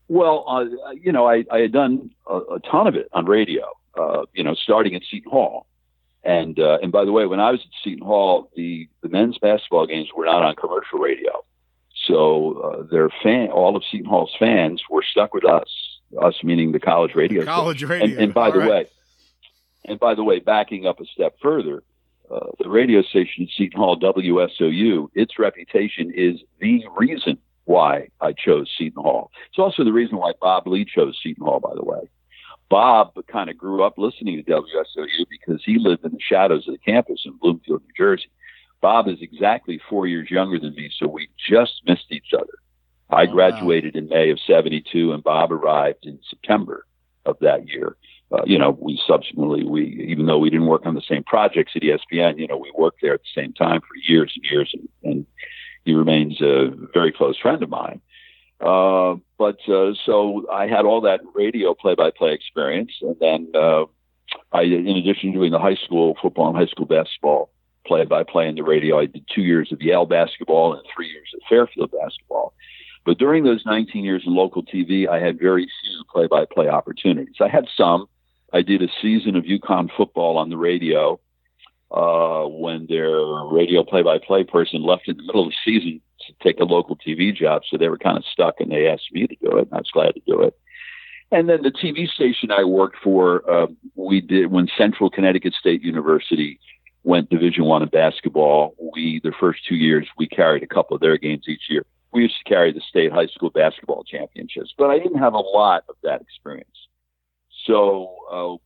Well, 0.08 0.46
uh, 0.48 0.64
you 0.94 1.12
know, 1.12 1.28
I, 1.28 1.44
I 1.52 1.58
had 1.58 1.72
done 1.72 2.12
a, 2.26 2.36
a, 2.38 2.60
ton 2.60 2.86
of 2.86 2.94
it 2.96 3.08
on 3.12 3.26
radio. 3.26 3.66
Uh, 3.94 4.22
you 4.32 4.42
know, 4.42 4.54
starting 4.54 4.94
at 4.94 5.02
Seton 5.02 5.30
Hall, 5.30 5.66
and 6.24 6.58
uh, 6.58 6.78
and 6.80 6.90
by 6.90 7.04
the 7.04 7.12
way, 7.12 7.26
when 7.26 7.38
I 7.38 7.50
was 7.50 7.60
at 7.60 7.70
Seton 7.84 8.06
Hall, 8.06 8.50
the 8.56 8.88
the 9.02 9.10
men's 9.10 9.36
basketball 9.36 9.86
games 9.86 10.08
were 10.16 10.24
not 10.24 10.42
on 10.42 10.56
commercial 10.56 10.98
radio, 10.98 11.44
so 12.06 12.52
uh, 12.54 12.82
their 12.90 13.10
fan, 13.22 13.48
all 13.48 13.76
of 13.76 13.82
Seton 13.90 14.06
Hall's 14.06 14.34
fans 14.38 14.82
were 14.88 15.02
stuck 15.02 15.34
with 15.34 15.44
us. 15.44 15.68
Us 16.22 16.42
meaning 16.42 16.72
the 16.72 16.80
college 16.80 17.14
radio. 17.14 17.44
College 17.44 17.84
radio. 17.84 18.06
And, 18.06 18.18
and 18.18 18.34
by 18.34 18.46
all 18.46 18.52
the 18.52 18.58
right. 18.60 18.70
way, 18.70 18.86
and 19.84 19.98
by 19.98 20.14
the 20.14 20.24
way, 20.24 20.38
backing 20.38 20.86
up 20.86 21.00
a 21.00 21.04
step 21.06 21.36
further, 21.42 21.82
uh, 22.30 22.46
the 22.58 22.68
radio 22.68 23.02
station 23.02 23.48
Seton 23.56 23.80
Hall 23.80 23.98
WSOU, 23.98 25.08
its 25.14 25.38
reputation 25.38 26.12
is 26.14 26.40
the 26.60 26.84
reason 26.96 27.38
why 27.64 28.08
I 28.20 28.32
chose 28.32 28.70
Seton 28.78 29.02
Hall. 29.02 29.30
It's 29.48 29.58
also 29.58 29.84
the 29.84 29.92
reason 29.92 30.16
why 30.16 30.32
Bob 30.40 30.66
Ley 30.66 30.84
chose 30.84 31.18
Seton 31.22 31.44
Hall, 31.44 31.60
by 31.60 31.74
the 31.74 31.84
way. 31.84 32.08
Bob 32.68 33.14
kind 33.26 33.50
of 33.50 33.58
grew 33.58 33.82
up 33.82 33.98
listening 33.98 34.36
to 34.36 34.50
WSOU 34.50 35.26
because 35.28 35.60
he 35.64 35.78
lived 35.78 36.04
in 36.04 36.12
the 36.12 36.20
shadows 36.20 36.68
of 36.68 36.74
the 36.74 36.78
campus 36.78 37.22
in 37.24 37.32
Bloomfield, 37.32 37.82
New 37.82 37.94
Jersey. 37.96 38.30
Bob 38.80 39.08
is 39.08 39.18
exactly 39.20 39.80
four 39.90 40.06
years 40.06 40.30
younger 40.30 40.58
than 40.58 40.74
me, 40.74 40.90
so 40.96 41.06
we 41.08 41.28
just 41.48 41.82
missed 41.86 42.06
each 42.10 42.32
other. 42.32 42.54
I 43.10 43.24
oh, 43.24 43.26
graduated 43.26 43.96
in 43.96 44.08
May 44.08 44.30
of 44.30 44.38
72 44.46 45.12
and 45.12 45.22
Bob 45.22 45.52
arrived 45.52 46.06
in 46.06 46.20
September 46.28 46.86
of 47.26 47.36
that 47.40 47.68
year. 47.68 47.96
Uh, 48.32 48.42
you 48.46 48.58
know, 48.58 48.76
we 48.80 49.00
subsequently, 49.06 49.64
we, 49.64 50.06
even 50.08 50.26
though 50.26 50.38
we 50.38 50.50
didn't 50.50 50.66
work 50.66 50.86
on 50.86 50.94
the 50.94 51.02
same 51.08 51.24
projects 51.24 51.72
at 51.74 51.82
ESPN, 51.82 52.38
you 52.38 52.46
know, 52.46 52.56
we 52.56 52.72
worked 52.76 53.00
there 53.02 53.14
at 53.14 53.20
the 53.20 53.42
same 53.42 53.52
time 53.52 53.80
for 53.80 53.96
years 54.08 54.32
and 54.36 54.44
years 54.50 54.72
and, 54.72 54.88
and 55.02 55.26
he 55.84 55.94
remains 55.94 56.40
a 56.40 56.70
very 56.92 57.12
close 57.12 57.38
friend 57.38 57.62
of 57.62 57.68
mine. 57.68 58.00
Uh, 58.60 59.16
but 59.38 59.58
uh, 59.68 59.92
so 60.04 60.46
I 60.52 60.66
had 60.66 60.84
all 60.84 61.00
that 61.02 61.20
radio 61.34 61.74
play-by-play 61.74 62.32
experience, 62.34 62.92
and 63.00 63.16
then 63.18 63.50
uh, 63.54 63.84
I, 64.52 64.62
in 64.62 64.96
addition 64.96 65.32
to 65.32 65.38
doing 65.38 65.50
the 65.50 65.58
high 65.58 65.76
school 65.76 66.16
football 66.20 66.48
and 66.48 66.56
high 66.56 66.66
school 66.66 66.84
basketball 66.84 67.50
play-by-play 67.86 68.48
in 68.48 68.54
the 68.56 68.62
radio, 68.62 69.00
I 69.00 69.06
did 69.06 69.24
two 69.34 69.40
years 69.42 69.72
of 69.72 69.80
Yale 69.80 70.04
basketball 70.04 70.74
and 70.74 70.82
three 70.94 71.08
years 71.08 71.30
of 71.34 71.40
Fairfield 71.48 71.90
basketball. 71.90 72.52
But 73.06 73.16
during 73.16 73.44
those 73.44 73.64
19 73.64 74.04
years 74.04 74.24
in 74.26 74.34
local 74.34 74.62
TV, 74.62 75.08
I 75.08 75.18
had 75.18 75.40
very 75.40 75.64
few 75.64 76.04
play-by-play 76.12 76.68
opportunities. 76.68 77.36
I 77.40 77.48
had 77.48 77.66
some. 77.74 78.06
I 78.52 78.62
did 78.62 78.82
a 78.82 78.88
season 79.00 79.36
of 79.36 79.44
UConn 79.44 79.90
football 79.96 80.38
on 80.38 80.50
the 80.50 80.56
radio 80.56 81.20
uh, 81.90 82.44
when 82.44 82.86
their 82.88 83.10
radio 83.50 83.82
play-by-play 83.82 84.44
person 84.44 84.82
left 84.82 85.08
in 85.08 85.16
the 85.16 85.22
middle 85.24 85.44
of 85.44 85.50
the 85.50 85.56
season 85.64 86.00
to 86.26 86.32
take 86.42 86.60
a 86.60 86.64
local 86.64 86.96
TV 86.96 87.34
job, 87.34 87.62
so 87.68 87.76
they 87.76 87.88
were 87.88 87.98
kind 87.98 88.16
of 88.16 88.24
stuck, 88.24 88.60
and 88.60 88.70
they 88.70 88.86
asked 88.86 89.12
me 89.12 89.26
to 89.26 89.36
do 89.36 89.56
it. 89.56 89.68
And 89.68 89.72
I 89.72 89.78
was 89.78 89.90
glad 89.92 90.14
to 90.14 90.20
do 90.26 90.42
it. 90.42 90.56
And 91.32 91.48
then 91.48 91.62
the 91.62 91.70
TV 91.70 92.08
station 92.08 92.50
I 92.50 92.64
worked 92.64 92.96
for, 93.02 93.48
uh, 93.48 93.66
we 93.94 94.20
did 94.20 94.50
when 94.50 94.68
Central 94.76 95.10
Connecticut 95.10 95.54
State 95.54 95.82
University 95.82 96.58
went 97.04 97.30
Division 97.30 97.64
One 97.64 97.82
in 97.82 97.88
basketball. 97.88 98.74
We 98.94 99.20
the 99.22 99.32
first 99.38 99.60
two 99.68 99.76
years 99.76 100.08
we 100.18 100.26
carried 100.26 100.62
a 100.62 100.66
couple 100.66 100.96
of 100.96 101.00
their 101.00 101.16
games 101.16 101.44
each 101.48 101.62
year. 101.68 101.84
We 102.12 102.22
used 102.22 102.38
to 102.44 102.48
carry 102.48 102.72
the 102.72 102.80
state 102.80 103.12
high 103.12 103.28
school 103.28 103.50
basketball 103.50 104.02
championships, 104.02 104.74
but 104.76 104.90
I 104.90 104.98
didn't 104.98 105.18
have 105.18 105.34
a 105.34 105.38
lot 105.38 105.84
of 105.88 105.94
that 106.02 106.20
experience. 106.20 106.88
So 107.70 108.16
uh, 108.32 108.56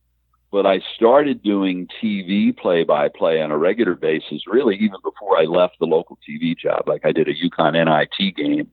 but 0.51 0.65
I 0.65 0.79
started 0.95 1.43
doing 1.43 1.87
TV 2.01 2.57
play 2.57 2.83
by 2.83 3.09
play 3.09 3.41
on 3.41 3.51
a 3.51 3.57
regular 3.57 3.93
basis, 3.93 4.47
really 4.47 4.75
even 4.77 4.97
before 5.03 5.37
I 5.37 5.43
left 5.43 5.75
the 5.79 5.85
local 5.85 6.17
TV 6.27 6.57
job. 6.57 6.87
Like 6.87 7.05
I 7.05 7.11
did 7.11 7.27
a 7.27 7.33
UConn 7.33 7.73
NIT 7.73 8.35
game 8.35 8.71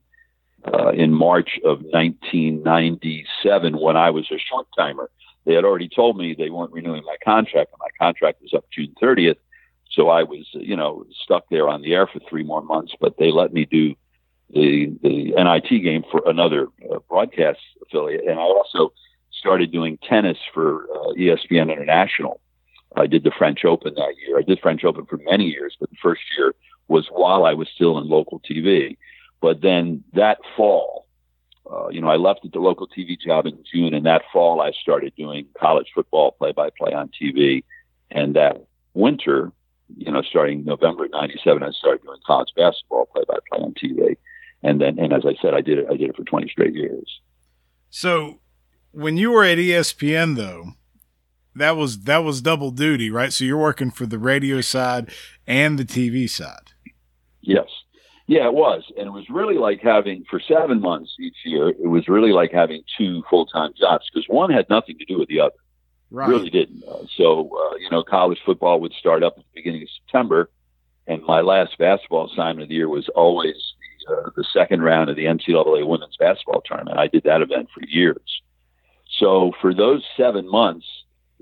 uh, 0.65 0.89
in 0.89 1.13
March 1.13 1.59
of 1.63 1.81
1997 1.81 3.77
when 3.77 3.97
I 3.97 4.09
was 4.09 4.25
a 4.31 4.39
short 4.39 4.67
timer. 4.77 5.11
They 5.45 5.53
had 5.53 5.65
already 5.65 5.89
told 5.89 6.17
me 6.17 6.33
they 6.33 6.49
weren't 6.49 6.71
renewing 6.71 7.03
my 7.03 7.17
contract, 7.23 7.71
and 7.73 7.79
my 7.79 7.91
contract 8.03 8.41
was 8.41 8.53
up 8.53 8.65
June 8.71 8.95
30th. 9.01 9.35
So 9.91 10.09
I 10.09 10.23
was, 10.23 10.47
you 10.53 10.75
know, 10.75 11.05
stuck 11.23 11.43
there 11.51 11.67
on 11.67 11.81
the 11.81 11.93
air 11.93 12.07
for 12.07 12.19
three 12.27 12.43
more 12.43 12.63
months, 12.63 12.93
but 12.99 13.17
they 13.19 13.29
let 13.29 13.53
me 13.53 13.65
do 13.65 13.93
the 14.49 14.97
the 15.03 15.33
NIT 15.37 15.83
game 15.83 16.03
for 16.09 16.23
another 16.25 16.69
uh, 16.91 16.99
broadcast 17.09 17.59
affiliate, 17.85 18.25
and 18.25 18.39
I 18.39 18.43
also 18.43 18.93
started 19.43 19.73
doing 19.73 19.97
tennis 20.07 20.37
for 20.53 20.87
uh, 20.95 21.13
ESPN 21.19 21.69
International. 21.69 22.39
I 22.95 23.07
did 23.07 23.25
the 23.25 23.31
French 23.37 23.65
Open 23.65 23.93
that 23.95 24.13
year. 24.25 24.39
I 24.39 24.41
did 24.41 24.59
French 24.61 24.85
Open 24.85 25.05
for 25.05 25.19
many 25.25 25.45
years, 25.45 25.75
but 25.77 25.89
the 25.89 25.97
first 26.01 26.21
year 26.37 26.55
was 26.87 27.07
while 27.11 27.45
I 27.45 27.53
was 27.53 27.67
still 27.75 27.97
in 27.97 28.07
local 28.07 28.39
TV. 28.39 28.97
But 29.41 29.61
then 29.61 30.05
that 30.13 30.37
fall, 30.55 31.07
uh, 31.69 31.89
you 31.89 31.99
know, 31.99 32.07
I 32.07 32.15
left 32.15 32.47
the 32.49 32.59
local 32.59 32.87
TV 32.87 33.19
job 33.19 33.45
in 33.45 33.61
June, 33.69 33.93
and 33.93 34.05
that 34.05 34.21
fall 34.31 34.61
I 34.61 34.71
started 34.71 35.13
doing 35.17 35.45
college 35.59 35.87
football 35.93 36.31
play-by-play 36.31 36.93
on 36.93 37.09
TV. 37.21 37.65
And 38.11 38.35
that 38.35 38.63
winter, 38.93 39.51
you 39.97 40.09
know, 40.09 40.21
starting 40.21 40.63
November 40.63 41.09
'97, 41.09 41.63
I 41.63 41.71
started 41.71 42.03
doing 42.03 42.19
college 42.25 42.53
basketball 42.55 43.07
play-by-play 43.07 43.59
on 43.59 43.73
TV. 43.73 44.15
And 44.61 44.79
then, 44.79 44.97
and 44.99 45.11
as 45.11 45.25
I 45.25 45.35
said, 45.41 45.53
I 45.53 45.59
did 45.59 45.79
it. 45.79 45.87
I 45.91 45.97
did 45.97 46.09
it 46.09 46.15
for 46.15 46.23
20 46.23 46.47
straight 46.47 46.73
years. 46.73 47.19
So 47.89 48.39
when 48.93 49.17
you 49.17 49.31
were 49.31 49.43
at 49.43 49.57
ESPN 49.57 50.35
though, 50.35 50.73
that 51.55 51.75
was 51.75 52.01
that 52.01 52.23
was 52.23 52.41
double 52.41 52.71
duty, 52.71 53.09
right? 53.09 53.33
So 53.33 53.43
you're 53.45 53.57
working 53.57 53.91
for 53.91 54.05
the 54.05 54.17
radio 54.17 54.61
side 54.61 55.11
and 55.45 55.77
the 55.77 55.85
TV 55.85 56.29
side. 56.29 56.71
Yes. 57.41 57.67
Yeah, 58.25 58.45
it 58.45 58.53
was. 58.53 58.83
And 58.97 59.07
it 59.07 59.11
was 59.11 59.29
really 59.29 59.57
like 59.57 59.81
having, 59.81 60.23
for 60.29 60.39
seven 60.39 60.79
months 60.79 61.13
each 61.19 61.35
year, 61.43 61.69
it 61.69 61.89
was 61.89 62.07
really 62.07 62.31
like 62.31 62.51
having 62.51 62.81
two 62.97 63.21
full 63.29 63.45
time 63.45 63.73
jobs 63.77 64.09
because 64.11 64.25
one 64.29 64.49
had 64.49 64.69
nothing 64.69 64.97
to 64.97 65.05
do 65.05 65.19
with 65.19 65.27
the 65.27 65.41
other. 65.41 65.55
Right. 66.09 66.29
Really 66.29 66.49
didn't. 66.49 66.83
Uh, 66.87 67.03
so, 67.17 67.49
uh, 67.49 67.75
you 67.77 67.89
know, 67.89 68.03
college 68.03 68.39
football 68.45 68.79
would 68.79 68.93
start 68.93 69.23
up 69.23 69.33
at 69.37 69.43
the 69.43 69.49
beginning 69.53 69.81
of 69.81 69.89
September. 69.89 70.49
And 71.05 71.21
my 71.23 71.41
last 71.41 71.77
basketball 71.77 72.31
assignment 72.31 72.63
of 72.63 72.69
the 72.69 72.75
year 72.75 72.87
was 72.87 73.09
always 73.09 73.55
the, 74.07 74.15
uh, 74.15 74.29
the 74.37 74.45
second 74.53 74.83
round 74.83 75.09
of 75.09 75.17
the 75.17 75.25
NCAA 75.25 75.85
women's 75.85 76.15
basketball 76.17 76.61
tournament. 76.61 76.97
I 76.97 77.07
did 77.07 77.23
that 77.23 77.41
event 77.41 77.67
for 77.73 77.85
years. 77.85 78.41
So 79.19 79.51
for 79.61 79.73
those 79.73 80.03
seven 80.17 80.49
months, 80.49 80.85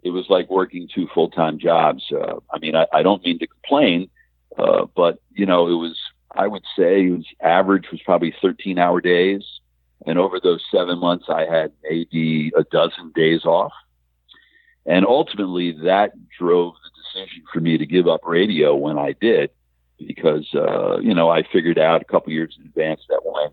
it 0.03 0.10
was 0.10 0.25
like 0.29 0.49
working 0.49 0.88
two 0.93 1.07
full 1.13 1.29
time 1.29 1.60
jobs. 1.60 2.03
Uh, 2.12 2.39
I 2.51 2.60
mean, 2.60 2.75
I, 2.75 2.88
I 2.91 3.03
don't 3.03 3.23
mean 3.23 3.39
to 3.39 3.47
complain, 3.47 4.10
uh, 4.57 4.86
but 4.95 5.19
you 5.31 5.45
know, 5.45 5.67
it 5.67 5.75
was 5.75 5.97
I 6.31 6.47
would 6.47 6.63
say 6.77 7.05
it 7.05 7.12
was 7.12 7.25
average 7.41 7.86
was 7.91 8.01
probably 8.03 8.34
13 8.41 8.77
hour 8.77 8.99
days, 9.01 9.43
and 10.05 10.17
over 10.17 10.39
those 10.39 10.63
seven 10.71 10.99
months, 10.99 11.25
I 11.29 11.45
had 11.45 11.71
maybe 11.84 12.51
a 12.57 12.63
dozen 12.63 13.12
days 13.15 13.45
off, 13.45 13.73
and 14.86 15.05
ultimately 15.05 15.71
that 15.84 16.13
drove 16.38 16.73
the 16.84 17.19
decision 17.19 17.43
for 17.53 17.60
me 17.60 17.77
to 17.77 17.86
give 17.86 18.07
up 18.07 18.21
radio 18.25 18.75
when 18.75 18.97
I 18.97 19.13
did, 19.13 19.51
because 19.99 20.47
uh, 20.55 20.99
you 20.99 21.13
know 21.13 21.29
I 21.29 21.43
figured 21.43 21.77
out 21.77 22.01
a 22.01 22.05
couple 22.05 22.34
years 22.34 22.57
in 22.60 22.65
advance 22.65 23.01
that 23.10 23.21
when 23.23 23.51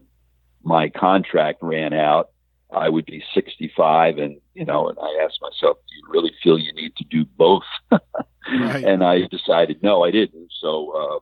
my 0.62 0.88
contract 0.88 1.58
ran 1.62 1.92
out, 1.92 2.30
I 2.70 2.88
would 2.88 3.06
be 3.06 3.24
65, 3.34 4.18
and 4.18 4.40
you 4.54 4.64
know, 4.64 4.88
and 4.88 4.98
I 4.98 5.24
asked 5.24 5.40
myself, 5.40 5.78
do 5.88 5.94
you 5.96 6.04
really 6.08 6.32
feel 6.42 6.58
you 6.58 6.72
need 6.72 6.94
to 6.96 7.04
do 7.04 7.24
both? 7.24 7.62
right. 7.90 8.84
And 8.84 9.02
I 9.02 9.26
decided 9.26 9.82
no, 9.82 10.04
I 10.04 10.10
didn't. 10.10 10.52
So, 10.60 10.90
uh, 10.90 11.18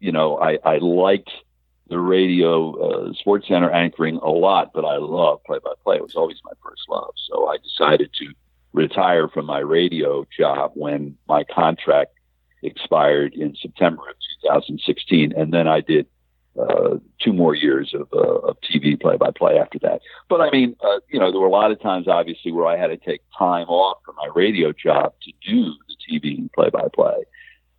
you 0.00 0.12
know, 0.12 0.38
I, 0.38 0.58
I 0.64 0.78
liked 0.78 1.30
the 1.88 1.98
radio, 1.98 3.08
uh, 3.08 3.12
Sports 3.14 3.48
Center 3.48 3.70
anchoring 3.70 4.16
a 4.16 4.30
lot, 4.30 4.72
but 4.74 4.84
I 4.84 4.96
love 4.96 5.42
play 5.44 5.58
by 5.62 5.72
play. 5.82 5.96
It 5.96 6.02
was 6.02 6.16
always 6.16 6.40
my 6.44 6.52
first 6.62 6.82
love. 6.88 7.14
So 7.28 7.46
I 7.46 7.58
decided 7.58 8.10
to 8.20 8.32
retire 8.72 9.28
from 9.28 9.46
my 9.46 9.60
radio 9.60 10.26
job 10.36 10.72
when 10.74 11.16
my 11.28 11.44
contract 11.44 12.12
expired 12.62 13.34
in 13.34 13.54
September 13.54 14.02
of 14.08 14.16
2016. 14.42 15.32
And 15.36 15.52
then 15.52 15.68
I 15.68 15.80
did 15.80 16.06
uh, 16.60 16.98
two 17.20 17.32
more 17.32 17.54
years 17.54 17.94
of, 17.94 18.08
uh, 18.12 18.48
of 18.48 18.56
TV 18.60 19.00
play 19.00 19.16
by 19.16 19.30
play 19.36 19.58
after 19.58 19.78
that. 19.80 20.00
But 20.28 20.40
I 20.40 20.50
mean, 20.50 20.76
uh, 20.82 21.00
you 21.08 21.18
know, 21.18 21.30
there 21.30 21.40
were 21.40 21.48
a 21.48 21.50
lot 21.50 21.70
of 21.70 21.80
times, 21.80 22.08
obviously, 22.08 22.52
where 22.52 22.66
I 22.66 22.76
had 22.76 22.88
to 22.88 22.96
take 22.96 23.22
time 23.36 23.66
off 23.68 23.98
from 24.04 24.16
my 24.16 24.28
radio 24.34 24.72
job 24.72 25.14
to 25.22 25.32
do 25.46 25.72
the 25.88 26.18
TV 26.20 26.52
play 26.52 26.70
by 26.70 26.86
play. 26.94 27.24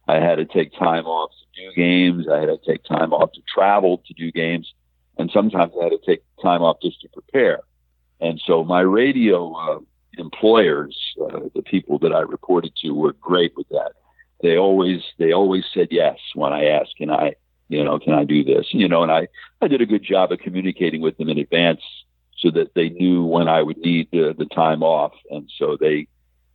I 0.07 0.15
had 0.15 0.35
to 0.35 0.45
take 0.45 0.71
time 0.77 1.05
off 1.05 1.31
to 1.31 1.61
do 1.61 1.75
games. 1.75 2.27
I 2.31 2.39
had 2.39 2.47
to 2.47 2.59
take 2.67 2.83
time 2.83 3.13
off 3.13 3.31
to 3.33 3.41
travel 3.53 4.03
to 4.05 4.13
do 4.13 4.31
games. 4.31 4.73
And 5.17 5.31
sometimes 5.31 5.73
I 5.79 5.85
had 5.85 5.91
to 5.91 5.99
take 6.05 6.23
time 6.41 6.61
off 6.61 6.77
just 6.81 7.01
to 7.01 7.09
prepare. 7.09 7.61
And 8.19 8.41
so 8.45 8.63
my 8.63 8.81
radio 8.81 9.53
uh, 9.53 9.79
employers, 10.17 10.97
uh, 11.21 11.39
the 11.53 11.61
people 11.61 11.99
that 11.99 12.13
I 12.13 12.21
reported 12.21 12.73
to, 12.81 12.91
were 12.91 13.13
great 13.13 13.53
with 13.55 13.67
that. 13.69 13.93
They 14.41 14.57
always 14.57 15.01
they 15.17 15.31
always 15.31 15.63
said 15.73 15.87
yes 15.91 16.17
when 16.33 16.53
I 16.53 16.65
asked, 16.65 16.97
"Can 16.97 17.09
I, 17.09 17.35
you 17.67 17.83
know, 17.83 17.99
can 17.99 18.13
I 18.13 18.23
do 18.23 18.43
this?" 18.43 18.67
You 18.71 18.87
know, 18.87 19.03
and 19.03 19.11
I 19.11 19.27
I 19.61 19.67
did 19.67 19.81
a 19.81 19.85
good 19.85 20.03
job 20.03 20.31
of 20.31 20.39
communicating 20.39 21.01
with 21.01 21.17
them 21.17 21.29
in 21.29 21.37
advance 21.37 21.81
so 22.37 22.51
that 22.51 22.73
they 22.75 22.89
knew 22.89 23.23
when 23.23 23.47
I 23.47 23.61
would 23.61 23.77
need 23.77 24.09
the, 24.11 24.35
the 24.37 24.45
time 24.45 24.83
off, 24.83 25.13
and 25.31 25.49
so 25.57 25.77
they, 25.79 26.07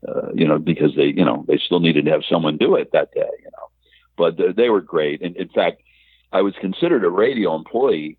uh, 0.06 0.32
you 0.34 0.46
know, 0.46 0.58
because 0.58 0.94
they 0.96 1.06
you 1.06 1.24
know 1.24 1.44
they 1.48 1.58
still 1.58 1.80
needed 1.80 2.04
to 2.04 2.10
have 2.10 2.22
someone 2.28 2.56
do 2.56 2.76
it 2.76 2.92
that 2.92 3.12
day, 3.12 3.30
you 3.38 3.50
know, 3.56 3.70
but 4.16 4.56
they 4.56 4.68
were 4.68 4.80
great, 4.80 5.22
and 5.22 5.36
in 5.36 5.48
fact, 5.48 5.82
I 6.32 6.42
was 6.42 6.54
considered 6.60 7.04
a 7.04 7.10
radio 7.10 7.54
employee 7.54 8.18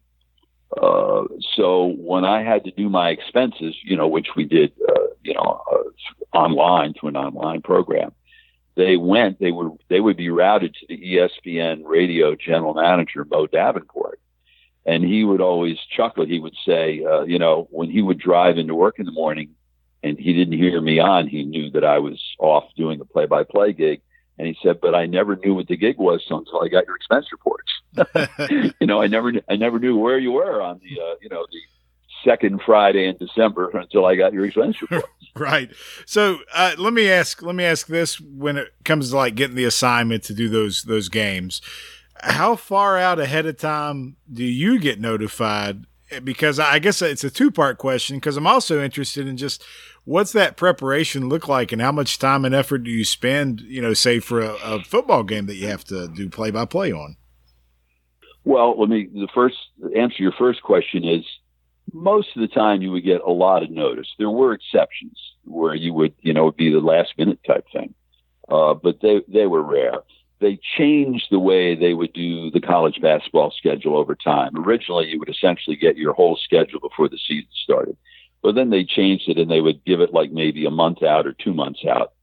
uh, 0.80 1.24
so 1.56 1.94
when 1.98 2.24
I 2.24 2.44
had 2.44 2.64
to 2.64 2.72
do 2.72 2.90
my 2.90 3.10
expenses, 3.10 3.76
you 3.84 3.98
know, 3.98 4.08
which 4.08 4.30
we 4.36 4.46
did, 4.46 4.72
uh, 4.88 5.08
you 5.24 5.34
know, 5.34 5.62
uh, 5.72 6.38
online 6.38 6.94
to 7.02 7.08
an 7.08 7.18
online 7.18 7.62
program, 7.62 8.14
they 8.76 8.98
went, 8.98 9.40
they 9.40 9.52
would, 9.52 9.78
they 9.90 10.00
would 10.00 10.18
be 10.18 10.30
routed 10.30 10.76
to 10.76 10.88
the 10.88 10.98
ESPN 10.98 11.82
radio 11.86 12.36
general 12.36 12.74
manager, 12.74 13.26
Mo 13.26 13.48
Davenport. 13.48 14.20
And 14.86 15.04
he 15.04 15.24
would 15.24 15.42
always 15.42 15.78
chuckle. 15.96 16.26
He 16.26 16.40
would 16.40 16.56
say, 16.66 17.04
uh, 17.04 17.22
you 17.24 17.38
know, 17.38 17.68
when 17.70 17.90
he 17.90 18.02
would 18.02 18.18
drive 18.18 18.58
into 18.58 18.74
work 18.74 18.98
in 18.98 19.06
the 19.06 19.12
morning 19.12 19.56
and 20.02 20.18
he 20.18 20.34
didn't 20.34 20.58
hear 20.58 20.82
me 20.82 21.00
on, 21.00 21.28
he 21.28 21.44
knew 21.44 21.70
that 21.72 21.84
I 21.84 22.00
was 22.00 22.20
off 22.40 22.64
doing 22.76 23.00
a 23.00 23.06
play 23.06 23.28
by 23.28 23.44
play 23.44 23.74
gig. 23.74 24.02
And 24.40 24.48
he 24.48 24.58
said, 24.64 24.82
but 24.82 24.96
I 24.96 25.06
never 25.06 25.36
knew 25.36 25.54
what 25.54 25.68
the 25.68 25.78
gig 25.78 25.98
was 26.00 26.26
until 26.30 26.64
I 26.64 26.68
got 26.68 26.88
your 26.88 26.96
expense 26.96 27.28
reports. 27.32 27.72
you 28.80 28.88
know, 28.88 29.02
I 29.02 29.08
never, 29.08 29.34
I 29.48 29.56
never 29.56 29.78
knew 29.78 29.98
where 29.98 30.18
you 30.18 30.32
were 30.32 30.62
on 30.62 30.80
the, 30.80 31.00
uh, 31.00 31.16
you 31.22 31.30
know, 31.30 31.46
the 31.52 31.60
second 32.24 32.62
Friday 32.66 33.08
in 33.08 33.18
December 33.18 33.70
until 33.70 34.06
I 34.06 34.16
got 34.16 34.34
your 34.34 34.46
expense 34.46 34.82
report. 34.82 35.06
right. 35.36 35.72
So 36.06 36.40
uh, 36.54 36.76
let 36.78 36.94
me 36.94 37.10
ask, 37.10 37.42
let 37.42 37.56
me 37.56 37.64
ask 37.64 37.88
this: 37.88 38.20
when 38.20 38.58
it 38.58 38.74
comes 38.84 39.10
to 39.10 39.18
like 39.18 39.36
getting 39.36 39.56
the 39.56 39.66
assignment 39.66 40.24
to 40.24 40.34
do 40.34 40.50
those 40.50 40.84
those 40.84 41.10
games, 41.10 41.62
how 42.22 42.56
far 42.56 42.98
out 42.98 43.20
ahead 43.20 43.46
of 43.46 43.58
time 43.58 44.18
do 44.32 44.44
you 44.44 44.80
get 44.80 45.00
notified? 45.00 45.86
Because 46.24 46.60
I 46.60 46.80
guess 46.80 47.02
it's 47.02 47.24
a 47.24 47.30
two 47.30 47.52
part 47.52 47.78
question. 47.78 48.18
Because 48.18 48.38
I'm 48.38 48.48
also 48.48 48.84
interested 48.84 49.28
in 49.28 49.38
just 49.38 49.64
what's 50.04 50.34
that 50.34 50.58
preparation 50.58 51.30
look 51.30 51.48
like, 51.48 51.72
and 51.72 51.82
how 51.82 51.92
much 51.92 52.20
time 52.20 52.46
and 52.46 52.56
effort 52.56 52.80
do 52.80 52.92
you 52.92 53.06
spend? 53.06 53.62
You 53.62 53.82
know, 53.82 53.94
say 53.94 54.20
for 54.20 54.42
a, 54.42 54.56
a 54.64 54.84
football 54.84 55.24
game 55.24 55.46
that 55.46 55.56
you 55.56 55.68
have 55.68 55.86
to 55.86 56.08
do 56.08 56.30
play 56.30 56.52
by 56.52 56.66
play 56.66 56.92
on. 56.92 57.16
Well, 58.44 58.80
let 58.80 58.90
me 58.90 59.08
the 59.12 59.28
first 59.34 59.58
answer 59.96 60.24
your 60.24 60.34
first 60.38 60.64
question 60.64 61.04
is 61.04 61.24
most 61.94 62.30
of 62.36 62.42
the 62.42 62.48
time 62.48 62.82
you 62.82 62.92
would 62.92 63.04
get 63.04 63.22
a 63.22 63.32
lot 63.32 63.64
of 63.64 63.70
notice. 63.70 64.08
There 64.18 64.30
were 64.30 64.54
exceptions 64.54 65.18
where 65.44 65.76
you 65.76 65.94
would, 65.94 66.14
you 66.22 66.34
know, 66.34 66.52
be 66.52 66.72
the 66.72 66.80
last 66.80 67.14
minute 67.18 67.40
type 67.46 67.66
thing, 67.72 67.94
uh, 68.50 68.74
but 68.74 69.02
they 69.02 69.22
they 69.28 69.48
were 69.48 69.62
rare. 69.64 70.00
They 70.40 70.60
changed 70.78 71.28
the 71.30 71.40
way 71.40 71.76
they 71.76 71.94
would 71.94 72.14
do 72.14 72.50
the 72.50 72.62
college 72.62 73.00
basketball 73.00 73.52
schedule 73.52 73.96
over 73.96 74.16
time. 74.16 74.58
Originally, 74.58 75.08
you 75.08 75.20
would 75.20 75.30
essentially 75.30 75.76
get 75.76 75.98
your 75.98 76.14
whole 76.14 76.36
schedule 76.36 76.80
before 76.80 77.10
the 77.10 77.20
season 77.28 77.50
started, 77.64 77.96
but 78.42 78.56
then 78.56 78.72
they 78.72 78.84
changed 78.84 79.30
it 79.30 79.38
and 79.38 79.52
they 79.52 79.62
would 79.62 79.86
give 79.86 80.02
it 80.02 80.14
like 80.14 80.32
maybe 80.32 80.66
a 80.66 80.72
month 80.72 81.04
out 81.04 81.28
or 81.28 81.34
two 81.34 81.54
months 81.54 81.86
out 81.86 82.14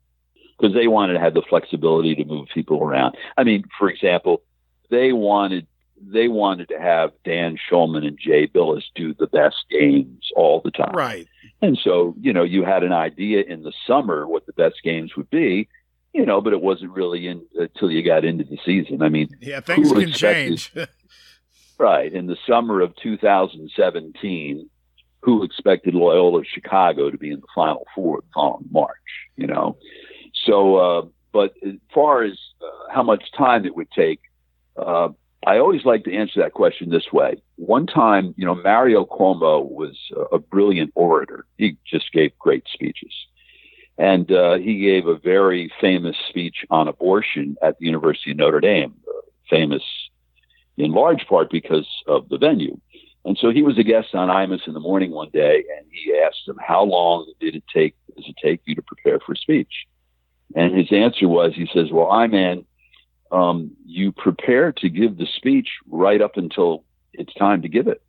because 0.59 0.75
they 0.75 0.89
wanted 0.89 1.13
to 1.13 1.21
have 1.21 1.35
the 1.35 1.43
flexibility 1.49 2.17
to 2.17 2.25
move 2.25 2.49
people 2.53 2.83
around. 2.83 3.17
I 3.37 3.45
mean, 3.45 3.65
for 3.79 3.89
example, 3.89 4.43
they 4.91 5.13
wanted 5.13 5.67
they 6.03 6.29
wanted 6.29 6.69
to 6.69 6.79
have 6.79 7.13
Dan 7.25 7.57
Shulman 7.71 8.07
and 8.07 8.19
Jay 8.19 8.47
Bilas 8.47 8.85
do 8.95 9.15
the 9.15 9.27
best 9.27 9.57
games 9.71 10.31
all 10.37 10.61
the 10.65 10.71
time. 10.71 10.95
Right. 10.95 11.27
And 11.61 11.79
so, 11.83 12.15
you 12.21 12.33
know, 12.33 12.45
you 12.45 12.65
had 12.65 12.83
an 12.83 12.93
idea 12.93 13.43
in 13.43 13.63
the 13.63 13.73
summer 13.87 14.27
what 14.27 14.47
the 14.47 14.53
best 14.53 14.77
games 14.83 15.17
would 15.17 15.31
be, 15.31 15.69
you 16.13 16.25
know, 16.25 16.41
but 16.41 16.53
it 16.53 16.61
wasn't 16.61 16.93
really 16.93 17.27
in, 17.27 17.45
until 17.55 17.91
you 17.91 18.03
got 18.03 18.25
into 18.25 18.45
the 18.45 18.59
season. 18.65 19.03
I 19.03 19.09
mean, 19.09 19.29
yeah, 19.41 19.61
things 19.61 19.93
can 19.93 20.13
change. 20.13 20.73
right. 21.79 22.13
In 22.13 22.27
the 22.27 22.37
summer 22.47 22.81
of 22.81 22.95
2017, 22.97 24.69
who 25.21 25.43
expected 25.43 25.95
Loyola 25.95 26.45
Chicago 26.45 27.11
to 27.11 27.19
be 27.19 27.31
in 27.31 27.41
the 27.41 27.47
Final 27.55 27.87
Four 27.95 28.21
the 28.21 28.27
following 28.35 28.67
March, 28.71 28.97
you 29.37 29.47
know? 29.47 29.77
So, 30.47 30.77
uh, 30.77 31.03
but 31.33 31.55
as 31.67 31.75
far 31.93 32.23
as 32.23 32.39
uh, 32.63 32.93
how 32.93 33.03
much 33.03 33.25
time 33.37 33.65
it 33.67 33.75
would 33.75 33.91
take, 33.91 34.21
uh, 34.77 35.09
I 35.47 35.59
always 35.59 35.85
like 35.85 36.05
to 36.05 36.15
answer 36.15 36.41
that 36.41 36.53
question 36.53 36.91
this 36.91 37.13
way. 37.13 37.37
One 37.57 37.87
time, 37.87 38.35
you 38.37 38.45
know, 38.45 38.55
Mario 38.55 39.05
Cuomo 39.05 39.65
was 39.65 39.97
a 40.33 40.39
brilliant 40.39 40.93
orator. 40.95 41.47
He 41.57 41.77
just 41.87 42.13
gave 42.13 42.37
great 42.39 42.65
speeches. 42.73 43.13
And 43.99 44.31
uh, 44.31 44.59
he 44.59 44.81
gave 44.81 45.07
a 45.07 45.19
very 45.19 45.73
famous 45.81 46.17
speech 46.29 46.65
on 46.71 46.89
abortion 46.89 47.57
at 47.63 47.79
the 47.79 47.87
University 47.87 48.33
of 48.33 48.37
Notre 48.37 48.61
Dame, 48.61 48.95
uh, 49.09 49.21
famous 49.51 49.83
in 50.77 50.93
large 50.93 51.27
part 51.27 51.51
because 51.51 51.87
of 52.07 52.29
the 52.29 52.39
venue. 52.39 52.79
And 53.25 53.37
so 53.37 53.51
he 53.51 53.63
was 53.63 53.79
a 53.79 53.83
guest 53.83 54.15
on 54.15 54.29
Imus 54.29 54.67
in 54.67 54.75
the 54.75 54.81
morning 54.81 55.11
one 55.11 55.31
day, 55.31 55.65
and 55.77 55.87
he 55.91 56.17
asked 56.17 56.47
him, 56.47 56.57
"How 56.65 56.85
long 56.85 57.31
did 57.41 57.57
it 57.57 57.65
take? 57.73 57.95
Does 58.17 58.27
it 58.29 58.37
take 58.43 58.61
you 58.65 58.75
to 58.77 58.83
prepare 58.83 59.19
for 59.19 59.35
speech?" 59.35 59.87
And 60.55 60.75
his 60.75 60.91
answer 60.93 61.29
was, 61.29 61.55
he 61.55 61.67
says, 61.67 61.91
"Well, 61.91 62.11
I'm 62.11 62.33
in 62.35 62.65
um, 63.31 63.71
you 63.85 64.13
prepare 64.13 64.73
to 64.73 64.89
give 64.89 65.19
the 65.19 65.27
speech 65.27 65.69
right 65.89 66.21
up 66.21 66.37
until 66.37 66.85
it's 67.13 67.35
time 67.35 67.63
to 67.63 67.69
give 67.69 67.89
it. 67.89 68.03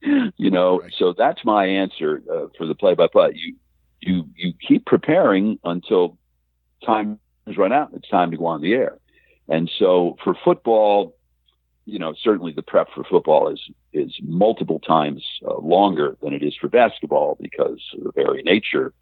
you 0.36 0.50
know, 0.50 0.80
right. 0.80 0.92
so 0.98 1.14
that's 1.16 1.44
my 1.44 1.66
answer 1.66 2.22
uh, 2.30 2.46
for 2.56 2.66
the 2.66 2.74
play-by-play. 2.74 3.32
You 3.34 3.56
you 4.00 4.28
you 4.36 4.52
keep 4.66 4.84
preparing 4.84 5.58
until 5.64 6.18
time 6.84 7.18
is 7.46 7.56
run 7.56 7.72
out. 7.72 7.90
It's 7.94 8.08
time 8.08 8.30
to 8.32 8.36
go 8.36 8.46
on 8.46 8.60
the 8.60 8.74
air. 8.74 8.98
And 9.48 9.70
so 9.78 10.16
for 10.22 10.36
football, 10.44 11.16
you 11.84 11.98
know, 11.98 12.14
certainly 12.22 12.52
the 12.52 12.62
prep 12.62 12.88
for 12.94 13.04
football 13.04 13.48
is 13.48 13.60
is 13.92 14.14
multiple 14.22 14.80
times 14.80 15.24
uh, 15.46 15.58
longer 15.58 16.16
than 16.22 16.32
it 16.32 16.42
is 16.42 16.54
for 16.60 16.68
basketball 16.68 17.36
because 17.40 17.80
of 17.94 18.04
the 18.04 18.12
very 18.12 18.42
nature. 18.42 18.92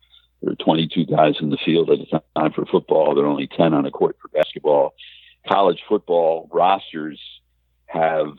There 0.42 0.52
are 0.52 0.56
22 0.56 1.04
guys 1.04 1.34
in 1.40 1.50
the 1.50 1.58
field 1.58 1.90
at 1.90 1.98
a 2.00 2.22
time 2.34 2.52
for 2.52 2.64
football. 2.64 3.14
There 3.14 3.24
are 3.24 3.28
only 3.28 3.46
10 3.46 3.74
on 3.74 3.84
a 3.84 3.90
court 3.90 4.16
for 4.20 4.28
basketball 4.28 4.94
college 5.48 5.82
football 5.88 6.48
rosters 6.52 7.20
have 7.86 8.34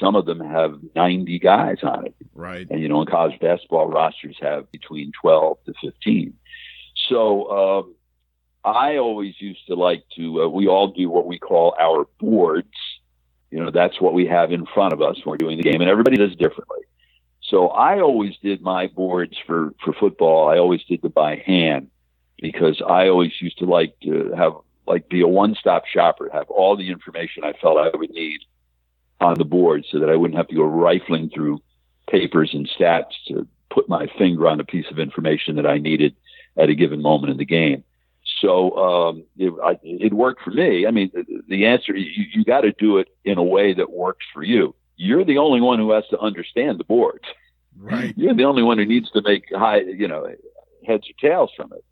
some 0.00 0.16
of 0.16 0.24
them 0.24 0.40
have 0.40 0.78
90 0.96 1.38
guys 1.38 1.78
on 1.82 2.06
it. 2.06 2.14
Right. 2.34 2.66
And, 2.70 2.80
you 2.80 2.88
know, 2.88 3.02
in 3.02 3.06
college 3.06 3.38
basketball 3.38 3.88
rosters 3.88 4.36
have 4.40 4.70
between 4.72 5.12
12 5.20 5.58
to 5.66 5.74
15. 5.82 6.34
So, 7.08 7.82
um, 7.82 7.94
I 8.64 8.96
always 8.96 9.34
used 9.40 9.66
to 9.68 9.74
like 9.74 10.04
to, 10.16 10.42
uh, 10.42 10.48
we 10.48 10.68
all 10.68 10.88
do 10.88 11.08
what 11.08 11.26
we 11.26 11.38
call 11.38 11.74
our 11.78 12.06
boards. 12.18 12.68
You 13.50 13.62
know, 13.62 13.70
that's 13.70 14.00
what 14.00 14.14
we 14.14 14.26
have 14.26 14.52
in 14.52 14.66
front 14.66 14.92
of 14.92 15.02
us 15.02 15.16
when 15.16 15.32
we're 15.32 15.36
doing 15.38 15.56
the 15.56 15.62
game, 15.62 15.80
and 15.80 15.90
everybody 15.90 16.16
does 16.16 16.36
differently. 16.36 16.80
So 17.42 17.68
I 17.68 18.00
always 18.00 18.36
did 18.42 18.60
my 18.60 18.86
boards 18.86 19.36
for, 19.46 19.74
for 19.82 19.92
football. 19.94 20.48
I 20.48 20.58
always 20.58 20.84
did 20.84 21.02
them 21.02 21.12
by 21.12 21.36
hand 21.36 21.88
because 22.40 22.80
I 22.86 23.08
always 23.08 23.32
used 23.40 23.58
to 23.58 23.64
like 23.64 23.98
to 24.02 24.32
have 24.36 24.52
like 24.90 25.08
be 25.08 25.20
a 25.20 25.28
one-stop 25.28 25.84
shopper, 25.86 26.28
have 26.32 26.50
all 26.50 26.76
the 26.76 26.90
information 26.90 27.44
I 27.44 27.52
felt 27.54 27.78
I 27.78 27.96
would 27.96 28.10
need 28.10 28.40
on 29.20 29.38
the 29.38 29.44
board 29.44 29.86
so 29.90 30.00
that 30.00 30.10
I 30.10 30.16
wouldn't 30.16 30.36
have 30.36 30.48
to 30.48 30.54
go 30.56 30.64
rifling 30.64 31.30
through 31.30 31.62
papers 32.08 32.50
and 32.52 32.68
stats 32.68 33.12
to 33.28 33.46
put 33.70 33.88
my 33.88 34.06
finger 34.18 34.48
on 34.48 34.58
a 34.60 34.64
piece 34.64 34.90
of 34.90 34.98
information 34.98 35.56
that 35.56 35.66
I 35.66 35.78
needed 35.78 36.14
at 36.56 36.68
a 36.68 36.74
given 36.74 37.00
moment 37.00 37.30
in 37.30 37.36
the 37.38 37.44
game. 37.44 37.84
So 38.40 38.76
um, 38.76 39.24
it, 39.36 39.52
I, 39.62 39.78
it 39.82 40.12
worked 40.12 40.42
for 40.42 40.50
me. 40.50 40.86
I 40.86 40.90
mean, 40.90 41.10
the, 41.14 41.24
the 41.48 41.66
answer 41.66 41.96
you, 41.96 42.24
you 42.32 42.44
got 42.44 42.62
to 42.62 42.72
do 42.72 42.98
it 42.98 43.08
in 43.24 43.38
a 43.38 43.42
way 43.42 43.74
that 43.74 43.90
works 43.90 44.26
for 44.34 44.42
you. 44.42 44.74
You're 44.96 45.24
the 45.24 45.38
only 45.38 45.60
one 45.60 45.78
who 45.78 45.92
has 45.92 46.04
to 46.10 46.18
understand 46.18 46.78
the 46.78 46.84
boards. 46.84 47.24
Right. 47.78 48.12
You're 48.16 48.34
the 48.34 48.44
only 48.44 48.62
one 48.62 48.78
who 48.78 48.84
needs 48.84 49.10
to 49.12 49.22
make 49.22 49.44
high, 49.54 49.80
you 49.80 50.08
know, 50.08 50.26
heads 50.86 51.06
or 51.08 51.28
tails 51.28 51.50
from 51.56 51.72
it. 51.72 51.84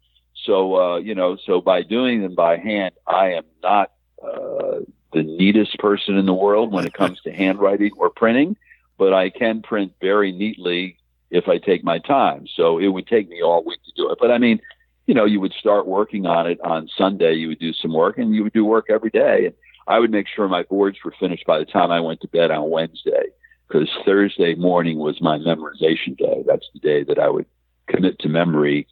So 0.44 0.76
uh, 0.76 0.96
you 0.98 1.14
know, 1.14 1.36
so 1.44 1.60
by 1.60 1.82
doing 1.82 2.22
them 2.22 2.34
by 2.34 2.58
hand, 2.58 2.94
I 3.06 3.32
am 3.32 3.44
not 3.62 3.92
uh, 4.22 4.80
the 5.12 5.22
neatest 5.22 5.78
person 5.78 6.16
in 6.16 6.26
the 6.26 6.34
world 6.34 6.72
when 6.72 6.86
it 6.86 6.94
comes 7.00 7.20
to 7.22 7.32
handwriting 7.32 7.92
or 7.96 8.10
printing, 8.10 8.56
but 8.96 9.12
I 9.12 9.30
can 9.30 9.62
print 9.62 9.92
very 10.00 10.32
neatly 10.32 10.98
if 11.30 11.48
I 11.48 11.58
take 11.58 11.84
my 11.84 11.98
time. 11.98 12.46
So 12.54 12.78
it 12.78 12.88
would 12.88 13.06
take 13.06 13.28
me 13.28 13.42
all 13.42 13.64
week 13.64 13.80
to 13.84 13.92
do 13.96 14.10
it. 14.10 14.18
But 14.20 14.30
I 14.30 14.38
mean, 14.38 14.60
you 15.06 15.14
know, 15.14 15.24
you 15.24 15.40
would 15.40 15.52
start 15.54 15.86
working 15.86 16.26
on 16.26 16.46
it 16.46 16.60
on 16.62 16.88
Sunday. 16.96 17.34
You 17.34 17.48
would 17.48 17.58
do 17.58 17.72
some 17.72 17.92
work, 17.92 18.18
and 18.18 18.34
you 18.34 18.42
would 18.44 18.52
do 18.52 18.64
work 18.64 18.86
every 18.90 19.10
day. 19.10 19.46
And 19.46 19.54
I 19.86 19.98
would 19.98 20.10
make 20.10 20.26
sure 20.28 20.48
my 20.48 20.62
boards 20.64 20.98
were 21.04 21.14
finished 21.18 21.46
by 21.46 21.58
the 21.58 21.64
time 21.64 21.90
I 21.90 22.00
went 22.00 22.20
to 22.20 22.28
bed 22.28 22.50
on 22.50 22.70
Wednesday, 22.70 23.24
because 23.66 23.88
Thursday 24.04 24.54
morning 24.54 24.98
was 24.98 25.20
my 25.20 25.38
memorization 25.38 26.16
day. 26.16 26.44
That's 26.46 26.66
the 26.74 26.80
day 26.80 27.04
that 27.04 27.18
I 27.18 27.28
would 27.28 27.46
commit 27.86 28.18
to 28.20 28.28
memory 28.28 28.86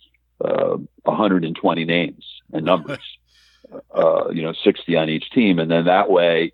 uh, 0.44 0.76
120 1.04 1.84
names 1.84 2.24
and 2.52 2.64
numbers. 2.64 2.98
uh, 3.94 4.28
you 4.30 4.42
know, 4.42 4.52
60 4.52 4.96
on 4.96 5.08
each 5.08 5.30
team, 5.30 5.58
and 5.58 5.70
then 5.70 5.84
that 5.86 6.10
way. 6.10 6.52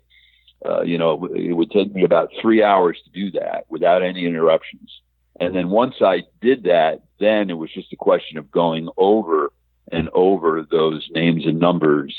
Uh, 0.65 0.81
you 0.81 0.97
know, 0.97 1.25
it 1.35 1.51
would 1.51 1.69
take 1.71 1.93
me 1.93 2.05
about 2.05 2.29
three 2.41 2.63
hours 2.63 2.97
to 3.03 3.09
do 3.09 3.31
that 3.37 3.65
without 3.67 4.01
any 4.01 4.25
interruptions. 4.25 5.01
And 5.37 5.53
then 5.53 5.69
once 5.69 5.95
I 6.01 6.23
did 6.39 6.63
that, 6.63 7.01
then 7.19 7.49
it 7.49 7.55
was 7.55 7.69
just 7.69 7.91
a 7.91 7.97
question 7.97 8.37
of 8.37 8.49
going 8.49 8.87
over 8.95 9.51
and 9.91 10.09
over 10.13 10.65
those 10.69 11.09
names 11.11 11.45
and 11.45 11.59
numbers. 11.59 12.15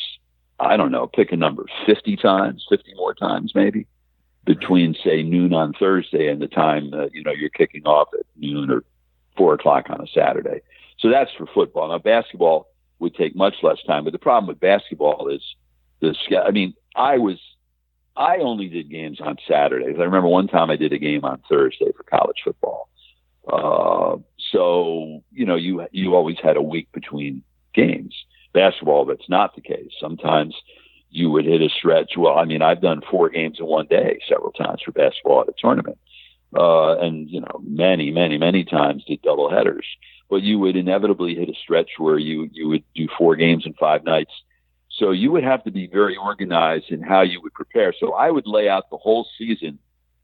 I 0.61 0.77
don't 0.77 0.93
know, 0.93 1.07
pick 1.07 1.33
a 1.33 1.37
number 1.37 1.65
50 1.87 2.17
times, 2.17 2.67
50 2.69 2.93
more 2.97 3.15
times 3.15 3.53
maybe 3.55 3.87
between 4.45 4.95
say 5.03 5.23
noon 5.23 5.55
on 5.55 5.73
Thursday 5.73 6.29
and 6.29 6.41
the 6.43 6.47
time 6.47 6.91
that, 6.91 7.15
you 7.15 7.23
know, 7.23 7.33
you're 7.33 7.49
kicking 7.49 7.87
off 7.87 8.09
at 8.13 8.27
noon 8.37 8.71
or 8.71 8.85
four 9.39 9.55
o'clock 9.55 9.87
on 9.89 10.03
a 10.03 10.07
Saturday. 10.07 10.61
So 11.01 11.11
that's 11.11 11.31
for 11.37 11.47
football. 11.55 11.89
Now 11.89 11.99
basketball 11.99 12.69
would 12.99 13.15
take 13.15 13.37
much 13.37 13.55
less 13.63 13.79
time, 13.87 14.05
but 14.05 14.13
the 14.13 14.19
problem 14.19 14.49
with 14.49 14.61
basketball 14.61 15.29
is 15.29 15.43
the, 16.01 16.15
I 16.39 16.51
mean, 16.51 16.75
I 16.95 17.19
was, 17.19 17.39
I 18.17 18.39
only 18.39 18.69
did 18.69 18.91
games 18.91 19.21
on 19.21 19.37
Saturdays. 19.49 19.97
I 19.99 20.05
remember 20.05 20.29
one 20.29 20.47
time 20.47 20.71
I 20.71 20.77
did 20.77 20.93
a 20.93 20.99
game 20.99 21.25
on 21.25 21.43
Thursday 21.49 21.91
for 21.97 22.05
college 22.05 22.37
football 22.45 22.89
uh, 23.47 24.17
so 24.53 25.23
you 25.33 25.45
know, 25.45 25.57
you 25.57 25.87
you 25.93 26.15
always 26.15 26.37
had 26.43 26.57
a 26.57 26.63
week 26.63 26.91
between 26.93 27.43
games. 27.75 28.15
Basketball, 28.53 29.05
that's 29.05 29.29
not 29.29 29.55
the 29.55 29.61
case. 29.61 29.91
Sometimes 30.01 30.55
you 31.11 31.31
would 31.31 31.45
hit 31.45 31.61
a 31.61 31.69
stretch. 31.69 32.13
Well, 32.17 32.39
I 32.39 32.45
mean, 32.45 32.63
I've 32.63 32.81
done 32.81 33.03
four 33.11 33.29
games 33.29 33.59
in 33.59 33.67
one 33.67 33.87
day 33.87 34.21
several 34.29 34.53
times 34.53 34.81
for 34.85 34.93
basketball 34.93 35.43
at 35.43 35.49
a 35.49 35.55
tournament, 35.59 35.99
uh, 36.57 36.99
and 36.99 37.29
you 37.29 37.41
know, 37.41 37.61
many, 37.63 38.11
many, 38.11 38.39
many 38.39 38.65
times 38.65 39.05
did 39.05 39.23
double 39.23 39.51
headers. 39.51 39.87
But 40.31 40.43
you 40.43 40.59
would 40.59 40.77
inevitably 40.77 41.35
hit 41.35 41.49
a 41.49 41.55
stretch 41.55 41.91
where 41.99 42.19
you 42.19 42.49
you 42.53 42.69
would 42.69 42.85
do 42.95 43.09
four 43.19 43.37
games 43.37 43.65
in 43.67 43.75
five 43.75 44.05
nights. 44.05 44.33
So 44.91 45.11
you 45.11 45.33
would 45.33 45.45
have 45.45 45.65
to 45.65 45.71
be 45.71 45.87
very 45.87 46.17
organized 46.17 46.91
in 46.91 47.03
how 47.03 47.23
you 47.23 47.41
would 47.43 47.55
prepare. 47.55 47.93
So 47.99 48.15
I 48.15 48.31
would 48.31 48.47
lay 48.47 48.69
out 48.69 48.91
the 48.91 48.97
whole 48.97 49.27
season 49.39 49.79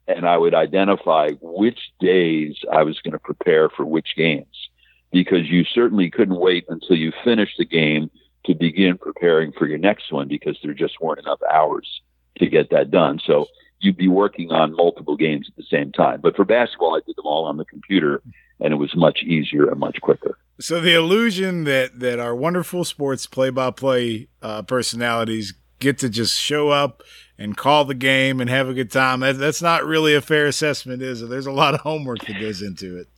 and 0.06 0.26
I 0.26 0.36
would 0.36 0.54
identify 0.54 1.30
which 1.40 1.78
days 1.98 2.56
I 2.72 2.82
was 2.82 2.98
going 3.00 3.12
to 3.12 3.18
prepare 3.18 3.68
for 3.68 3.84
which 3.84 4.14
games 4.16 4.68
because 5.12 5.48
you 5.48 5.64
certainly 5.64 6.10
couldn't 6.10 6.38
wait 6.38 6.64
until 6.68 6.96
you 6.96 7.12
finished 7.24 7.58
the 7.58 7.64
game 7.64 8.10
to 8.46 8.54
begin 8.54 8.96
preparing 8.96 9.52
for 9.52 9.66
your 9.66 9.78
next 9.78 10.12
one 10.12 10.28
because 10.28 10.56
there 10.62 10.72
just 10.72 11.00
weren't 11.00 11.20
enough 11.20 11.40
hours 11.52 12.00
to 12.38 12.48
get 12.48 12.70
that 12.70 12.90
done. 12.90 13.20
So 13.24 13.46
you'd 13.80 13.96
be 13.96 14.08
working 14.08 14.52
on 14.52 14.74
multiple 14.74 15.16
games 15.16 15.46
at 15.48 15.56
the 15.56 15.68
same 15.70 15.92
time. 15.92 16.20
But 16.20 16.36
for 16.36 16.44
basketball, 16.44 16.96
I 16.96 17.00
did 17.06 17.16
them 17.16 17.26
all 17.26 17.46
on 17.46 17.56
the 17.56 17.64
computer 17.64 18.22
and 18.61 18.73
it 18.73 18.77
was 18.77 18.94
much 18.94 19.23
easier 19.23 19.68
and 19.68 19.79
much 19.79 20.01
quicker. 20.01 20.38
So 20.61 20.81
the 20.81 20.94
illusion 20.94 21.64
that 21.64 22.01
that 22.01 22.18
our 22.18 22.35
wonderful 22.35 22.85
sports 22.85 23.27
play-by-play 23.27 24.29
uh, 24.42 24.62
personalities 24.62 25.55
get 25.79 25.99
to 25.99 26.09
just 26.09 26.38
show 26.38 26.68
up 26.68 27.03
and 27.38 27.57
call 27.57 27.87
the 27.87 27.94
game 27.94 28.40
and 28.40 28.51
have 28.51 28.68
a 28.68 28.75
good 28.75 28.90
time. 28.90 29.20
That's 29.20 29.62
not 29.62 29.85
really 29.87 30.14
a 30.14 30.20
fair 30.20 30.46
assessment, 30.46 31.01
is 31.01 31.23
it? 31.23 31.31
There's 31.31 31.46
a 31.46 31.53
lot 31.53 31.73
of 31.73 31.81
homework 31.81 32.27
that 32.27 32.38
goes 32.38 32.61
into 32.61 32.99
it. 32.99 33.09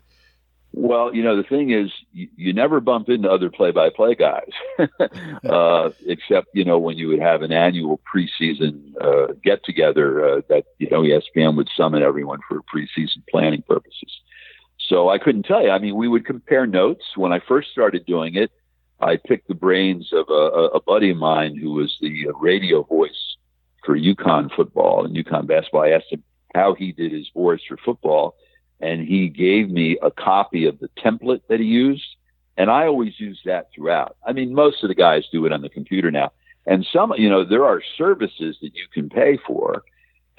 Well, 0.74 1.14
you 1.14 1.22
know, 1.22 1.37
the 1.37 1.42
thing 1.42 1.70
is, 1.70 1.90
you, 2.12 2.28
you 2.35 2.52
never 2.55 2.81
bump 2.81 3.11
into 3.11 3.31
other 3.31 3.50
play-by-play 3.50 4.14
guys, 4.14 4.50
uh, 5.44 5.90
except 6.07 6.48
you 6.55 6.64
know 6.64 6.78
when 6.78 6.96
you 6.96 7.09
would 7.09 7.20
have 7.20 7.42
an 7.42 7.52
annual 7.52 8.00
preseason 8.14 8.94
uh, 8.98 9.35
get-together 9.44 10.24
uh, 10.24 10.40
that 10.48 10.64
you 10.78 10.88
know 10.88 11.02
ESPN 11.02 11.57
would 11.57 11.68
summon 11.76 12.02
everyone 12.02 12.38
for 12.48 12.61
preseason 12.62 13.22
planning 13.31 13.62
purposes. 13.68 14.20
So 14.92 15.09
I 15.09 15.16
couldn't 15.16 15.44
tell 15.44 15.62
you. 15.62 15.70
I 15.70 15.78
mean, 15.78 15.96
we 15.96 16.07
would 16.07 16.26
compare 16.26 16.66
notes. 16.66 17.02
When 17.16 17.33
I 17.33 17.40
first 17.48 17.70
started 17.70 18.05
doing 18.05 18.35
it, 18.35 18.50
I 19.00 19.16
picked 19.16 19.48
the 19.48 19.55
brains 19.55 20.12
of 20.12 20.26
a, 20.28 20.76
a 20.76 20.83
buddy 20.83 21.09
of 21.09 21.16
mine 21.16 21.57
who 21.57 21.72
was 21.72 21.96
the 22.02 22.26
radio 22.38 22.83
voice 22.83 23.38
for 23.87 23.96
UConn 23.96 24.55
football 24.55 25.07
and 25.07 25.16
UConn 25.16 25.46
basketball. 25.46 25.85
I 25.85 25.92
asked 25.92 26.12
him 26.12 26.22
how 26.55 26.74
he 26.74 26.92
did 26.92 27.11
his 27.11 27.26
voice 27.33 27.62
for 27.66 27.78
football, 27.78 28.35
and 28.81 29.00
he 29.00 29.31
gave 29.31 29.70
me 29.70 29.96
a 30.02 30.11
copy 30.11 30.66
of 30.66 30.78
the 30.78 30.90
template 31.02 31.40
that 31.48 31.59
he 31.59 31.64
used. 31.64 32.05
And 32.59 32.70
I 32.70 32.87
always 32.87 33.18
use 33.18 33.40
that 33.46 33.70
throughout. 33.74 34.18
I 34.26 34.35
mean, 34.35 34.55
most 34.55 34.83
of 34.83 34.88
the 34.88 34.94
guys 34.94 35.24
do 35.33 35.46
it 35.46 35.52
on 35.52 35.62
the 35.62 35.70
computer 35.70 36.11
now. 36.11 36.33
And 36.66 36.87
some, 36.92 37.14
you 37.16 37.31
know, 37.31 37.44
there 37.44 37.64
are 37.64 37.81
services 37.96 38.59
that 38.61 38.74
you 38.74 38.87
can 38.92 39.09
pay 39.09 39.38
for, 39.46 39.85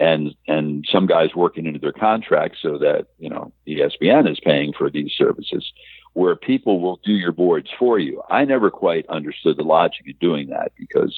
and 0.04 0.36
and 0.48 0.86
some 0.92 1.06
guys 1.06 1.30
working 1.34 1.66
into 1.66 1.80
their 1.80 1.94
contract 1.94 2.58
so 2.62 2.78
that 2.78 3.08
you 3.20 3.30
know 3.30 3.54
ESPN 3.68 4.30
is 4.30 4.40
paying 4.44 4.74
for 4.78 4.90
these 4.90 5.12
services, 5.18 5.72
where 6.12 6.36
people 6.36 6.82
will 6.82 7.00
do 7.06 7.14
your 7.14 7.32
boards 7.32 7.70
for 7.80 7.98
you. 7.98 8.22
I 8.30 8.44
never 8.44 8.70
quite 8.70 9.08
understood 9.08 9.58
the 9.58 9.64
logic 9.64 10.06
of 10.10 10.20
doing 10.20 10.50
that 10.50 10.74
because 10.78 11.16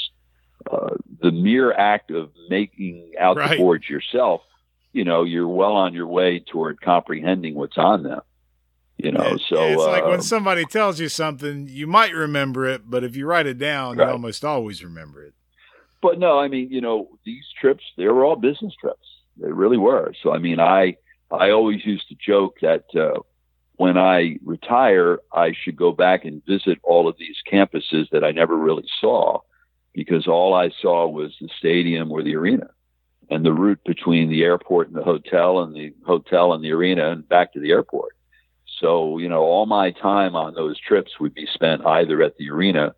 uh, 0.72 0.96
the 1.20 1.32
mere 1.32 1.74
act 1.74 2.12
of 2.12 2.30
making 2.50 3.14
out 3.20 3.38
right. 3.38 3.52
the 3.52 3.58
boards 3.58 3.90
yourself, 3.90 4.42
you 4.94 5.04
know, 5.04 5.24
you're 5.24 5.48
well 5.48 5.74
on 5.74 5.96
your 5.96 6.08
way 6.08 6.40
toward 6.40 6.80
comprehending 6.80 7.56
what's 7.56 7.78
on 7.78 8.04
them. 8.04 8.22
You 8.98 9.12
know, 9.12 9.38
so 9.50 9.62
it's 9.62 9.82
uh, 9.82 9.92
like 9.92 10.06
when 10.06 10.22
somebody 10.22 10.64
tells 10.64 11.00
you 11.00 11.10
something, 11.10 11.68
you 11.70 11.86
might 11.88 12.14
remember 12.14 12.66
it, 12.66 12.84
but 12.90 13.04
if 13.04 13.16
you 13.16 13.26
write 13.26 13.48
it 13.48 13.58
down, 13.58 13.98
right. 13.98 14.06
you 14.06 14.12
almost 14.12 14.46
always 14.46 14.84
remember 14.84 15.24
it. 15.24 15.34
But 16.06 16.20
no, 16.20 16.38
I 16.38 16.50
mean, 16.50 16.70
you 16.70 16.82
know, 16.82 17.18
these 17.26 17.46
trips, 17.60 17.84
they 17.98 18.06
were 18.06 18.24
all 18.24 18.36
business 18.36 18.76
trips. 18.80 19.08
They 19.38 19.52
really 19.52 19.80
were. 19.80 20.14
So, 20.22 20.32
I 20.32 20.38
mean, 20.38 20.60
I, 20.60 20.98
I 21.32 21.50
always 21.50 21.84
used 21.84 22.08
to 22.10 22.16
joke 22.16 22.58
that, 22.62 22.84
uh, 22.96 23.22
when 23.78 23.98
I 23.98 24.38
retire, 24.46 25.18
I 25.34 25.54
should 25.60 25.76
go 25.76 25.94
back 25.94 26.24
and 26.24 26.46
visit 26.46 26.78
all 26.84 27.08
of 27.08 27.16
these 27.18 27.38
campuses 27.52 28.08
that 28.12 28.24
I 28.24 28.32
never 28.32 28.56
really 28.56 28.86
saw 29.02 29.40
because 29.96 30.28
all 30.28 30.54
I 30.54 30.70
saw 30.80 31.08
was 31.08 31.36
the 31.42 31.50
stadium 31.58 32.12
or 32.12 32.22
the 32.22 32.36
arena 32.36 32.70
and 33.32 33.44
the 33.44 33.52
route 33.52 33.84
between 33.84 34.30
the 34.30 34.44
airport 34.44 34.90
and 34.90 34.96
the 34.96 35.04
hotel 35.04 35.64
and 35.64 35.76
the 35.76 35.92
hotel 36.06 36.54
and 36.54 36.64
the 36.64 36.72
arena 36.72 37.14
and 37.14 37.28
back 37.28 37.52
to 37.54 37.60
the 37.60 37.72
airport. 37.72 38.14
So, 38.80 39.18
you 39.18 39.28
know, 39.28 39.42
all 39.42 39.66
my 39.66 39.90
time 39.90 40.36
on 40.36 40.54
those 40.54 40.80
trips 40.80 41.20
would 41.20 41.34
be 41.34 41.48
spent 41.52 41.84
either 41.84 42.22
at 42.22 42.38
the 42.38 42.52
arena 42.52 42.94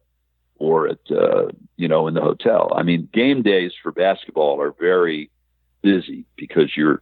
or 0.60 0.88
at, 0.88 1.00
uh, 1.12 1.48
you 1.76 1.88
know, 1.88 2.08
in 2.08 2.14
the 2.14 2.22
hotel. 2.22 2.72
I 2.76 2.84
mean, 2.84 3.10
game 3.14 3.42
days 3.42 3.72
for 3.82 3.92
basketball 3.92 4.62
are 4.62 4.74
very 4.80 5.30
busy 5.82 6.26
because 6.36 6.76
you're, 6.76 7.00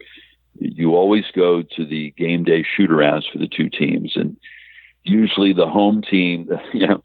you 0.60 0.96
always 0.96 1.26
go 1.36 1.62
to 1.62 1.86
the 1.86 2.12
game 2.12 2.44
day 2.44 2.64
shoot 2.76 2.90
arounds 2.90 3.32
for 3.32 3.40
the 3.40 3.48
two 3.48 3.70
teams 3.70 4.14
and 4.16 4.38
usually 5.06 5.54
the 5.54 5.68
home 5.68 6.02
team, 6.02 6.50
you 6.74 6.88
know, 6.88 7.04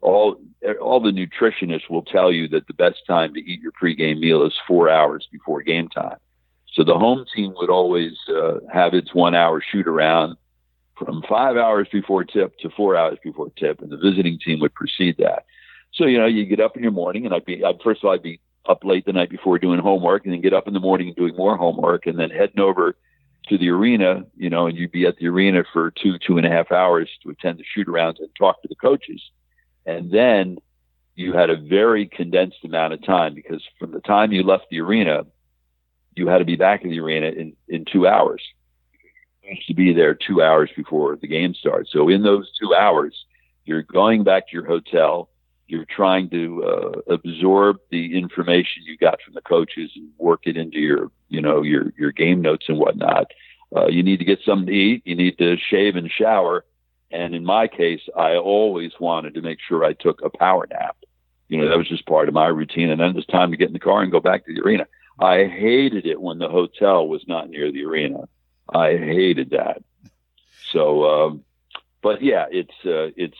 all 0.00 0.36
all 0.80 1.00
the 1.00 1.10
nutritionists 1.10 1.90
will 1.90 2.02
tell 2.02 2.30
you 2.32 2.48
that 2.48 2.66
the 2.66 2.74
best 2.74 3.00
time 3.06 3.34
to 3.34 3.40
eat 3.40 3.60
your 3.60 3.72
pregame 3.72 4.20
meal 4.20 4.44
is 4.46 4.54
four 4.66 4.88
hours 4.88 5.26
before 5.30 5.62
game 5.62 5.88
time. 5.88 6.16
So 6.72 6.84
the 6.84 6.98
home 6.98 7.24
team 7.34 7.54
would 7.56 7.70
always 7.70 8.12
uh, 8.28 8.58
have 8.72 8.94
its 8.94 9.14
one 9.14 9.34
hour 9.34 9.62
shoot 9.62 9.86
around 9.86 10.36
from 10.96 11.22
five 11.28 11.56
hours 11.56 11.88
before 11.92 12.24
tip 12.24 12.58
to 12.58 12.70
four 12.70 12.96
hours 12.96 13.18
before 13.22 13.50
tip, 13.58 13.80
and 13.80 13.90
the 13.90 13.96
visiting 13.96 14.38
team 14.38 14.60
would 14.60 14.74
precede 14.74 15.16
that. 15.18 15.44
So 15.92 16.06
you 16.06 16.18
know, 16.18 16.26
you 16.26 16.44
get 16.44 16.60
up 16.60 16.76
in 16.76 16.82
your 16.82 16.92
morning, 16.92 17.24
and 17.24 17.34
I'd 17.34 17.44
be 17.44 17.64
I'd, 17.64 17.80
first 17.82 18.02
of 18.02 18.08
all 18.08 18.14
I'd 18.14 18.22
be 18.22 18.40
up 18.66 18.84
late 18.84 19.04
the 19.04 19.12
night 19.12 19.30
before 19.30 19.58
doing 19.58 19.80
homework, 19.80 20.24
and 20.24 20.32
then 20.32 20.40
get 20.40 20.54
up 20.54 20.66
in 20.68 20.74
the 20.74 20.80
morning 20.80 21.08
and 21.08 21.16
doing 21.16 21.36
more 21.36 21.56
homework, 21.56 22.06
and 22.06 22.18
then 22.18 22.30
heading 22.30 22.60
over 22.60 22.96
to 23.48 23.58
the 23.58 23.68
arena, 23.68 24.24
you 24.36 24.48
know, 24.48 24.66
and 24.66 24.78
you'd 24.78 24.90
be 24.90 25.06
at 25.06 25.16
the 25.18 25.28
arena 25.28 25.64
for 25.72 25.90
two 25.90 26.18
two 26.18 26.38
and 26.38 26.46
a 26.46 26.50
half 26.50 26.72
hours 26.72 27.10
to 27.22 27.30
attend 27.30 27.58
the 27.58 27.64
shoot 27.64 27.86
arounds 27.86 28.18
and 28.18 28.28
talk 28.38 28.62
to 28.62 28.68
the 28.68 28.74
coaches 28.74 29.20
and 29.86 30.10
then 30.10 30.58
you 31.14 31.32
had 31.32 31.50
a 31.50 31.56
very 31.56 32.06
condensed 32.06 32.64
amount 32.64 32.92
of 32.92 33.04
time 33.04 33.34
because 33.34 33.62
from 33.78 33.92
the 33.92 34.00
time 34.00 34.32
you 34.32 34.42
left 34.42 34.66
the 34.70 34.80
arena, 34.80 35.24
you 36.14 36.26
had 36.26 36.38
to 36.38 36.44
be 36.44 36.56
back 36.56 36.82
in 36.82 36.90
the 36.90 37.00
arena 37.00 37.26
in, 37.28 37.54
in 37.68 37.84
two 37.84 38.06
hours. 38.06 38.42
You 39.44 39.56
to 39.66 39.74
be 39.74 39.92
there 39.92 40.14
two 40.14 40.42
hours 40.42 40.70
before 40.74 41.16
the 41.16 41.26
game 41.26 41.54
starts. 41.54 41.92
So 41.92 42.08
in 42.08 42.22
those 42.22 42.50
two 42.58 42.74
hours, 42.74 43.14
you're 43.64 43.82
going 43.82 44.24
back 44.24 44.48
to 44.48 44.52
your 44.52 44.66
hotel, 44.66 45.28
you're 45.66 45.86
trying 45.86 46.30
to 46.30 46.64
uh, 46.64 47.12
absorb 47.12 47.78
the 47.90 48.16
information 48.16 48.82
you 48.84 48.96
got 48.96 49.20
from 49.22 49.34
the 49.34 49.40
coaches 49.40 49.90
and 49.96 50.10
work 50.18 50.42
it 50.44 50.56
into 50.56 50.78
your, 50.78 51.10
you 51.28 51.40
know, 51.40 51.62
your 51.62 51.92
your 51.98 52.12
game 52.12 52.42
notes 52.42 52.66
and 52.68 52.78
whatnot. 52.78 53.26
Uh, 53.74 53.86
you 53.86 54.02
need 54.02 54.18
to 54.18 54.24
get 54.24 54.40
something 54.44 54.66
to 54.66 54.72
eat. 54.72 55.02
You 55.04 55.16
need 55.16 55.38
to 55.38 55.56
shave 55.56 55.96
and 55.96 56.10
shower. 56.10 56.64
And 57.10 57.34
in 57.34 57.44
my 57.44 57.68
case, 57.68 58.02
I 58.16 58.36
always 58.36 58.92
wanted 58.98 59.34
to 59.34 59.42
make 59.42 59.58
sure 59.66 59.84
I 59.84 59.92
took 59.92 60.20
a 60.22 60.30
power 60.30 60.66
nap. 60.70 60.96
You 61.48 61.58
know, 61.58 61.68
that 61.68 61.78
was 61.78 61.88
just 61.88 62.06
part 62.06 62.28
of 62.28 62.34
my 62.34 62.46
routine. 62.46 62.90
And 62.90 63.00
then 63.00 63.10
it 63.10 63.16
was 63.16 63.26
time 63.26 63.50
to 63.50 63.56
get 63.56 63.68
in 63.68 63.72
the 63.72 63.78
car 63.78 64.02
and 64.02 64.12
go 64.12 64.20
back 64.20 64.44
to 64.44 64.54
the 64.54 64.60
arena. 64.60 64.86
I 65.20 65.44
hated 65.44 66.06
it 66.06 66.20
when 66.20 66.38
the 66.38 66.48
hotel 66.48 67.06
was 67.06 67.22
not 67.28 67.48
near 67.48 67.70
the 67.70 67.84
arena. 67.84 68.28
I 68.72 68.96
hated 68.96 69.50
that. 69.50 69.82
So, 70.72 71.04
um, 71.04 71.44
but 72.02 72.22
yeah, 72.22 72.46
it's 72.50 72.74
uh, 72.84 73.10
it's 73.16 73.38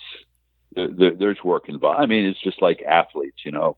there, 0.74 1.14
there's 1.14 1.42
work 1.44 1.68
involved. 1.68 2.00
I 2.00 2.06
mean, 2.06 2.26
it's 2.26 2.42
just 2.42 2.60
like 2.62 2.82
athletes, 2.82 3.44
you 3.44 3.52
know. 3.52 3.76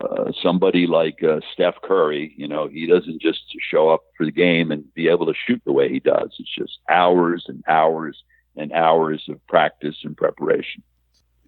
Uh, 0.00 0.32
somebody 0.42 0.88
like 0.88 1.22
uh, 1.22 1.38
Steph 1.52 1.76
Curry, 1.80 2.34
you 2.36 2.48
know, 2.48 2.66
he 2.66 2.84
doesn't 2.84 3.22
just 3.22 3.42
show 3.70 3.90
up 3.90 4.02
for 4.16 4.26
the 4.26 4.32
game 4.32 4.72
and 4.72 4.92
be 4.92 5.06
able 5.06 5.24
to 5.26 5.34
shoot 5.46 5.62
the 5.64 5.72
way 5.72 5.88
he 5.88 6.00
does. 6.00 6.34
It's 6.36 6.52
just 6.52 6.80
hours 6.90 7.44
and 7.46 7.62
hours 7.68 8.20
and 8.56 8.72
hours 8.72 9.24
of 9.28 9.44
practice 9.46 9.96
and 10.02 10.16
preparation. 10.16 10.82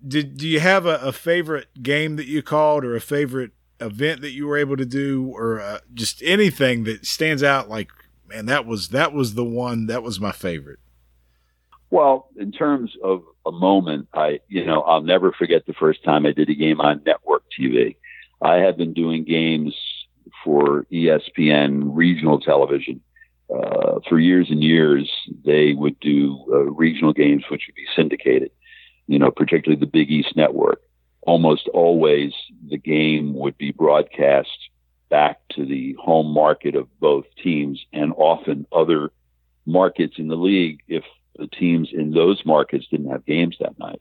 Did 0.07 0.37
do 0.37 0.47
you 0.47 0.61
have 0.61 0.87
a, 0.87 0.97
a 0.99 1.13
favorite 1.13 1.83
game 1.83 2.15
that 2.17 2.27
you 2.27 2.41
called, 2.41 2.85
or 2.85 2.95
a 2.95 3.01
favorite 3.01 3.51
event 3.81 4.21
that 4.21 4.31
you 4.31 4.47
were 4.47 4.57
able 4.57 4.77
to 4.77 4.87
do, 4.87 5.27
or 5.35 5.61
uh, 5.61 5.79
just 5.93 6.23
anything 6.23 6.85
that 6.85 7.05
stands 7.05 7.43
out? 7.43 7.69
Like, 7.69 7.91
man, 8.29 8.47
that 8.47 8.67
was 8.67 8.89
that 8.89 9.13
was 9.13 9.35
the 9.35 9.45
one 9.45 9.87
that 9.87 10.03
was 10.03 10.21
my 10.21 10.33
favorite. 10.33 10.79
Well, 11.91 12.29
in 12.37 12.51
terms 12.53 12.97
of 13.03 13.23
a 13.47 13.53
moment, 13.53 14.09
I, 14.13 14.41
you 14.49 14.65
know, 14.65 14.81
I'll 14.83 15.03
never 15.03 15.33
forget 15.33 15.67
the 15.67 15.73
first 15.73 16.03
time 16.03 16.27
I 16.27 16.33
did 16.33 16.51
a 16.51 16.55
game 16.55 16.81
on 16.81 17.03
network 17.07 17.45
TV. 17.59 17.97
I 18.43 18.57
have 18.57 18.77
been 18.77 18.93
doing 18.93 19.25
games 19.25 19.75
for 20.45 20.85
ESPN 20.93 21.91
regional 21.93 22.41
television 22.41 23.01
uh, 23.55 24.01
for 24.09 24.19
years 24.19 24.49
and 24.51 24.63
years. 24.63 25.11
They 25.45 25.75
would 25.75 25.99
do 26.01 26.45
uh, 26.53 26.65
regional 26.73 27.13
games, 27.13 27.45
which 27.51 27.63
would 27.69 27.77
be 27.77 27.87
syndicated, 27.95 28.51
you 29.07 29.19
know, 29.19 29.31
particularly 29.31 29.79
the 29.79 29.87
Big 29.87 30.11
East 30.11 30.37
Network. 30.37 30.83
Almost 31.23 31.69
always 31.69 32.33
the 32.69 32.79
game 32.79 33.35
would 33.35 33.57
be 33.59 33.71
broadcast 33.71 34.66
back 35.09 35.41
to 35.51 35.65
the 35.65 35.95
home 35.95 36.33
market 36.33 36.75
of 36.75 36.89
both 37.01 37.25
teams 37.43 37.85
and 37.93 38.13
often 38.17 38.67
other 38.73 39.11
markets 39.65 40.15
in 40.19 40.29
the 40.29 40.37
league 40.37 40.81
if 40.89 41.05
the 41.37 41.47
teams 41.47 41.91
in 41.93 42.13
those 42.13 42.43
markets 42.45 42.87
didn't 42.91 43.11
have 43.11 43.25
games 43.27 43.57
that 43.61 43.79
night. 43.79 44.01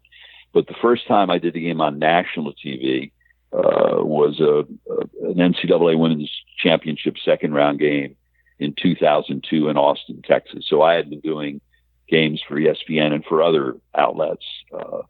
But 0.53 0.67
the 0.67 0.75
first 0.81 1.07
time 1.07 1.29
I 1.29 1.37
did 1.37 1.55
a 1.55 1.59
game 1.59 1.81
on 1.81 1.99
national 1.99 2.53
TV 2.53 3.11
uh, 3.51 4.03
was 4.03 4.39
a, 4.39 4.65
a, 4.91 5.29
an 5.29 5.53
NCAA 5.53 5.97
Women's 5.97 6.31
Championship 6.57 7.15
second 7.23 7.53
round 7.53 7.79
game 7.79 8.15
in 8.59 8.73
2002 8.81 9.67
in 9.67 9.77
Austin, 9.77 10.21
Texas. 10.23 10.65
So 10.67 10.81
I 10.81 10.95
had 10.95 11.09
been 11.09 11.19
doing 11.19 11.61
games 12.07 12.41
for 12.47 12.55
ESPN 12.55 13.13
and 13.13 13.25
for 13.25 13.41
other 13.41 13.75
outlets 13.95 14.45
uh, 14.73 15.01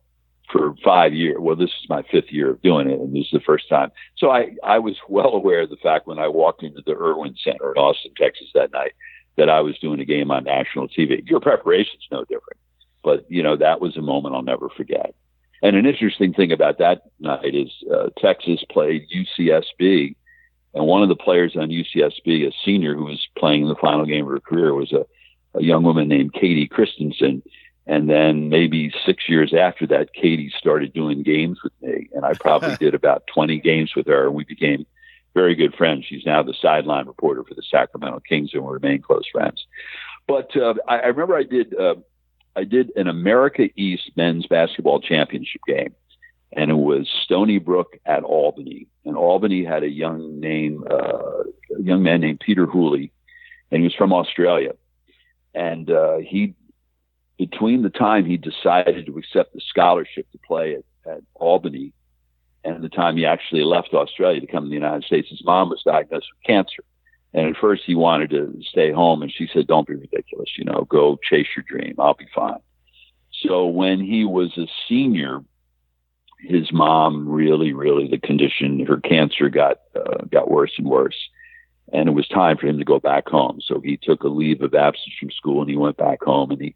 for 0.52 0.76
five 0.84 1.14
years. 1.14 1.38
Well, 1.40 1.56
this 1.56 1.70
is 1.70 1.90
my 1.90 2.04
fifth 2.04 2.32
year 2.32 2.52
of 2.52 2.62
doing 2.62 2.90
it, 2.90 3.00
and 3.00 3.14
this 3.14 3.26
is 3.26 3.32
the 3.32 3.40
first 3.40 3.70
time. 3.70 3.92
So 4.18 4.30
I, 4.30 4.56
I 4.64 4.80
was 4.80 4.96
well 5.10 5.34
aware 5.34 5.62
of 5.62 5.70
the 5.70 5.78
fact 5.78 6.08
when 6.08 6.20
I 6.20 6.28
walked 6.28 6.64
into 6.64 6.82
the 6.86 6.94
Erwin 6.94 7.36
Center 7.44 7.72
in 7.72 7.78
Austin, 7.78 8.12
Texas 8.18 8.48
that 8.54 8.72
night 8.72 8.94
that 9.38 9.50
I 9.50 9.62
was 9.62 9.78
doing 9.80 10.00
a 10.00 10.06
game 10.06 10.32
on 10.32 10.44
national 10.44 10.88
TV. 10.88 11.28
Your 11.30 11.40
preparation's 11.40 12.08
no 12.12 12.24
different, 12.24 12.60
but 13.04 13.26
you 13.30 13.44
know 13.44 13.58
that 13.58 13.82
was 13.82 13.98
a 13.98 14.02
moment 14.02 14.36
I'll 14.36 14.42
never 14.42 14.70
forget. 14.70 15.14
And 15.62 15.76
an 15.76 15.86
interesting 15.86 16.34
thing 16.34 16.52
about 16.52 16.78
that 16.78 17.04
night 17.20 17.56
is 17.56 17.72
uh, 17.92 18.10
Texas 18.18 18.64
played 18.70 19.08
UCSB, 19.14 20.16
and 20.74 20.86
one 20.86 21.02
of 21.02 21.10
the 21.10 21.16
players 21.16 21.56
on 21.56 21.70
UCSB, 21.70 22.48
a 22.48 22.54
senior 22.64 22.96
who 22.96 23.06
was 23.06 23.28
playing 23.38 23.68
the 23.68 23.76
final 23.76 24.06
game 24.06 24.26
of 24.26 24.32
her 24.32 24.40
career, 24.40 24.74
was 24.74 24.92
a, 24.92 25.06
a 25.58 25.64
young 25.64 25.84
woman 25.84 26.08
named 26.08 26.34
Kayte 26.34 26.70
Christensen. 26.70 27.42
And 27.88 28.10
then 28.10 28.50
maybe 28.50 28.92
six 29.06 29.30
years 29.30 29.54
after 29.54 29.86
that, 29.88 30.10
Kayte 30.16 30.52
started 30.54 30.94
doing 30.94 31.22
games 31.22 31.60
with 31.64 31.74
me, 31.82 32.10
and 32.14 32.26
I 32.26 32.34
probably 32.34 32.76
did 32.80 32.96
about 32.96 33.28
20 33.28 33.60
games 33.60 33.96
with 33.96 34.08
her, 34.08 34.26
and 34.26 34.36
we 34.36 34.44
became 34.44 34.86
very 35.36 35.54
good 35.54 35.76
friends. 35.76 36.06
She's 36.06 36.26
now 36.26 36.42
the 36.42 36.56
sideline 36.60 37.06
reporter 37.06 37.44
for 37.44 37.54
the 37.54 37.62
Sacramento 37.62 38.22
Kings, 38.28 38.52
and 38.54 38.64
we 38.64 38.74
remain 38.74 39.02
close 39.02 39.26
friends. 39.32 39.66
But 40.28 40.56
uh, 40.58 40.76
I, 40.88 41.00
I 41.00 41.06
remember 41.08 41.36
I 41.36 41.44
did 41.44 41.78
uh, 41.78 41.96
I 42.56 42.64
did 42.64 42.92
an 42.96 43.08
America 43.08 43.70
East 43.76 44.12
men's 44.16 44.48
basketball 44.48 45.02
championship 45.02 45.62
game, 45.68 45.94
and 46.54 46.72
it 46.72 46.76
was 46.76 47.08
Stony 47.24 47.60
Brook 47.60 47.98
at 48.06 48.24
Albany, 48.24 48.88
and 49.04 49.16
Albany 49.16 49.64
had 49.64 49.84
a 49.84 49.90
young 49.90 50.40
name 50.40 50.84
uh, 50.90 51.44
a 51.78 51.82
young 51.82 52.02
man 52.02 52.22
named 52.22 52.40
Peter 52.40 52.66
Hooley, 52.66 53.12
and 53.70 53.82
he 53.82 53.84
was 53.84 53.94
from 53.94 54.14
Australia, 54.14 54.74
and 55.54 55.92
uh, 55.92 56.18
he 56.18 56.56
between 57.38 57.82
the 57.84 57.90
time 57.90 58.26
he 58.26 58.38
decided 58.38 59.06
to 59.06 59.18
accept 59.18 59.54
the 59.54 59.62
scholarship 59.62 60.30
to 60.32 60.38
play 60.48 60.76
at, 60.76 61.12
at 61.12 61.22
Albany 61.36 61.94
and 62.66 62.84
the 62.84 62.90
time 62.90 63.16
he 63.16 63.26
actually 63.26 63.64
left 63.64 63.94
Australia 63.94 64.42
to 64.42 64.48
come 64.48 64.64
to 64.64 64.70
the 64.70 64.76
United 64.76 65.04
States, 65.04 65.30
his 65.30 65.44
mom 65.46 65.70
was 65.70 65.84
diagnosed 65.86 66.28
with 66.34 66.44
cancer. 66.44 66.84
And 67.34 67.48
at 67.48 67.58
first 67.58 67.84
he 67.86 67.94
wanted 67.94 68.32
to 68.32 68.60
stay 68.68 68.92
home 68.92 69.22
and 69.22 69.32
she 69.32 69.48
said, 69.54 69.68
don't 69.68 69.88
be 69.88 69.94
ridiculous. 69.94 70.50
You 70.58 70.66
know, 70.66 70.86
go 70.90 71.20
chase 71.22 71.48
your 71.56 71.66
dream. 71.68 71.96
I'll 72.00 72.16
be 72.16 72.28
fine. 72.34 72.60
So 73.44 73.68
when 73.68 74.00
he 74.00 74.26
was 74.26 74.58
a 74.58 74.68
senior, 74.90 75.42
his 76.40 76.72
mom 76.72 77.30
really, 77.30 77.74
really, 77.74 78.08
the 78.08 78.18
condition, 78.18 78.86
her 78.86 78.98
cancer 78.98 79.50
got, 79.50 79.78
uh, 79.96 80.24
got 80.32 80.50
worse 80.50 80.72
and 80.78 80.88
worse. 80.88 81.18
And 81.94 82.10
it 82.10 82.14
was 82.14 82.28
time 82.28 82.58
for 82.58 82.66
him 82.66 82.80
to 82.80 82.86
go 82.86 83.00
back 83.00 83.28
home. 83.28 83.60
So 83.62 83.80
he 83.80 83.98
took 83.98 84.24
a 84.24 84.28
leave 84.28 84.62
of 84.62 84.74
absence 84.74 85.14
from 85.20 85.30
school 85.30 85.62
and 85.62 85.70
he 85.70 85.78
went 85.78 85.98
back 85.98 86.24
home 86.24 86.50
and 86.50 86.62
he, 86.62 86.74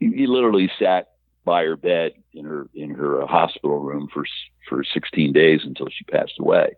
he 0.00 0.26
literally 0.26 0.70
sat 0.78 1.08
by 1.44 1.64
her 1.64 1.76
bed 1.76 2.12
in 2.32 2.44
her 2.44 2.68
in 2.74 2.90
her 2.90 3.22
uh, 3.22 3.26
hospital 3.26 3.78
room 3.78 4.08
for 4.12 4.24
for 4.68 4.82
16 4.82 5.32
days 5.32 5.60
until 5.64 5.88
she 5.88 6.04
passed 6.04 6.34
away. 6.38 6.74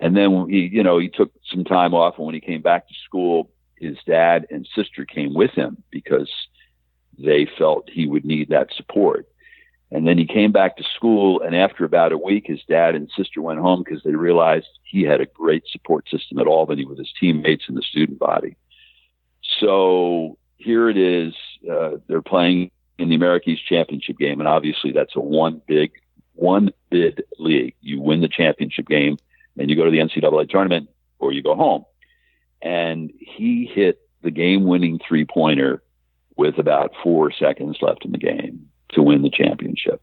And 0.00 0.16
then 0.16 0.48
he, 0.48 0.68
you 0.72 0.82
know, 0.82 0.98
he 0.98 1.08
took 1.08 1.32
some 1.50 1.64
time 1.64 1.94
off, 1.94 2.16
and 2.16 2.26
when 2.26 2.34
he 2.34 2.40
came 2.40 2.62
back 2.62 2.88
to 2.88 2.94
school, 3.04 3.50
his 3.76 3.96
dad 4.06 4.46
and 4.50 4.68
sister 4.74 5.04
came 5.04 5.34
with 5.34 5.50
him 5.52 5.82
because 5.90 6.30
they 7.18 7.48
felt 7.58 7.90
he 7.90 8.06
would 8.06 8.24
need 8.24 8.50
that 8.50 8.72
support. 8.74 9.26
And 9.90 10.06
then 10.06 10.16
he 10.16 10.26
came 10.26 10.52
back 10.52 10.76
to 10.76 10.84
school, 10.94 11.42
and 11.42 11.56
after 11.56 11.84
about 11.84 12.12
a 12.12 12.18
week, 12.18 12.46
his 12.46 12.60
dad 12.68 12.94
and 12.94 13.10
sister 13.16 13.42
went 13.42 13.58
home 13.58 13.82
because 13.82 14.02
they 14.04 14.14
realized 14.14 14.68
he 14.84 15.02
had 15.02 15.20
a 15.20 15.26
great 15.26 15.64
support 15.66 16.08
system 16.08 16.38
at 16.38 16.46
Albany 16.46 16.84
with 16.84 16.98
his 16.98 17.12
teammates 17.18 17.64
in 17.68 17.74
the 17.74 17.82
student 17.82 18.20
body. 18.20 18.56
So 19.58 20.38
here 20.60 20.88
it 20.88 20.96
is. 20.96 21.34
Uh, 21.68 21.96
they're 22.06 22.22
playing 22.22 22.70
in 22.98 23.08
the 23.08 23.14
America 23.14 23.50
East 23.50 23.66
Championship 23.66 24.18
game, 24.18 24.40
and 24.40 24.48
obviously 24.48 24.92
that's 24.92 25.16
a 25.16 25.20
one 25.20 25.60
big, 25.66 25.92
one 26.34 26.70
bid 26.90 27.24
league. 27.38 27.74
You 27.80 28.00
win 28.00 28.20
the 28.20 28.28
championship 28.28 28.86
game, 28.86 29.16
and 29.58 29.70
you 29.70 29.76
go 29.76 29.84
to 29.84 29.90
the 29.90 29.98
NCAA 29.98 30.48
tournament, 30.48 30.90
or 31.18 31.32
you 31.32 31.42
go 31.42 31.56
home. 31.56 31.84
And 32.62 33.10
he 33.18 33.70
hit 33.72 34.00
the 34.22 34.30
game-winning 34.30 35.00
three-pointer 35.06 35.82
with 36.36 36.58
about 36.58 36.92
four 37.02 37.32
seconds 37.32 37.78
left 37.80 38.04
in 38.04 38.12
the 38.12 38.18
game 38.18 38.68
to 38.90 39.02
win 39.02 39.22
the 39.22 39.30
championship. 39.30 40.02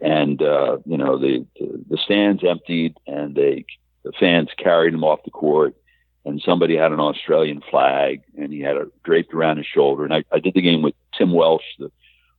And 0.00 0.40
uh, 0.40 0.78
you 0.86 0.96
know 0.96 1.18
the, 1.18 1.44
the 1.58 1.84
the 1.90 1.96
stands 1.96 2.44
emptied, 2.44 2.94
and 3.08 3.34
they 3.34 3.64
the 4.04 4.12
fans 4.12 4.48
carried 4.56 4.94
him 4.94 5.02
off 5.02 5.24
the 5.24 5.32
court 5.32 5.74
and 6.24 6.42
somebody 6.44 6.76
had 6.76 6.92
an 6.92 7.00
Australian 7.00 7.62
flag 7.70 8.22
and 8.36 8.52
he 8.52 8.60
had 8.60 8.76
it 8.76 9.02
draped 9.02 9.32
around 9.32 9.58
his 9.58 9.66
shoulder. 9.66 10.04
And 10.04 10.12
I, 10.12 10.24
I 10.32 10.40
did 10.40 10.54
the 10.54 10.62
game 10.62 10.82
with 10.82 10.94
Tim 11.16 11.32
Welsh, 11.32 11.64
the 11.78 11.90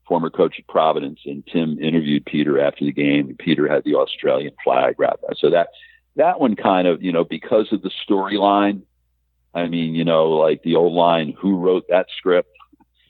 former 0.07 0.29
coach 0.29 0.55
at 0.59 0.67
Providence, 0.67 1.19
and 1.25 1.45
Tim 1.47 1.79
interviewed 1.79 2.25
Peter 2.25 2.59
after 2.59 2.85
the 2.85 2.91
game. 2.91 3.29
And 3.29 3.37
Peter 3.37 3.67
had 3.67 3.83
the 3.83 3.95
Australian 3.95 4.53
flag 4.63 4.95
wrapped. 4.99 5.23
So 5.37 5.49
that 5.51 5.69
that 6.15 6.39
one 6.39 6.55
kind 6.55 6.87
of, 6.87 7.01
you 7.01 7.11
know, 7.11 7.23
because 7.23 7.71
of 7.71 7.81
the 7.81 7.91
storyline. 8.07 8.81
I 9.53 9.67
mean, 9.67 9.95
you 9.95 10.05
know, 10.05 10.29
like 10.29 10.61
the 10.61 10.75
old 10.75 10.93
line, 10.93 11.33
"Who 11.39 11.57
wrote 11.57 11.87
that 11.89 12.07
script?" 12.15 12.55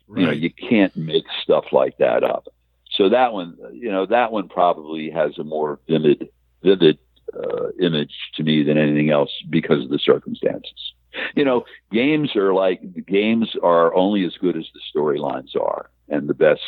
Right. 0.07 0.21
You 0.21 0.27
know, 0.27 0.33
you 0.33 0.49
can't 0.51 0.95
make 0.95 1.25
stuff 1.43 1.65
like 1.71 1.97
that 1.97 2.23
up. 2.23 2.47
So 2.91 3.09
that 3.09 3.33
one, 3.33 3.57
you 3.73 3.91
know, 3.91 4.05
that 4.05 4.31
one 4.31 4.49
probably 4.49 5.09
has 5.09 5.37
a 5.37 5.43
more 5.43 5.79
vivid, 5.87 6.29
vivid 6.63 6.97
uh, 7.37 7.69
image 7.79 8.13
to 8.35 8.43
me 8.43 8.63
than 8.63 8.77
anything 8.77 9.09
else 9.09 9.31
because 9.49 9.83
of 9.83 9.89
the 9.89 9.99
circumstances. 9.99 10.93
You 11.35 11.43
know, 11.43 11.65
games 11.91 12.35
are 12.35 12.53
like 12.53 12.81
games 13.05 13.55
are 13.63 13.93
only 13.95 14.25
as 14.25 14.37
good 14.37 14.55
as 14.55 14.65
the 14.73 14.81
storylines 14.93 15.55
are, 15.55 15.89
and 16.07 16.27
the 16.27 16.33
best 16.33 16.61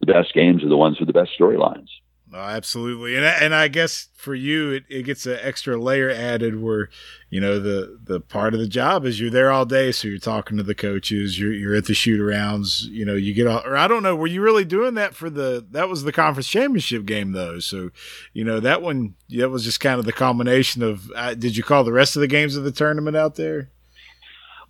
the 0.00 0.06
best 0.06 0.34
games 0.34 0.62
are 0.64 0.68
the 0.68 0.76
ones 0.76 0.98
with 0.98 1.06
the 1.06 1.12
best 1.12 1.30
storylines. 1.38 1.88
Oh, 2.34 2.38
absolutely, 2.38 3.14
and 3.14 3.26
and 3.26 3.54
I 3.54 3.68
guess 3.68 4.08
for 4.14 4.34
you, 4.34 4.70
it, 4.70 4.84
it 4.88 5.02
gets 5.02 5.26
an 5.26 5.38
extra 5.42 5.76
layer 5.76 6.08
added 6.08 6.62
where, 6.62 6.88
you 7.28 7.42
know, 7.42 7.58
the 7.58 7.98
the 8.02 8.20
part 8.20 8.54
of 8.54 8.60
the 8.60 8.66
job 8.66 9.04
is 9.04 9.20
you're 9.20 9.30
there 9.30 9.50
all 9.50 9.66
day, 9.66 9.92
so 9.92 10.08
you're 10.08 10.16
talking 10.16 10.56
to 10.56 10.62
the 10.62 10.74
coaches, 10.74 11.38
you're 11.38 11.52
you're 11.52 11.74
at 11.74 11.84
the 11.84 11.94
shoot 11.94 12.18
arounds, 12.18 12.84
you 12.84 13.04
know, 13.04 13.16
you 13.16 13.34
get 13.34 13.46
all, 13.46 13.60
or 13.66 13.76
I 13.76 13.86
don't 13.86 14.02
know, 14.02 14.16
were 14.16 14.26
you 14.26 14.40
really 14.40 14.64
doing 14.64 14.94
that 14.94 15.14
for 15.14 15.28
the 15.28 15.66
that 15.72 15.90
was 15.90 16.04
the 16.04 16.12
conference 16.12 16.48
championship 16.48 17.04
game 17.04 17.32
though, 17.32 17.58
so, 17.58 17.90
you 18.32 18.44
know, 18.44 18.60
that 18.60 18.80
one 18.80 19.14
that 19.28 19.50
was 19.50 19.64
just 19.64 19.80
kind 19.80 19.98
of 19.98 20.06
the 20.06 20.12
combination 20.12 20.82
of. 20.82 21.10
Uh, 21.14 21.34
did 21.34 21.56
you 21.56 21.62
call 21.62 21.84
the 21.84 21.92
rest 21.92 22.16
of 22.16 22.20
the 22.20 22.28
games 22.28 22.56
of 22.56 22.64
the 22.64 22.72
tournament 22.72 23.16
out 23.16 23.34
there? 23.34 23.68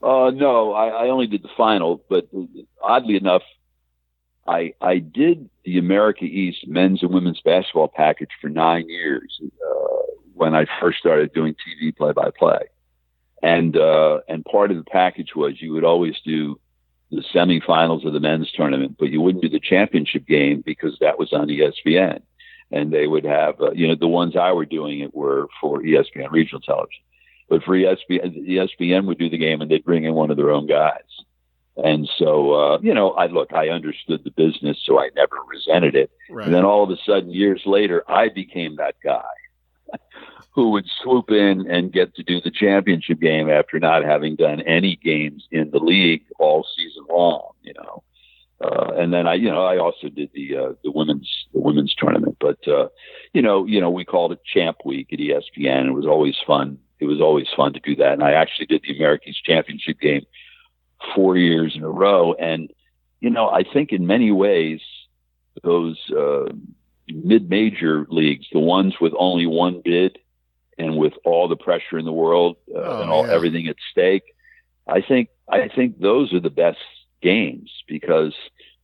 Uh, 0.03 0.31
no, 0.35 0.73
I, 0.73 0.89
I 0.89 1.09
only 1.11 1.29
did 1.29 1.45
the 1.45 1.51
final, 1.57 2.03
but 2.09 2.29
oddly 2.83 3.15
enough, 3.17 3.43
I 4.47 4.75
I 4.81 4.99
did 4.99 5.49
the 5.65 5.79
America 5.79 6.25
East 6.25 6.67
men's 6.67 7.03
and 7.03 7.13
women's 7.13 7.41
basketball 7.41 7.89
package 7.89 8.31
for 8.41 8.49
nine 8.49 8.89
years 8.89 9.41
uh, 9.43 9.97
when 10.35 10.55
I 10.55 10.67
first 10.81 10.99
started 10.99 11.33
doing 11.33 11.55
TV 11.55 11.97
play 11.97 12.13
by 12.13 12.31
play, 12.37 12.67
and 13.43 13.77
uh, 13.77 14.21
and 14.29 14.45
part 14.45 14.71
of 14.71 14.77
the 14.77 14.85
package 14.85 15.35
was 15.37 15.61
you 15.63 15.73
would 15.73 15.85
always 15.85 16.17
do 16.25 16.59
the 17.11 17.23
semifinals 17.35 18.07
of 18.07 18.15
the 18.15 18.21
men's 18.21 18.51
tournament, 18.53 18.97
but 18.99 19.11
you 19.11 19.21
wouldn't 19.21 19.43
do 19.43 19.49
the 19.49 19.61
championship 19.61 20.27
game 20.27 20.63
because 20.65 20.97
that 21.01 21.19
was 21.19 21.33
on 21.33 21.49
ESPN, 21.49 22.23
and 22.71 22.93
they 22.93 23.07
would 23.07 23.25
have 23.25 23.61
uh, 23.61 23.71
you 23.73 23.87
know 23.87 23.95
the 23.95 24.09
ones 24.09 24.37
I 24.37 24.53
were 24.53 24.67
doing 24.67 25.01
it 25.01 25.15
were 25.15 25.47
for 25.61 25.83
ESPN 25.83 26.33
regional 26.33 26.61
television, 26.61 27.05
but 27.49 27.63
for 27.63 27.77
ESPN 27.77 28.49
ESPN 28.49 29.07
would 29.07 29.19
do 29.19 29.31
the 29.31 29.39
game 29.39 29.61
and 29.61 29.71
they'd 29.71 29.85
bring 29.85 30.03
in 30.03 30.15
one 30.15 30.33
of 30.33 30.37
their 30.37 30.51
own 30.51 30.67
guys 30.67 31.03
and 31.77 32.09
so, 32.19 32.53
uh, 32.53 32.79
you 32.83 32.93
know, 32.93 33.13
I 33.13 33.27
look, 33.27 33.53
I 33.53 33.71
understood 33.71 34.25
the 34.25 34.31
business, 34.31 34.79
so 34.85 35.01
I 35.01 35.09
never 35.17 35.37
resented 35.49 35.95
it. 35.95 36.11
Right. 36.29 36.45
And 36.45 36.55
then 36.55 36.65
all 36.65 36.83
of 36.83 36.91
a 36.91 36.99
sudden, 37.07 37.31
years 37.31 37.63
later, 37.65 38.05
I 38.09 38.29
became 38.29 38.77
that 38.77 38.97
guy 39.03 39.23
who 40.51 40.71
would 40.71 40.87
swoop 41.03 41.31
in 41.31 41.71
and 41.71 41.93
get 41.93 42.15
to 42.17 42.23
do 42.23 42.41
the 42.43 42.51
championship 42.51 43.21
game 43.21 43.49
after 43.49 43.79
not 43.79 44.05
having 44.05 44.37
done 44.37 44.61
any 44.61 44.97
games 44.97 45.47
in 45.51 45.71
the 45.71 45.79
league 45.79 46.25
all 46.39 46.67
season 46.77 47.05
long, 47.09 47.53
you 47.63 47.73
know. 47.75 48.03
Uh, 48.63 48.93
and 48.97 49.13
then 49.13 49.27
I, 49.27 49.35
you 49.35 49.51
know, 49.51 49.65
I 49.65 49.79
also 49.79 50.09
did 50.09 50.31
the 50.35 50.57
uh, 50.57 50.73
the 50.85 50.93
women's 50.93 51.47
the 51.53 51.59
women's 51.59 51.95
tournament, 51.97 52.37
but 52.39 52.59
uh, 52.69 52.89
you 53.33 53.43
know, 53.43 53.67
you 53.67 53.81
know, 53.81 53.91
we 53.91 54.05
called 54.05 54.31
it 54.31 54.45
Champ 54.45 54.77
Week 54.85 55.09
at 55.13 55.19
ESPN. 55.19 55.89
It 55.89 55.95
was 55.95 56.07
always 56.07 56.37
fun. 56.47 56.79
It 57.01 57.07
was 57.07 57.21
always 57.21 57.49
fun 57.57 57.73
to 57.73 57.81
do 57.81 57.97
that, 57.97 58.13
and 58.13 58.23
I 58.23 58.33
actually 58.35 58.67
did 58.67 58.83
the 58.87 58.95
America 58.95 59.31
East 59.31 59.45
Championship 59.45 59.99
game 59.99 60.25
four 61.15 61.37
years 61.37 61.75
in 61.77 61.83
a 61.83 61.89
row. 61.89 62.35
And, 62.35 62.73
you 63.21 63.31
know, 63.31 63.49
I 63.49 63.63
think 63.63 63.93
in 63.93 64.07
many 64.07 64.31
ways, 64.31 64.81
those 65.63 65.99
uh, 66.11 66.53
mid 67.09 67.49
major 67.49 68.07
leagues, 68.09 68.47
the 68.53 68.59
ones 68.59 68.95
with 69.01 69.13
only 69.19 69.47
one 69.47 69.83
bid 69.85 70.19
and 70.79 70.97
with 70.97 71.13
all 71.25 71.49
the 71.49 71.57
pressure 71.57 71.99
in 71.99 72.05
the 72.05 72.13
world 72.13 72.57
uh, 72.75 72.79
oh, 72.79 73.03
and 73.03 73.11
all 73.11 73.27
yeah. 73.27 73.33
everything 73.33 73.69
at 73.69 73.77
stake, 73.91 74.25
I 74.87 75.01
think 75.01 75.29
I 75.49 75.69
think 75.69 76.01
those 76.01 76.33
are 76.33 76.41
the 76.41 76.51
best 76.51 76.79
games 77.21 77.71
because 77.87 78.35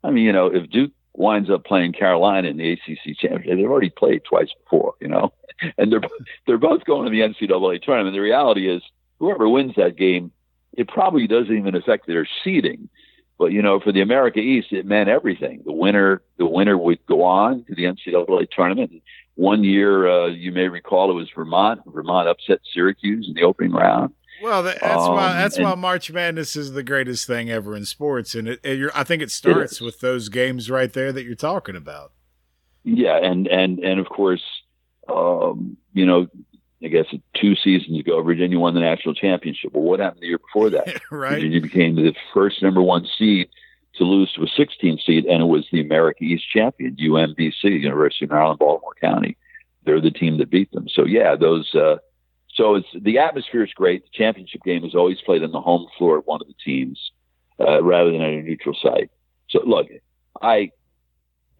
I 0.04 0.10
mean, 0.10 0.24
you 0.24 0.32
know, 0.32 0.46
if 0.46 0.70
Duke 0.70 0.92
winds 1.14 1.50
up 1.50 1.64
playing 1.64 1.92
Carolina 1.92 2.48
in 2.48 2.56
the 2.56 2.72
ACC 2.72 3.16
championship, 3.16 3.56
they've 3.56 3.70
already 3.70 3.90
played 3.90 4.22
twice 4.24 4.50
before, 4.64 4.94
you 5.00 5.08
know, 5.08 5.32
and 5.78 5.92
they're 5.92 6.00
they're 6.46 6.58
both 6.58 6.84
going 6.84 7.04
to 7.04 7.10
the 7.10 7.20
NCAA 7.20 7.82
tournament. 7.82 8.14
The 8.14 8.20
reality 8.20 8.68
is, 8.68 8.82
whoever 9.18 9.48
wins 9.48 9.74
that 9.76 9.96
game 9.96 10.32
it 10.78 10.88
probably 10.88 11.26
doesn't 11.26 11.54
even 11.54 11.74
affect 11.74 12.06
their 12.06 12.26
seeding. 12.42 12.88
But 13.36 13.46
you 13.46 13.62
know, 13.62 13.80
for 13.80 13.92
the 13.92 14.00
America 14.00 14.38
East, 14.38 14.72
it 14.72 14.86
meant 14.86 15.08
everything. 15.08 15.62
The 15.64 15.72
winner, 15.72 16.22
the 16.38 16.46
winner 16.46 16.78
would 16.78 17.04
go 17.06 17.22
on 17.24 17.64
to 17.64 17.74
the 17.74 17.84
NCAA 17.84 18.48
tournament. 18.50 19.02
One 19.34 19.62
year, 19.62 20.08
uh, 20.08 20.26
you 20.28 20.50
may 20.50 20.68
recall, 20.68 21.10
it 21.10 21.14
was 21.14 21.28
Vermont. 21.34 21.80
Vermont 21.86 22.28
upset 22.28 22.60
Syracuse 22.72 23.26
in 23.28 23.34
the 23.34 23.42
opening 23.42 23.72
round. 23.72 24.12
Well, 24.42 24.62
that's 24.62 24.82
um, 24.82 25.14
why 25.14 25.32
that's 25.34 25.56
and, 25.56 25.64
why 25.64 25.74
March 25.74 26.10
Madness 26.12 26.56
is 26.56 26.72
the 26.72 26.82
greatest 26.82 27.26
thing 27.26 27.50
ever 27.50 27.76
in 27.76 27.84
sports, 27.84 28.34
and 28.34 28.48
it, 28.48 28.60
it 28.62 28.90
I 28.94 29.04
think 29.04 29.22
it 29.22 29.30
starts 29.30 29.80
it 29.80 29.84
with 29.84 30.00
those 30.00 30.28
games 30.28 30.70
right 30.70 30.92
there 30.92 31.12
that 31.12 31.24
you're 31.24 31.34
talking 31.34 31.76
about. 31.76 32.12
Yeah, 32.84 33.16
and 33.16 33.48
and 33.48 33.80
and 33.80 33.98
of 33.98 34.08
course, 34.08 34.42
um, 35.08 35.76
you 35.92 36.06
know, 36.06 36.28
I 36.82 36.88
guess 36.88 37.06
two 37.34 37.56
seasons 37.56 37.98
ago, 37.98 38.22
Virginia 38.22 38.58
won 38.58 38.74
the 38.74 38.80
national 38.80 39.14
championship. 39.14 39.72
Well, 39.72 39.82
what 39.82 40.00
happened 40.00 40.22
the 40.22 40.28
year 40.28 40.38
before 40.38 40.70
that? 40.70 41.00
right. 41.10 41.34
Virginia 41.34 41.60
became 41.60 41.96
the 41.96 42.14
first 42.32 42.62
number 42.62 42.80
one 42.80 43.06
seed 43.18 43.48
to 43.96 44.04
lose 44.04 44.32
to 44.34 44.44
a 44.44 44.46
16 44.46 45.00
seed, 45.04 45.24
and 45.24 45.42
it 45.42 45.46
was 45.46 45.66
the 45.72 45.80
America 45.80 46.22
East 46.22 46.44
champion, 46.52 46.96
UMBC, 46.96 47.64
University 47.64 48.26
of 48.26 48.30
Maryland, 48.30 48.60
Baltimore 48.60 48.94
County. 49.00 49.36
They're 49.84 50.00
the 50.00 50.12
team 50.12 50.38
that 50.38 50.50
beat 50.50 50.70
them. 50.70 50.88
So 50.88 51.04
yeah, 51.04 51.34
those. 51.34 51.74
Uh, 51.74 51.96
so 52.54 52.76
it's 52.76 52.88
the 52.94 53.18
atmosphere 53.18 53.64
is 53.64 53.72
great. 53.74 54.04
The 54.04 54.10
championship 54.12 54.62
game 54.64 54.84
is 54.84 54.94
always 54.94 55.20
played 55.20 55.42
on 55.42 55.52
the 55.52 55.60
home 55.60 55.86
floor 55.96 56.18
of 56.18 56.26
one 56.26 56.40
of 56.40 56.46
the 56.46 56.54
teams, 56.64 57.10
uh, 57.60 57.82
rather 57.82 58.12
than 58.12 58.20
at 58.20 58.30
a 58.30 58.42
neutral 58.42 58.76
site. 58.80 59.10
So 59.48 59.62
look, 59.64 59.88
I 60.40 60.70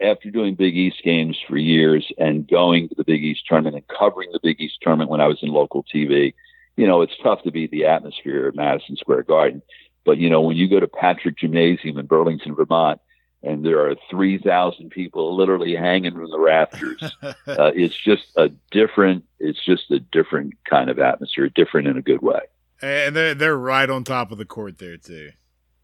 after 0.01 0.31
doing 0.31 0.55
Big 0.55 0.77
East 0.77 1.03
games 1.03 1.37
for 1.49 1.57
years 1.57 2.11
and 2.19 2.49
going 2.49 2.89
to 2.89 2.95
the 2.95 3.05
Big 3.05 3.25
East 3.25 3.43
tournament 3.49 3.77
and 3.77 3.99
covering 3.99 4.31
the 4.33 4.41
Big 4.43 4.61
East 4.61 4.79
tournament 4.81 5.11
when 5.11 5.21
I 5.21 5.27
was 5.27 5.39
in 5.43 5.49
local 5.49 5.85
TV, 5.85 6.35
you 6.77 6.87
know, 6.87 7.03
it's 7.03 7.17
tough 7.23 7.43
to 7.43 7.51
beat 7.51 7.71
the 7.71 7.87
atmosphere 7.87 8.49
at 8.49 8.55
Madison 8.55 8.97
Square 8.97 9.25
Garden. 9.25 9.63
But, 10.05 10.19
you 10.19 10.31
know, 10.31 10.41
when 10.41 10.57
you 10.57 10.69
go 10.69 10.81
to 10.81 10.87
Patrick 10.87 11.37
Gymnasium 11.39 11.99
in 11.99 12.07
Burlington, 12.07 12.55
Vermont, 12.55 13.01
and 13.43 13.65
there 13.65 13.89
are 13.89 13.97
3,000 14.11 14.91
people 14.91 15.37
literally 15.37 15.75
hanging 15.75 16.15
from 16.15 16.31
the 16.31 16.39
rafters, 16.39 17.03
uh, 17.23 17.35
it's 17.75 17.97
just 17.97 18.25
a 18.37 18.49
different, 18.71 19.25
it's 19.39 19.65
just 19.65 19.91
a 19.91 19.99
different 19.99 20.55
kind 20.69 20.89
of 20.91 20.99
atmosphere, 20.99 21.49
different 21.49 21.89
in 21.89 21.97
a 21.97 22.03
good 22.03 22.23
way. 22.23 22.41
And 22.81 23.15
they're, 23.15 23.35
they're 23.35 23.59
right 23.59 23.91
on 23.91 24.05
top 24.05 24.31
of 24.31 24.39
the 24.39 24.45
court 24.45 24.79
there, 24.79 24.97
too. 24.97 25.31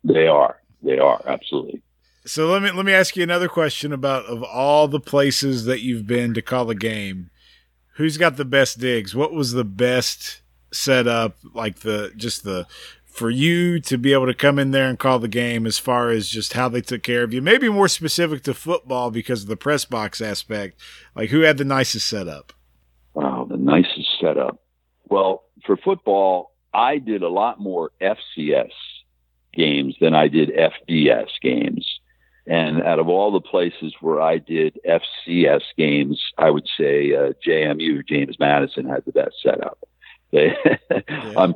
They 0.04 0.28
are. 0.28 0.60
They 0.82 0.98
are, 0.98 1.20
absolutely. 1.26 1.82
So 2.26 2.50
let 2.50 2.62
me 2.62 2.70
let 2.70 2.86
me 2.86 2.92
ask 2.92 3.16
you 3.16 3.22
another 3.22 3.48
question 3.48 3.92
about 3.92 4.24
of 4.24 4.42
all 4.42 4.88
the 4.88 5.00
places 5.00 5.66
that 5.66 5.82
you've 5.82 6.06
been 6.06 6.32
to 6.34 6.42
call 6.42 6.70
a 6.70 6.74
game, 6.74 7.30
who's 7.96 8.16
got 8.16 8.36
the 8.36 8.46
best 8.46 8.78
digs? 8.78 9.14
What 9.14 9.32
was 9.32 9.52
the 9.52 9.64
best 9.64 10.40
setup? 10.72 11.36
Like 11.52 11.80
the 11.80 12.12
just 12.16 12.44
the 12.44 12.66
for 13.04 13.28
you 13.28 13.78
to 13.78 13.98
be 13.98 14.12
able 14.12 14.26
to 14.26 14.34
come 14.34 14.58
in 14.58 14.70
there 14.70 14.88
and 14.88 14.98
call 14.98 15.18
the 15.18 15.28
game 15.28 15.66
as 15.66 15.78
far 15.78 16.08
as 16.08 16.28
just 16.28 16.54
how 16.54 16.68
they 16.68 16.80
took 16.80 17.02
care 17.02 17.22
of 17.22 17.34
you. 17.34 17.42
Maybe 17.42 17.68
more 17.68 17.88
specific 17.88 18.42
to 18.44 18.54
football 18.54 19.10
because 19.10 19.42
of 19.42 19.48
the 19.48 19.56
press 19.56 19.84
box 19.84 20.22
aspect. 20.22 20.80
Like 21.14 21.28
who 21.28 21.40
had 21.40 21.58
the 21.58 21.64
nicest 21.64 22.08
setup? 22.08 22.54
Wow, 23.12 23.46
the 23.48 23.58
nicest 23.58 24.08
setup. 24.18 24.58
Well, 25.08 25.44
for 25.66 25.76
football, 25.76 26.52
I 26.72 26.98
did 26.98 27.22
a 27.22 27.28
lot 27.28 27.60
more 27.60 27.92
FCS 28.00 28.72
games 29.52 29.94
than 30.00 30.14
I 30.14 30.28
did 30.28 30.50
FBS 30.50 31.28
games. 31.42 32.00
And 32.46 32.82
out 32.82 32.98
of 32.98 33.08
all 33.08 33.32
the 33.32 33.40
places 33.40 33.94
where 34.00 34.20
I 34.20 34.38
did 34.38 34.78
FCS 34.86 35.62
games, 35.78 36.22
I 36.36 36.50
would 36.50 36.68
say 36.78 37.14
uh, 37.14 37.32
JMU, 37.46 38.06
James 38.06 38.38
Madison, 38.38 38.86
had 38.86 39.04
the 39.04 39.12
best 39.12 39.36
setup. 39.42 39.78
They, 40.32 40.52
yeah. 40.90 41.32
I'm, 41.36 41.54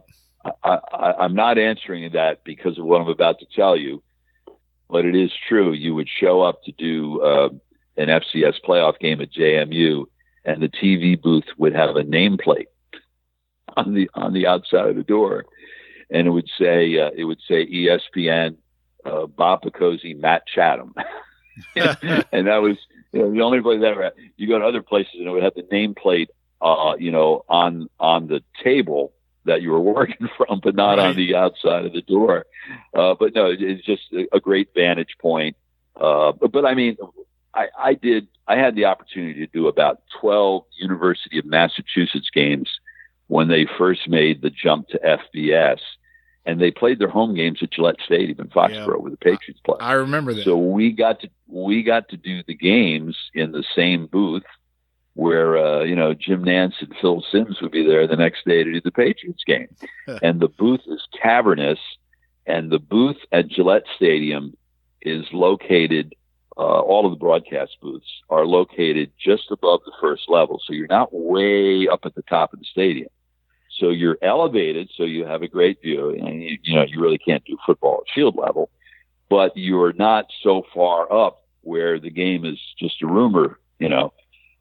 I, 0.62 0.78
I, 0.92 1.12
I'm 1.14 1.34
not 1.34 1.58
answering 1.58 2.12
that 2.12 2.44
because 2.44 2.78
of 2.78 2.84
what 2.84 3.00
I'm 3.00 3.08
about 3.08 3.40
to 3.40 3.46
tell 3.46 3.76
you, 3.76 4.04
but 4.88 5.04
it 5.04 5.16
is 5.16 5.32
true. 5.48 5.72
You 5.72 5.96
would 5.96 6.08
show 6.08 6.42
up 6.42 6.62
to 6.62 6.70
do 6.70 7.20
uh, 7.20 7.48
an 7.96 8.06
FCS 8.06 8.54
playoff 8.64 9.00
game 9.00 9.20
at 9.20 9.32
JMU, 9.32 10.04
and 10.44 10.62
the 10.62 10.68
TV 10.68 11.20
booth 11.20 11.46
would 11.56 11.74
have 11.74 11.96
a 11.96 12.04
nameplate 12.04 12.68
on 13.76 13.94
the 13.94 14.08
on 14.14 14.32
the 14.32 14.46
outside 14.46 14.88
of 14.88 14.96
the 14.96 15.02
door, 15.02 15.44
and 16.10 16.28
it 16.28 16.30
would 16.30 16.48
say 16.58 16.98
uh, 16.98 17.10
it 17.16 17.24
would 17.24 17.40
say 17.46 17.66
ESPN 17.66 18.56
uh, 19.04 19.26
Bob 19.26 19.62
Picozzi, 19.62 20.18
Matt 20.18 20.46
Chatham, 20.46 20.94
and 21.76 22.46
that 22.46 22.62
was 22.62 22.76
you 23.12 23.20
know, 23.20 23.30
the 23.30 23.42
only 23.42 23.60
place 23.60 23.82
ever. 23.84 24.12
You 24.36 24.48
go 24.48 24.58
to 24.58 24.66
other 24.66 24.82
places 24.82 25.14
and 25.18 25.26
it 25.26 25.30
would 25.30 25.42
have 25.42 25.54
the 25.54 25.62
nameplate, 25.62 26.28
uh, 26.60 26.94
you 26.98 27.10
know, 27.10 27.44
on 27.48 27.88
on 27.98 28.26
the 28.26 28.42
table 28.62 29.12
that 29.44 29.62
you 29.62 29.70
were 29.70 29.80
working 29.94 30.28
from, 30.36 30.60
but 30.62 30.74
not 30.74 30.98
right. 30.98 31.08
on 31.08 31.16
the 31.16 31.34
outside 31.34 31.84
of 31.84 31.92
the 31.92 32.02
door. 32.02 32.46
Uh, 32.94 33.14
but 33.18 33.34
no, 33.34 33.54
it's 33.58 33.84
just 33.84 34.02
a, 34.32 34.40
great 34.40 34.68
vantage 34.74 35.16
point. 35.20 35.56
Uh, 35.96 36.32
but, 36.32 36.52
but 36.52 36.64
I 36.64 36.74
mean, 36.74 36.96
I, 37.54 37.68
I 37.78 37.94
did. 37.94 38.28
I 38.46 38.56
had 38.56 38.74
the 38.74 38.86
opportunity 38.86 39.46
to 39.46 39.52
do 39.52 39.68
about 39.68 40.02
twelve 40.20 40.64
University 40.76 41.38
of 41.38 41.44
Massachusetts 41.44 42.30
games 42.32 42.68
when 43.26 43.48
they 43.48 43.66
first 43.76 44.08
made 44.08 44.42
the 44.42 44.50
jump 44.50 44.88
to 44.88 44.98
FBS 44.98 45.80
and 46.48 46.58
they 46.58 46.70
played 46.70 46.98
their 46.98 47.10
home 47.10 47.34
games 47.34 47.58
at 47.62 47.70
Gillette 47.70 48.00
Stadium 48.06 48.40
in 48.40 48.48
Foxborough, 48.48 48.72
yeah. 48.72 48.96
where 48.96 49.10
the 49.10 49.18
Patriots 49.18 49.60
play. 49.62 49.76
I 49.80 49.92
remember 49.92 50.32
that. 50.32 50.44
So 50.44 50.56
we 50.56 50.92
got 50.92 51.20
to 51.20 51.28
we 51.46 51.82
got 51.82 52.08
to 52.08 52.16
do 52.16 52.42
the 52.42 52.54
games 52.54 53.16
in 53.34 53.52
the 53.52 53.62
same 53.76 54.06
booth 54.06 54.44
where 55.12 55.58
uh, 55.58 55.84
you 55.84 55.94
know 55.94 56.14
Jim 56.14 56.42
Nantz 56.42 56.80
and 56.80 56.94
Phil 57.02 57.22
Simms 57.30 57.60
would 57.60 57.70
be 57.70 57.86
there 57.86 58.06
the 58.06 58.16
next 58.16 58.46
day 58.46 58.64
to 58.64 58.72
do 58.72 58.80
the 58.80 58.90
Patriots 58.90 59.44
game, 59.46 59.68
and 60.22 60.40
the 60.40 60.48
booth 60.48 60.80
is 60.86 61.06
cavernous, 61.22 61.78
and 62.46 62.72
the 62.72 62.78
booth 62.78 63.18
at 63.30 63.48
Gillette 63.48 63.84
Stadium 63.96 64.56
is 65.02 65.26
located 65.32 66.14
uh, 66.56 66.80
all 66.80 67.04
of 67.04 67.12
the 67.12 67.18
broadcast 67.18 67.76
booths 67.82 68.08
are 68.30 68.46
located 68.46 69.12
just 69.22 69.50
above 69.50 69.80
the 69.84 69.92
first 70.00 70.22
level. 70.28 70.60
So 70.64 70.72
you're 70.72 70.88
not 70.88 71.10
way 71.12 71.86
up 71.88 72.00
at 72.04 72.14
the 72.14 72.22
top 72.22 72.54
of 72.54 72.58
the 72.58 72.64
stadium. 72.64 73.10
So 73.78 73.90
you're 73.90 74.18
elevated, 74.22 74.90
so 74.96 75.04
you 75.04 75.24
have 75.24 75.42
a 75.42 75.48
great 75.48 75.80
view, 75.80 76.10
and 76.10 76.42
you, 76.42 76.58
you 76.62 76.74
know 76.74 76.84
you 76.84 77.00
really 77.00 77.18
can't 77.18 77.44
do 77.44 77.56
football 77.64 78.02
at 78.06 78.12
field 78.14 78.36
level, 78.36 78.70
but 79.28 79.56
you're 79.56 79.92
not 79.92 80.26
so 80.42 80.62
far 80.74 81.10
up 81.12 81.44
where 81.62 82.00
the 82.00 82.10
game 82.10 82.44
is 82.44 82.58
just 82.78 83.02
a 83.02 83.06
rumor, 83.06 83.58
you 83.78 83.88
know. 83.88 84.12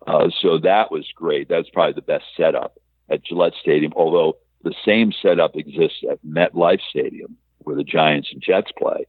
Uh, 0.06 0.30
so 0.42 0.58
that 0.60 0.92
was 0.92 1.06
great. 1.16 1.50
That's 1.50 1.70
probably 1.70 1.94
the 1.94 2.02
best 2.02 2.26
setup 2.36 2.78
at 3.10 3.24
Gillette 3.26 3.54
Stadium. 3.60 3.94
Although 3.96 4.38
the 4.64 4.76
same 4.86 5.12
setup 5.12 5.56
exists 5.56 6.04
at 6.10 6.24
MetLife 6.26 6.82
Stadium, 6.90 7.38
where 7.60 7.76
the 7.76 7.84
Giants 7.84 8.30
and 8.32 8.42
Jets 8.42 8.72
play, 8.78 9.06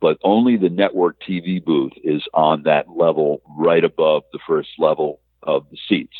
but 0.00 0.18
only 0.22 0.56
the 0.56 0.70
network 0.70 1.20
TV 1.20 1.62
booth 1.62 1.92
is 2.02 2.22
on 2.32 2.62
that 2.62 2.88
level 2.90 3.42
right 3.56 3.84
above 3.84 4.22
the 4.32 4.38
first 4.46 4.70
level 4.78 5.20
of 5.42 5.66
the 5.70 5.78
seats 5.88 6.16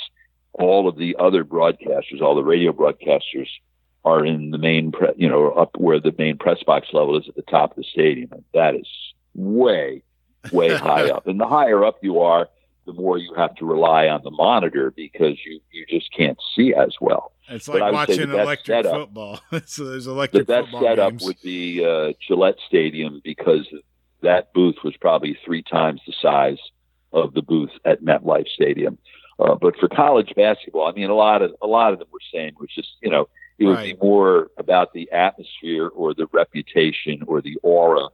all 0.55 0.89
of 0.89 0.97
the 0.97 1.17
other 1.19 1.45
broadcasters, 1.45 2.21
all 2.23 2.35
the 2.35 2.45
radio 2.45 2.73
broadcasters, 2.73 3.49
are 4.05 4.25
in 4.25 4.51
the 4.51 4.59
main, 4.59 4.93
pre- 4.93 5.15
you 5.17 5.29
know, 5.29 5.51
up 5.51 5.77
where 5.79 5.99
the 5.99 6.15
main 6.19 6.37
press 6.37 6.63
box 6.63 6.89
level 6.93 7.19
is 7.19 7.29
at 7.29 7.35
the 7.35 7.43
top 7.43 7.71
of 7.71 7.77
the 7.77 7.85
stadium, 7.85 8.31
and 8.33 8.45
that 8.53 8.75
is 8.75 8.87
way, 9.35 10.03
way 10.53 10.75
high 10.77 11.11
up. 11.11 11.27
And 11.27 11.41
the 11.41 11.47
higher 11.47 11.85
up 11.85 11.99
you 12.03 12.21
are, 12.21 12.49
the 12.87 12.93
more 12.93 13.17
you 13.17 13.33
have 13.35 13.55
to 13.57 13.65
rely 13.65 14.09
on 14.09 14.21
the 14.23 14.31
monitor 14.31 14.91
because 14.91 15.39
you 15.45 15.61
you 15.73 15.87
just 15.87 16.13
can't 16.13 16.39
see 16.55 16.75
as 16.75 16.95
well. 17.01 17.33
It's 17.49 17.67
like 17.67 17.93
watching 17.93 18.31
electric 18.31 18.67
setup, 18.67 18.93
football. 18.93 19.41
so 19.67 19.85
there's 19.85 20.07
electric. 20.07 20.47
The 20.47 20.63
best 20.63 20.71
setup 20.73 21.11
games. 21.13 21.25
would 21.25 21.41
be 21.43 21.85
uh, 21.85 22.13
Gillette 22.27 22.59
Stadium 22.67 23.21
because 23.25 23.67
that 24.23 24.53
booth 24.53 24.77
was 24.85 24.97
probably 24.99 25.39
three 25.45 25.63
times 25.63 26.01
the 26.07 26.15
size 26.21 26.59
of 27.13 27.33
the 27.35 27.43
booth 27.43 27.71
at 27.85 28.03
MetLife 28.03 28.49
Stadium. 28.49 28.99
Uh, 29.39 29.55
but 29.55 29.77
for 29.79 29.89
college 29.89 30.33
basketball, 30.37 30.87
I 30.87 30.93
mean, 30.93 31.11
a 31.11 31.15
lot 31.15 31.43
of 31.43 31.55
a 31.61 31.67
lot 31.67 31.93
of 31.93 31.99
them 31.99 32.09
were 32.13 32.21
saying 32.33 32.53
was 32.59 32.71
just 32.75 32.97
you 33.03 33.11
know 33.11 33.29
it 33.59 33.67
would 33.67 33.77
right. 33.77 33.99
be 33.99 34.07
more 34.07 34.51
about 34.59 34.93
the 34.93 35.11
atmosphere 35.13 35.89
or 35.89 36.15
the 36.15 36.27
reputation 36.33 37.23
or 37.27 37.41
the 37.41 37.57
aura 37.63 38.09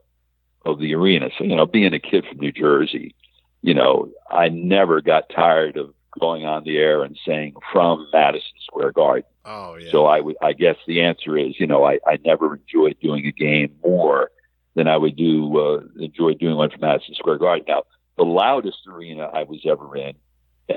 of 0.65 0.79
the 0.79 0.95
arena. 0.95 1.31
So 1.37 1.45
you 1.45 1.57
know, 1.57 1.67
being 1.67 1.95
a 1.95 2.01
kid 2.01 2.25
from 2.27 2.39
New 2.39 2.53
Jersey, 2.53 3.15
you 3.63 3.75
know, 3.75 4.11
I 4.31 4.49
never 4.49 5.01
got 5.01 5.29
tired 5.29 5.77
of 5.77 5.95
going 6.19 6.45
on 6.45 6.65
the 6.65 6.77
air 6.77 7.03
and 7.03 7.19
saying 7.27 7.55
from 7.73 8.07
Madison 8.13 8.57
Square 8.65 8.93
Garden. 8.93 9.31
Oh 9.45 9.77
yeah. 9.77 9.91
So 9.91 10.07
I 10.07 10.21
would 10.21 10.37
I 10.43 10.53
guess 10.53 10.77
the 10.87 11.03
answer 11.03 11.37
is 11.37 11.59
you 11.59 11.67
know 11.67 11.85
I 11.85 11.99
I 12.07 12.19
never 12.25 12.57
enjoyed 12.57 12.97
doing 13.01 13.27
a 13.27 13.33
game 13.33 13.77
more 13.85 14.31
than 14.75 14.89
I 14.89 14.97
would 14.97 15.17
do 15.17 15.59
uh, 15.59 15.81
enjoy 16.03 16.35
doing 16.35 16.57
one 16.57 16.71
from 16.71 16.81
Madison 16.81 17.15
Square 17.15 17.39
Garden. 17.39 17.65
Now 17.69 17.85
the 18.17 18.25
loudest 18.25 18.79
arena 18.89 19.25
I 19.33 19.45
was 19.45 19.61
ever 19.67 19.97
in 19.97 20.15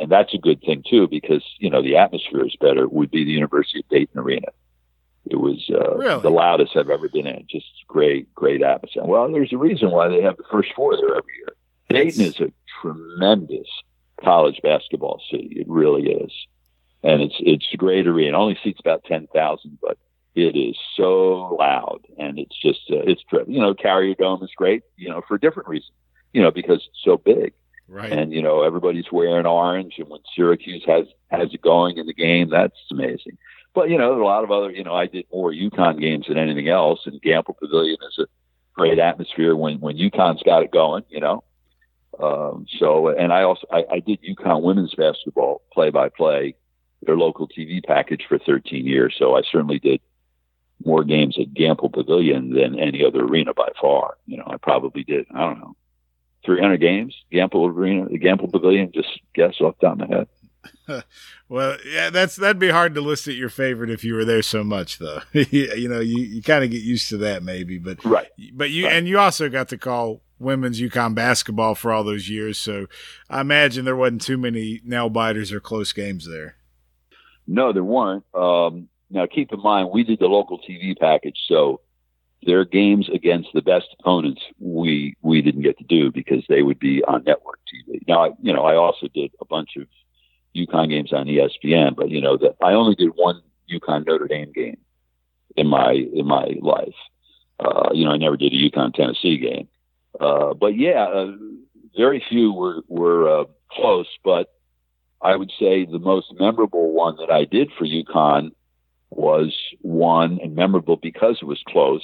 and 0.02 0.12
that's 0.12 0.34
a 0.34 0.38
good 0.38 0.62
thing 0.62 0.84
too 0.90 1.08
because 1.08 1.44
you 1.60 1.70
know 1.70 1.82
the 1.82 1.98
atmosphere 1.98 2.46
is 2.46 2.56
better. 2.60 2.88
Would 2.88 3.12
be 3.12 3.24
the 3.24 3.32
University 3.32 3.80
of 3.80 3.90
Dayton 3.90 4.20
Arena. 4.20 4.48
It 5.26 5.38
was 5.38 5.70
uh, 5.70 5.96
really? 5.96 6.22
the 6.22 6.30
loudest 6.30 6.76
I've 6.76 6.90
ever 6.90 7.08
been 7.08 7.28
in. 7.28 7.46
Just 7.50 7.66
great, 7.88 8.34
great 8.36 8.62
atmosphere. 8.62 9.04
Well, 9.06 9.32
there's 9.32 9.54
a 9.54 9.58
reason 9.58 9.92
why 9.92 10.10
they 10.10 10.22
have 10.22 10.36
the 10.38 10.44
first 10.52 10.70
four 10.76 10.98
there 10.98 11.16
every 11.16 11.34
year. 11.38 11.56
Dayton 11.90 12.26
is 12.26 12.40
a 12.42 12.52
tremendous 12.82 13.68
college 14.22 14.60
basketball 14.62 15.22
city. 15.32 15.54
It 15.56 15.68
really 15.70 16.10
is, 16.10 16.32
and 17.04 17.22
it's 17.22 17.36
it's 17.40 17.68
a 17.74 17.78
great 17.78 18.08
arena. 18.08 18.38
It 18.38 18.42
only 18.42 18.60
seats 18.64 18.80
about 18.80 19.06
ten 19.06 19.28
thousand, 19.28 19.78
but 19.82 19.98
it 20.36 20.58
is 20.58 20.76
so 20.98 21.56
loud, 21.60 22.02
and 22.18 22.40
it's 22.40 22.60
just 22.60 22.82
uh, 22.92 23.04
it's 23.06 23.24
you 23.48 23.62
know 23.62 23.74
Carrier 23.74 24.16
Dome 24.16 24.44
is 24.44 24.52
great, 24.58 24.84
you 24.98 25.10
know 25.10 25.22
for 25.28 25.36
a 25.36 25.40
different 25.40 25.70
reason, 25.70 25.94
you 26.34 26.42
know 26.42 26.52
because 26.52 26.86
it's 26.90 27.04
so 27.04 27.18
big 27.18 27.54
Right. 27.94 28.12
And 28.12 28.34
you 28.34 28.42
know 28.42 28.64
everybody's 28.64 29.12
wearing 29.12 29.46
orange, 29.46 30.00
and 30.00 30.10
when 30.10 30.22
Syracuse 30.36 30.84
has 30.88 31.06
has 31.30 31.54
it 31.54 31.62
going 31.62 31.98
in 31.98 32.08
the 32.08 32.14
game, 32.14 32.50
that's 32.50 32.80
amazing. 32.90 33.38
But 33.76 33.92
you 33.92 34.00
know, 34.00 34.10
there's 34.10 34.22
a 34.22 34.26
lot 34.26 34.44
of 34.44 34.50
other, 34.50 34.72
you 34.72 34.84
know, 34.84 34.96
I 34.96 35.06
did 35.06 35.28
more 35.32 35.52
UConn 35.52 36.02
games 36.02 36.26
than 36.28 36.40
anything 36.40 36.70
else, 36.70 37.02
and 37.06 37.22
Gampel 37.22 37.56
Pavilion 37.56 37.98
is 38.08 38.18
a 38.18 38.28
great 38.74 38.98
atmosphere 38.98 39.56
when 39.56 39.80
when 39.80 39.96
UConn's 39.96 40.42
got 40.42 40.64
it 40.64 40.72
going. 40.72 41.04
You 41.08 41.20
know, 41.20 41.44
um, 42.20 42.66
so 42.80 43.10
and 43.10 43.32
I 43.32 43.44
also 43.44 43.68
I, 43.72 43.86
I 43.92 44.00
did 44.00 44.24
UConn 44.24 44.64
women's 44.64 44.96
basketball 44.96 45.62
play 45.72 45.92
by 45.92 46.10
play, 46.10 46.56
their 47.04 47.16
local 47.16 47.48
TV 47.48 47.86
package 47.86 48.26
for 48.28 48.40
13 48.40 48.88
years. 48.88 49.14
So 49.20 49.38
I 49.38 49.44
certainly 49.44 49.78
did 49.78 50.02
more 50.84 51.04
games 51.04 51.38
at 51.40 51.54
Gampel 51.54 51.94
Pavilion 51.94 52.56
than 52.56 52.80
any 52.80 53.06
other 53.06 53.24
arena 53.24 53.54
by 53.54 53.70
far. 53.80 54.18
You 54.26 54.38
know, 54.38 54.48
I 54.48 54.58
probably 54.58 55.04
did. 55.04 55.28
I 55.32 55.42
don't 55.42 55.60
know 55.60 55.76
300 56.46 56.78
games, 56.78 57.16
Gampel 57.32 57.70
Arena, 57.70 58.08
the 58.10 58.20
Gampel 58.20 58.52
Pavilion. 58.52 58.92
Just 58.94 59.10
guess 59.34 59.56
off 59.62 59.76
the 59.80 59.88
top 59.88 60.02
of 60.02 60.10
my 60.10 60.16
head. 60.16 60.28
well, 61.50 61.78
yeah, 61.86 62.10
that's 62.10 62.36
that'd 62.36 62.60
be 62.60 62.70
hard 62.70 62.96
to 62.96 63.02
list 63.02 63.28
at 63.28 63.36
your 63.36 63.50
favorite 63.50 63.90
if 63.90 64.04
you 64.04 64.14
were 64.14 64.26
there 64.26 64.42
so 64.42 64.64
much, 64.64 65.00
though. 65.00 65.22
you 65.34 65.90
know, 65.90 66.00
you, 66.00 66.22
you 66.24 66.42
kind 66.42 66.64
of 66.64 66.72
get 66.72 66.82
used 66.82 67.10
to 67.10 67.18
that 67.18 67.44
maybe, 67.44 67.78
but 67.78 68.04
right. 68.06 68.30
But 68.54 68.72
you 68.72 68.86
right. 68.86 68.94
and 68.94 69.08
you 69.08 69.20
also 69.20 69.50
got 69.50 69.70
to 69.70 69.78
call 69.78 70.22
women's 70.40 70.82
UConn 70.82 71.16
basketball 71.16 71.76
for 71.76 71.92
all 71.92 72.04
those 72.04 72.30
years, 72.30 72.58
so 72.58 72.88
I 73.30 73.42
imagine 73.42 73.86
there 73.86 73.96
wasn't 73.96 74.22
too 74.22 74.38
many 74.38 74.82
nail 74.84 75.10
biters 75.10 75.52
or 75.52 75.60
close 75.60 75.94
games 75.94 76.28
there. 76.28 76.56
No, 77.48 77.74
there 77.74 77.84
weren't. 77.84 78.24
Um, 78.34 78.88
now, 79.10 79.26
keep 79.26 79.52
in 79.52 79.62
mind, 79.62 79.90
we 79.92 80.04
did 80.04 80.20
the 80.20 80.28
local 80.28 80.60
TV 80.60 80.98
package, 80.98 81.38
so 81.48 81.82
their 82.46 82.66
games 82.66 83.10
against 83.14 83.50
the 83.54 83.62
best 83.62 83.88
opponents 84.00 84.42
we 84.60 85.16
we 85.22 85.42
didn't 85.42 85.62
get 85.62 85.78
to 85.78 85.84
do 85.84 86.12
because 86.12 86.44
they 86.48 86.62
would 86.62 86.80
be 86.80 87.04
on 87.04 87.24
network 87.24 87.60
TV. 87.74 88.02
Now, 88.08 88.26
I, 88.26 88.30
you 88.42 88.54
know, 88.54 88.64
I 88.64 88.76
also 88.76 89.08
did 89.14 89.32
a 89.42 89.46
bunch 89.46 89.72
of 89.78 89.88
UConn 90.56 90.90
games 90.90 91.14
on 91.14 91.28
ESPN, 91.28 91.96
but 91.96 92.10
you 92.10 92.22
know 92.22 92.38
that 92.38 92.56
I 92.62 92.74
only 92.74 92.96
did 92.96 93.10
one 93.16 93.42
UConn 93.72 94.06
Notre 94.06 94.28
Dame 94.28 94.52
game 94.52 94.78
in 95.56 95.68
my 95.68 95.92
in 95.92 96.28
my 96.28 96.56
life. 96.62 96.96
Uh, 97.60 97.90
you 97.94 98.06
know, 98.06 98.12
I 98.12 98.18
never 98.18 98.38
did 98.38 98.54
a 98.54 98.70
UConn 98.70 98.94
Tennessee 98.94 99.38
game. 99.38 99.68
Uh, 100.20 100.54
but 100.54 100.78
yeah, 100.78 101.04
uh, 101.04 101.32
very 101.98 102.24
few 102.30 102.54
were 102.54 102.82
were 102.88 103.42
uh, 103.42 103.46
close, 103.72 104.08
but 104.24 104.54
I 105.22 105.36
would 105.36 105.52
say 105.60 105.86
the 105.86 106.00
most 106.00 106.34
memorable 106.40 106.92
one 106.92 107.16
that 107.18 107.32
I 107.32 107.46
did 107.46 107.72
for 107.78 107.86
UConn 107.86 108.52
was 109.10 109.56
one 109.82 110.40
and 110.42 110.56
memorable 110.56 110.98
because 110.98 111.38
it 111.42 111.46
was 111.46 111.62
close 111.68 112.04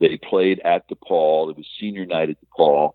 they 0.00 0.16
played 0.16 0.60
at 0.60 0.88
DePaul. 0.88 1.50
It 1.50 1.56
was 1.56 1.66
senior 1.78 2.06
night 2.06 2.30
at 2.30 2.36
DePaul. 2.40 2.94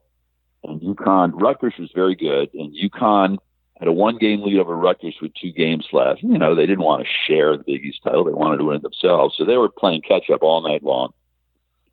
And 0.63 0.81
UConn, 0.81 1.31
Rutgers 1.39 1.75
was 1.77 1.91
very 1.93 2.15
good. 2.15 2.49
And 2.53 2.75
UConn 2.75 3.37
had 3.77 3.87
a 3.87 3.91
one 3.91 4.17
game 4.17 4.41
lead 4.41 4.57
over 4.57 4.75
Rutgers 4.75 5.15
with 5.21 5.31
two 5.39 5.51
games 5.51 5.85
left. 5.93 6.23
You 6.23 6.37
know, 6.37 6.55
they 6.55 6.65
didn't 6.65 6.83
want 6.83 7.05
to 7.05 7.13
share 7.27 7.55
the 7.55 7.63
Big 7.63 7.85
East 7.85 7.99
title. 8.03 8.23
They 8.23 8.33
wanted 8.33 8.57
to 8.57 8.65
win 8.65 8.77
it 8.77 8.81
themselves. 8.81 9.35
So 9.37 9.45
they 9.45 9.57
were 9.57 9.69
playing 9.69 10.01
catch 10.01 10.29
up 10.29 10.41
all 10.41 10.61
night 10.61 10.83
long. 10.83 11.13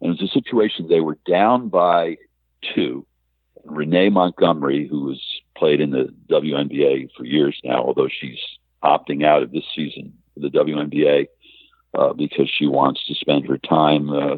And 0.01 0.11
it 0.11 0.21
was 0.21 0.31
a 0.31 0.33
situation 0.33 0.89
they 0.89 1.01
were 1.01 1.19
down 1.29 1.69
by 1.69 2.17
two. 2.75 3.07
Renee 3.65 4.09
Montgomery, 4.09 4.89
who 4.89 5.11
has 5.11 5.21
played 5.57 5.81
in 5.81 5.91
the 5.91 6.13
WNBA 6.29 7.11
for 7.17 7.25
years 7.25 7.61
now, 7.63 7.85
although 7.85 8.09
she's 8.09 8.41
opting 8.83 9.25
out 9.25 9.43
of 9.43 9.53
this 9.53 9.65
season 9.75 10.13
for 10.35 10.41
the 10.41 10.49
WNBA 10.49 11.27
uh, 11.97 12.13
because 12.13 12.51
she 12.51 12.67
wants 12.67 13.07
to 13.07 13.15
spend 13.15 13.47
her 13.47 13.59
time 13.59 14.11
uh, 14.11 14.37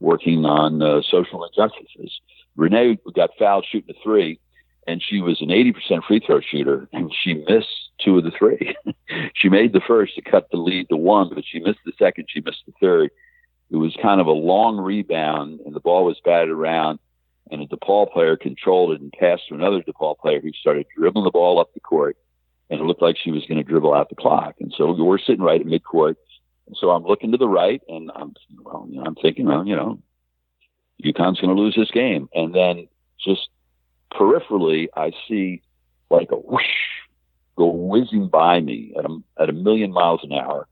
working 0.00 0.44
on 0.44 0.82
uh, 0.82 1.02
social 1.10 1.44
injustices. 1.44 2.20
Renee 2.56 2.98
got 3.14 3.30
fouled 3.38 3.66
shooting 3.70 3.94
a 3.94 4.02
three, 4.02 4.40
and 4.86 5.02
she 5.02 5.20
was 5.20 5.40
an 5.40 5.48
80% 5.48 6.04
free 6.04 6.20
throw 6.24 6.40
shooter, 6.40 6.88
and 6.92 7.12
she 7.22 7.34
missed 7.34 7.90
two 8.00 8.18
of 8.18 8.24
the 8.24 8.30
three. 8.30 8.76
she 9.34 9.48
made 9.48 9.72
the 9.72 9.82
first 9.86 10.14
to 10.14 10.22
cut 10.22 10.48
the 10.50 10.56
lead 10.56 10.88
to 10.88 10.96
one, 10.96 11.30
but 11.34 11.44
she 11.46 11.60
missed 11.60 11.80
the 11.84 11.92
second, 11.98 12.26
she 12.28 12.40
missed 12.40 12.62
the 12.66 12.72
third. 12.80 13.10
It 13.70 13.76
was 13.76 13.94
kind 14.00 14.20
of 14.20 14.26
a 14.26 14.32
long 14.32 14.78
rebound, 14.78 15.60
and 15.66 15.74
the 15.74 15.80
ball 15.80 16.04
was 16.04 16.20
batted 16.24 16.48
around, 16.48 16.98
and 17.50 17.62
a 17.62 17.66
DePaul 17.66 18.10
player 18.12 18.36
controlled 18.36 18.92
it 18.92 19.00
and 19.00 19.12
passed 19.12 19.48
to 19.48 19.54
another 19.54 19.82
DePaul 19.82 20.18
player 20.18 20.40
who 20.40 20.52
started 20.52 20.86
dribbling 20.96 21.24
the 21.24 21.30
ball 21.30 21.60
up 21.60 21.72
the 21.74 21.80
court, 21.80 22.16
and 22.70 22.80
it 22.80 22.84
looked 22.84 23.02
like 23.02 23.16
she 23.16 23.30
was 23.30 23.44
going 23.46 23.58
to 23.58 23.68
dribble 23.68 23.94
out 23.94 24.08
the 24.08 24.14
clock. 24.14 24.54
And 24.60 24.72
so 24.76 24.92
we're 24.92 25.18
sitting 25.18 25.42
right 25.42 25.60
at 25.60 25.66
midcourt 25.66 26.16
so 26.74 26.90
I'm 26.90 27.04
looking 27.04 27.32
to 27.32 27.38
the 27.38 27.48
right, 27.48 27.80
and 27.88 28.10
I'm 28.14 28.34
well, 28.62 28.86
you 28.88 28.96
know, 28.96 29.04
I'm 29.06 29.14
thinking, 29.14 29.46
well, 29.46 29.66
you 29.66 29.76
know, 29.76 29.98
UConn's 31.04 31.40
going 31.40 31.54
to 31.54 31.60
lose 31.60 31.74
this 31.76 31.90
game, 31.90 32.28
and 32.34 32.54
then 32.54 32.88
just 33.24 33.48
peripherally, 34.12 34.88
I 34.96 35.12
see 35.28 35.62
like 36.10 36.30
a 36.30 36.36
whoosh 36.36 36.64
go 37.56 37.66
whizzing 37.66 38.28
by 38.28 38.60
me 38.60 38.94
at 38.96 39.04
a, 39.04 39.18
at 39.40 39.48
a 39.48 39.52
million 39.52 39.92
miles 39.92 40.20
an 40.22 40.32
hour, 40.32 40.68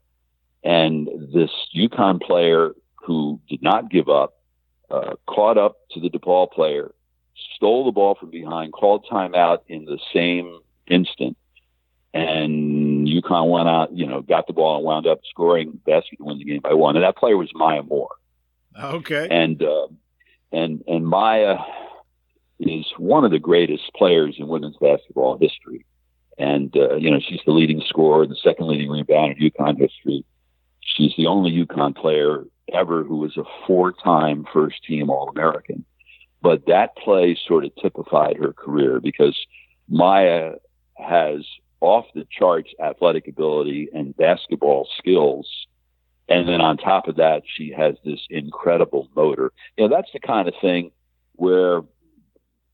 and 0.63 1.09
this 1.33 1.51
UConn 1.77 2.21
player 2.21 2.73
who 3.05 3.41
did 3.49 3.63
not 3.63 3.91
give 3.91 4.09
up 4.09 4.35
uh, 4.91 5.15
caught 5.27 5.59
up 5.59 5.77
to 5.91 6.01
the 6.01 6.09
DePaul 6.11 6.51
player, 6.51 6.93
stole 7.55 7.85
the 7.85 7.93
ball 7.93 8.17
from 8.19 8.31
behind, 8.31 8.73
called 8.73 9.07
timeout 9.11 9.59
in 9.69 9.85
the 9.85 9.99
same 10.13 10.61
instant, 10.87 11.37
and 12.17 13.07
UConn 13.07 13.51
went 13.51 13.69
out, 13.69 13.97
you 13.97 14.07
know, 14.07 14.23
got 14.23 14.47
the 14.47 14.53
ball 14.53 14.77
and 14.77 14.85
wound 14.85 15.07
up 15.07 15.21
scoring 15.31 15.81
basket 15.87 16.17
to 16.19 16.25
win 16.25 16.39
the 16.39 16.45
game 16.45 16.61
by 16.61 16.73
one. 16.73 16.97
And 16.97 17.05
that 17.05 17.17
player 17.17 17.37
was 17.37 17.51
Maya 17.55 17.83
Moore. 17.83 18.15
Okay. 18.79 19.29
And 19.31 19.63
uh, 19.63 19.89
and 20.53 20.83
and 20.87 21.07
Maya, 21.07 21.59
is 22.59 22.87
one 22.97 23.25
of 23.25 23.31
the 23.31 23.39
greatest 23.39 23.93
players 23.95 24.37
in 24.39 24.49
women's 24.49 24.77
basketball 24.77 25.39
history. 25.39 25.85
And, 26.39 26.75
uh, 26.77 26.97
you 26.97 27.11
know, 27.11 27.21
she's 27.21 27.41
the 27.47 27.53
leading 27.53 27.83
scorer, 27.87 28.27
the 28.27 28.37
second 28.37 28.69
leading 28.69 28.89
rebounder 28.89 29.39
in 29.39 29.51
UConn 29.51 29.79
history. 29.79 30.25
She's 30.81 31.13
the 31.17 31.27
only 31.27 31.51
UConn 31.51 31.97
player 31.97 32.45
ever 32.73 33.05
who 33.05 33.17
was 33.17 33.37
a 33.37 33.45
four 33.67 33.93
time 33.93 34.47
first 34.53 34.85
team 34.85 35.11
All 35.11 35.29
American. 35.29 35.85
But 36.43 36.67
that 36.67 36.97
play 36.97 37.39
sort 37.47 37.65
of 37.65 37.75
typified 37.77 38.37
her 38.37 38.53
career 38.53 39.01
because 39.01 39.37
Maya 39.89 40.55
has 40.97 41.45
off 41.87 42.07
the 42.15 42.27
charts 42.31 42.71
athletic 42.83 43.29
ability 43.29 43.89
and 43.95 44.17
basketball 44.17 44.89
skills. 44.99 45.49
And 46.29 46.49
then 46.49 46.61
on 46.61 46.77
top 46.77 47.07
of 47.07 47.17
that, 47.17 47.43
she 47.47 47.73
has 47.73 47.95
this 48.05 48.21
incredible 48.29 49.09
motor. 49.15 49.53
You 49.77 49.89
know, 49.89 49.95
that's 49.95 50.11
the 50.13 50.19
kind 50.19 50.49
of 50.49 50.55
thing 50.61 50.91
where 51.35 51.83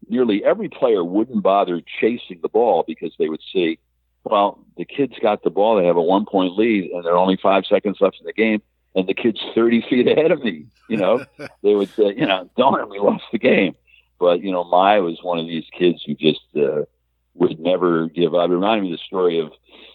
nearly 0.08 0.42
every 0.44 0.68
player 0.68 1.04
wouldn't 1.04 1.42
bother 1.42 1.82
chasing 2.00 2.40
the 2.40 2.48
ball 2.48 2.84
because 2.86 3.12
they 3.18 3.28
would 3.28 3.42
see, 3.52 3.78
well, 4.24 4.64
the 4.78 4.86
kid's 4.86 5.18
got 5.20 5.42
the 5.42 5.50
ball. 5.50 5.76
They 5.76 5.86
have 5.86 5.96
a 5.96 6.02
one 6.02 6.24
point 6.24 6.56
lead 6.56 6.90
and 6.92 7.04
there 7.04 7.12
are 7.12 7.18
only 7.18 7.38
five 7.42 7.64
seconds 7.66 7.98
left 8.00 8.18
in 8.20 8.26
the 8.26 8.32
game. 8.32 8.62
And 8.94 9.06
the 9.06 9.14
kid's 9.14 9.40
30 9.54 9.82
feet 9.90 10.08
ahead 10.08 10.30
of 10.30 10.42
me. 10.42 10.66
You 10.88 10.96
know, 10.96 11.24
they 11.62 11.74
would 11.74 11.90
say, 11.90 12.14
you 12.16 12.26
know, 12.26 12.48
darn, 12.56 12.88
we 12.88 12.98
lost 12.98 13.24
the 13.32 13.38
game. 13.38 13.74
But, 14.18 14.42
you 14.42 14.52
know, 14.52 14.64
Maya 14.64 15.02
was 15.02 15.18
one 15.22 15.38
of 15.38 15.46
these 15.46 15.66
kids 15.76 16.02
who 16.06 16.14
just 16.14 16.40
uh, 16.56 16.82
would 17.34 17.58
never 17.58 18.08
give 18.08 18.34
up. 18.34 18.50
It 18.50 18.54
reminded 18.54 18.82
me 18.82 18.92
of 18.92 18.98
the 18.98 19.04
story 19.06 19.40
of, 19.40 19.52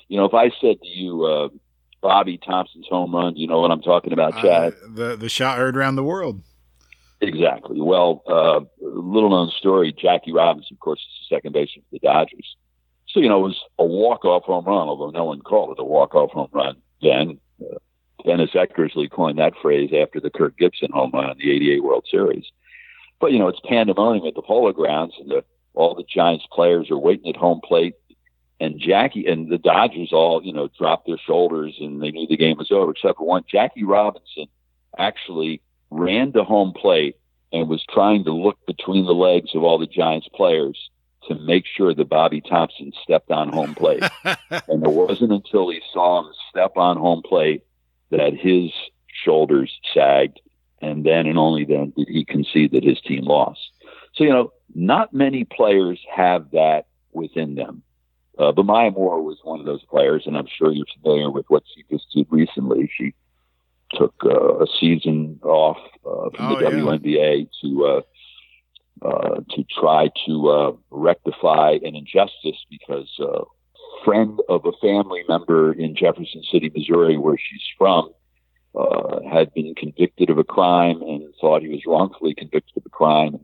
you 0.07 0.17
know, 0.17 0.25
if 0.25 0.33
I 0.33 0.49
said 0.61 0.81
to 0.81 0.87
you, 0.87 1.25
uh, 1.25 1.49
Bobby 2.01 2.37
Thomson's 2.37 2.87
home 2.89 3.13
run, 3.13 3.35
you 3.35 3.47
know 3.47 3.59
what 3.59 3.71
I'm 3.71 3.81
talking 3.81 4.13
about, 4.13 4.37
uh, 4.37 4.41
Chad? 4.41 4.73
Uh, 4.73 4.87
the, 4.89 5.15
the 5.15 5.29
shot 5.29 5.57
heard 5.57 5.75
around 5.75 5.95
the 5.95 6.03
world. 6.03 6.41
Exactly. 7.19 7.81
Well, 7.81 8.23
uh, 8.27 8.61
little 8.79 9.31
known 9.31 9.51
story. 9.57 9.91
Jackie 9.91 10.31
Robinson, 10.31 10.75
of 10.75 10.79
course, 10.79 10.99
is 10.99 11.27
the 11.29 11.35
second 11.35 11.53
baseman 11.53 11.83
for 11.89 11.95
the 11.95 11.99
Dodgers. 11.99 12.55
So 13.07 13.19
you 13.19 13.29
know, 13.29 13.39
it 13.39 13.47
was 13.47 13.61
a 13.79 13.85
walk 13.85 14.25
off 14.25 14.43
home 14.43 14.65
run, 14.65 14.87
although 14.87 15.09
no 15.09 15.25
one 15.25 15.41
called 15.41 15.71
it 15.71 15.81
a 15.81 15.83
walk 15.83 16.13
off 16.13 16.31
home 16.31 16.49
run 16.51 16.77
then. 17.01 17.39
Uh, 17.59 17.77
Dennis 18.25 18.51
Eckersley 18.51 19.09
coined 19.09 19.39
that 19.39 19.53
phrase 19.61 19.91
after 19.99 20.19
the 20.19 20.29
Kirk 20.29 20.57
Gibson 20.57 20.91
home 20.91 21.11
run 21.13 21.31
in 21.31 21.37
the 21.37 21.51
'88 21.51 21.83
World 21.83 22.05
Series. 22.09 22.45
But 23.19 23.31
you 23.31 23.39
know, 23.39 23.47
it's 23.47 23.59
pandemonium 23.67 24.27
at 24.27 24.35
the 24.35 24.41
Polo 24.41 24.71
Grounds, 24.73 25.13
and 25.19 25.31
the, 25.31 25.43
all 25.77 25.95
the 25.95 26.03
Giants 26.03 26.45
players 26.51 26.89
are 26.91 26.97
waiting 26.97 27.29
at 27.29 27.35
home 27.35 27.61
plate. 27.63 27.95
And 28.59 28.79
Jackie 28.79 29.27
and 29.27 29.49
the 29.49 29.59
Dodgers 29.59 30.11
all, 30.11 30.43
you 30.43 30.51
know, 30.51 30.67
dropped 30.77 31.05
their 31.05 31.19
shoulders 31.19 31.75
and 31.79 32.01
they 32.01 32.09
knew 32.09 32.27
the 32.27 32.37
game 32.37 32.57
was 32.57 32.71
over, 32.71 32.91
except 32.91 33.19
for 33.19 33.27
one. 33.27 33.43
Jackie 33.49 33.83
Robinson 33.83 34.47
actually 34.97 35.61
ran 35.91 36.33
to 36.33 36.43
home 36.43 36.73
plate 36.73 37.17
and 37.53 37.69
was 37.69 37.85
trying 37.87 38.23
to 38.23 38.31
look 38.31 38.57
between 38.65 39.05
the 39.05 39.13
legs 39.13 39.51
of 39.53 39.63
all 39.63 39.77
the 39.77 39.85
Giants 39.85 40.27
players 40.33 40.89
to 41.27 41.35
make 41.35 41.65
sure 41.65 41.93
that 41.93 42.09
Bobby 42.09 42.41
Thomson 42.41 42.91
stepped 43.03 43.29
on 43.31 43.49
home 43.49 43.75
plate. 43.75 44.03
and 44.23 44.83
it 44.83 44.91
wasn't 44.91 45.31
until 45.31 45.69
he 45.69 45.81
saw 45.93 46.21
him 46.21 46.33
step 46.49 46.77
on 46.77 46.97
home 46.97 47.21
plate 47.21 47.63
that 48.09 48.33
his 48.33 48.71
shoulders 49.23 49.71
sagged. 49.93 50.39
And 50.81 51.03
then 51.03 51.25
and 51.25 51.37
only 51.37 51.65
then 51.65 51.93
did 51.95 52.07
he 52.07 52.23
concede 52.23 52.71
that 52.71 52.83
his 52.83 53.01
team 53.01 53.25
lost. 53.25 53.71
So, 54.17 54.23
you 54.23 54.31
know, 54.31 54.51
not 54.73 55.13
many 55.13 55.43
players 55.43 55.99
have 56.13 56.51
that 56.51 56.87
within 57.11 57.55
them. 57.55 57.83
Uh, 58.37 58.51
but 58.51 58.65
Maya 58.65 58.91
Moore 58.91 59.21
was 59.21 59.37
one 59.43 59.59
of 59.59 59.65
those 59.65 59.83
players, 59.85 60.23
and 60.25 60.37
I'm 60.37 60.47
sure 60.47 60.71
you're 60.71 60.85
familiar 61.01 61.31
with 61.31 61.45
what 61.47 61.63
she 61.73 61.83
just 61.89 62.05
did 62.13 62.27
recently. 62.29 62.89
She 62.95 63.13
took 63.91 64.13
uh, 64.23 64.59
a 64.59 64.67
season 64.79 65.39
off 65.43 65.77
uh, 66.05 66.29
from 66.35 66.51
oh, 66.51 66.59
the 66.59 66.65
WNBA 66.65 67.49
to 67.61 67.85
uh, 67.85 68.01
uh, 69.07 69.41
to 69.51 69.63
try 69.79 70.09
to 70.25 70.49
uh, 70.49 70.71
rectify 70.91 71.77
an 71.83 71.95
injustice 71.95 72.65
because 72.69 73.09
a 73.19 73.41
friend 74.03 74.39
of 74.49 74.65
a 74.65 74.71
family 74.81 75.23
member 75.27 75.73
in 75.73 75.95
Jefferson 75.95 76.43
City, 76.51 76.71
Missouri, 76.75 77.17
where 77.17 77.37
she's 77.37 77.63
from, 77.77 78.11
uh, 78.75 79.19
had 79.29 79.53
been 79.53 79.73
convicted 79.75 80.29
of 80.29 80.37
a 80.37 80.43
crime 80.43 81.01
and 81.01 81.33
thought 81.39 81.61
he 81.61 81.69
was 81.69 81.81
wrongfully 81.85 82.33
convicted 82.33 82.77
of 82.77 82.83
a 82.85 82.89
crime. 82.89 83.39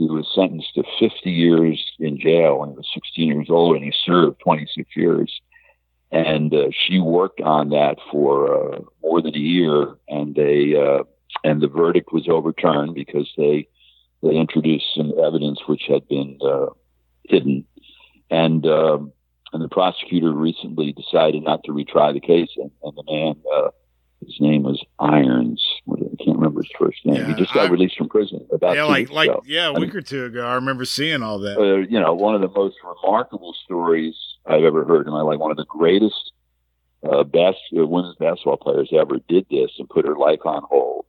He 0.00 0.06
was 0.06 0.26
sentenced 0.34 0.72
to 0.76 0.82
50 0.98 1.30
years 1.30 1.78
in 1.98 2.18
jail 2.18 2.60
when 2.60 2.70
he 2.70 2.74
was 2.76 2.88
16 2.94 3.28
years 3.28 3.48
old, 3.50 3.76
and 3.76 3.84
he 3.84 3.92
served 4.02 4.40
26 4.42 4.88
years. 4.96 5.30
And 6.10 6.54
uh, 6.54 6.70
she 6.72 7.00
worked 7.00 7.42
on 7.42 7.68
that 7.68 7.98
for 8.10 8.76
uh, 8.76 8.78
more 9.02 9.20
than 9.20 9.34
a 9.34 9.38
year, 9.38 9.94
and 10.08 10.34
they 10.34 10.74
uh, 10.74 11.04
and 11.44 11.60
the 11.60 11.68
verdict 11.68 12.14
was 12.14 12.30
overturned 12.30 12.94
because 12.94 13.30
they 13.36 13.68
they 14.22 14.30
introduced 14.30 14.86
some 14.96 15.12
evidence 15.22 15.60
which 15.66 15.82
had 15.86 16.08
been 16.08 16.38
uh, 16.42 16.68
hidden, 17.28 17.66
and 18.30 18.66
um, 18.66 19.12
and 19.52 19.62
the 19.62 19.68
prosecutor 19.68 20.32
recently 20.32 20.94
decided 20.94 21.42
not 21.42 21.62
to 21.64 21.72
retry 21.72 22.14
the 22.14 22.20
case, 22.20 22.48
and, 22.56 22.70
and 22.82 22.96
the 22.96 23.04
man 23.06 23.36
uh, 23.54 23.68
his 24.24 24.36
name 24.40 24.62
was 24.62 24.82
Irons. 24.98 25.64
I 25.90 26.22
can't 26.22 26.36
remember 26.36 26.62
his 26.62 26.70
first 26.78 27.04
name. 27.06 27.16
Yeah, 27.16 27.26
he 27.28 27.34
just 27.34 27.54
got 27.54 27.68
I, 27.68 27.70
released 27.70 27.96
from 27.96 28.08
prison 28.08 28.46
about 28.52 28.76
yeah, 28.76 28.84
like 28.84 29.10
like 29.10 29.30
yeah, 29.46 29.68
a 29.68 29.72
week 29.72 29.94
mean, 29.94 29.96
or 29.96 30.02
two 30.02 30.26
ago. 30.26 30.46
I 30.46 30.54
remember 30.54 30.84
seeing 30.84 31.22
all 31.22 31.38
that. 31.40 31.58
Uh, 31.58 31.78
you 31.88 31.98
know, 31.98 32.12
one 32.12 32.34
of 32.34 32.42
the 32.42 32.48
most 32.48 32.76
remarkable 32.84 33.54
stories 33.64 34.14
I've 34.46 34.62
ever 34.62 34.84
heard 34.84 35.06
in 35.06 35.12
my 35.12 35.22
life. 35.22 35.38
One 35.38 35.50
of 35.50 35.56
the 35.56 35.64
greatest 35.64 36.32
uh, 37.02 37.24
best 37.24 37.58
uh, 37.76 37.86
women's 37.86 38.16
basketball 38.16 38.58
players 38.58 38.90
ever 38.92 39.16
did 39.28 39.46
this 39.50 39.70
and 39.78 39.88
put 39.88 40.06
her 40.06 40.16
life 40.16 40.40
on 40.44 40.62
hold 40.68 41.06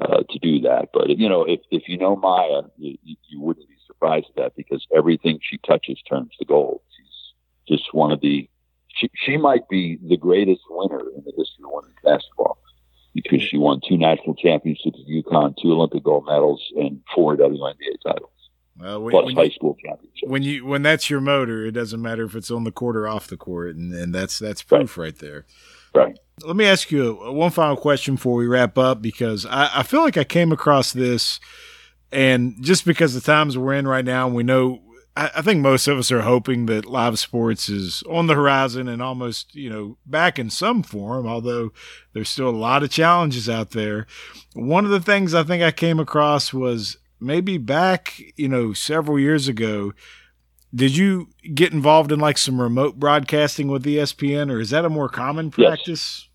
uh, 0.00 0.22
to 0.28 0.38
do 0.40 0.60
that. 0.60 0.90
But 0.92 1.08
you 1.08 1.28
know, 1.30 1.44
if 1.44 1.60
if 1.70 1.88
you 1.88 1.96
know 1.96 2.14
Maya, 2.14 2.62
you, 2.76 2.98
you 3.02 3.40
wouldn't 3.40 3.68
be 3.68 3.76
surprised 3.86 4.26
at 4.30 4.36
that 4.36 4.56
because 4.56 4.86
everything 4.94 5.40
she 5.42 5.56
touches 5.58 5.98
turns 6.08 6.32
to 6.38 6.44
gold. 6.44 6.82
She's 6.94 7.78
just 7.78 7.94
one 7.94 8.12
of 8.12 8.20
the 8.20 8.49
she, 8.96 9.10
she 9.14 9.36
might 9.36 9.68
be 9.68 9.98
the 10.06 10.16
greatest 10.16 10.62
winner 10.68 11.00
in 11.00 11.22
the 11.24 11.32
history 11.36 11.64
of 11.64 11.70
women's 11.72 11.94
basketball 12.04 12.58
because 13.14 13.42
she 13.42 13.58
won 13.58 13.80
two 13.86 13.96
national 13.96 14.34
championships 14.34 14.98
at 15.00 15.06
UConn, 15.10 15.54
two 15.60 15.72
Olympic 15.72 16.04
gold 16.04 16.26
medals, 16.26 16.62
and 16.76 17.00
four 17.14 17.36
WNBA 17.36 18.02
titles. 18.04 18.30
Well, 18.78 19.02
when, 19.02 19.10
plus 19.10 19.26
when 19.26 19.36
high 19.36 19.42
you, 19.44 19.50
school 19.50 19.76
championship. 19.84 20.28
When 20.28 20.42
you 20.42 20.64
when 20.64 20.82
that's 20.82 21.10
your 21.10 21.20
motor, 21.20 21.66
it 21.66 21.72
doesn't 21.72 22.00
matter 22.00 22.24
if 22.24 22.34
it's 22.34 22.50
on 22.50 22.64
the 22.64 22.72
court 22.72 22.96
or 22.96 23.06
off 23.06 23.26
the 23.26 23.36
court, 23.36 23.76
and, 23.76 23.92
and 23.92 24.14
that's 24.14 24.38
that's 24.38 24.62
proof 24.62 24.96
right, 24.96 25.04
right 25.04 25.18
there. 25.18 25.44
Right. 25.94 26.18
Let 26.44 26.56
me 26.56 26.64
ask 26.64 26.90
you 26.90 27.14
one 27.14 27.50
final 27.50 27.76
question 27.76 28.14
before 28.14 28.36
we 28.36 28.46
wrap 28.46 28.78
up, 28.78 29.02
because 29.02 29.44
I, 29.44 29.70
I 29.80 29.82
feel 29.82 30.00
like 30.00 30.16
I 30.16 30.24
came 30.24 30.52
across 30.52 30.92
this, 30.92 31.40
and 32.10 32.54
just 32.62 32.86
because 32.86 33.12
the 33.12 33.20
times 33.20 33.58
we're 33.58 33.74
in 33.74 33.86
right 33.86 34.04
now, 34.04 34.26
and 34.26 34.34
we 34.34 34.44
know 34.44 34.80
I, 35.16 35.30
I 35.36 35.42
think 35.42 35.60
most 35.60 35.86
of 35.88 35.98
us 35.98 36.12
are 36.12 36.22
hoping 36.22 36.66
that 36.66 36.86
live 36.86 37.18
sports 37.18 37.68
is 37.68 38.02
on 38.08 38.26
the 38.26 38.34
horizon 38.34 38.88
and 38.88 39.02
almost, 39.02 39.54
you 39.54 39.70
know, 39.70 39.96
back 40.06 40.38
in 40.38 40.50
some 40.50 40.82
form, 40.82 41.26
although 41.26 41.72
there's 42.12 42.28
still 42.28 42.48
a 42.48 42.50
lot 42.50 42.82
of 42.82 42.90
challenges 42.90 43.48
out 43.48 43.70
there. 43.70 44.06
One 44.54 44.84
of 44.84 44.90
the 44.90 45.00
things 45.00 45.34
I 45.34 45.42
think 45.42 45.62
I 45.62 45.70
came 45.70 45.98
across 45.98 46.52
was 46.52 46.96
maybe 47.20 47.58
back, 47.58 48.20
you 48.36 48.48
know, 48.48 48.72
several 48.72 49.18
years 49.18 49.48
ago. 49.48 49.92
Did 50.72 50.96
you 50.96 51.28
get 51.52 51.72
involved 51.72 52.12
in 52.12 52.20
like 52.20 52.38
some 52.38 52.60
remote 52.60 52.96
broadcasting 52.96 53.68
with 53.68 53.84
ESPN, 53.84 54.52
or 54.52 54.60
is 54.60 54.70
that 54.70 54.84
a 54.84 54.88
more 54.88 55.08
common 55.08 55.50
practice? 55.50 55.88
Yes. 56.22 56.26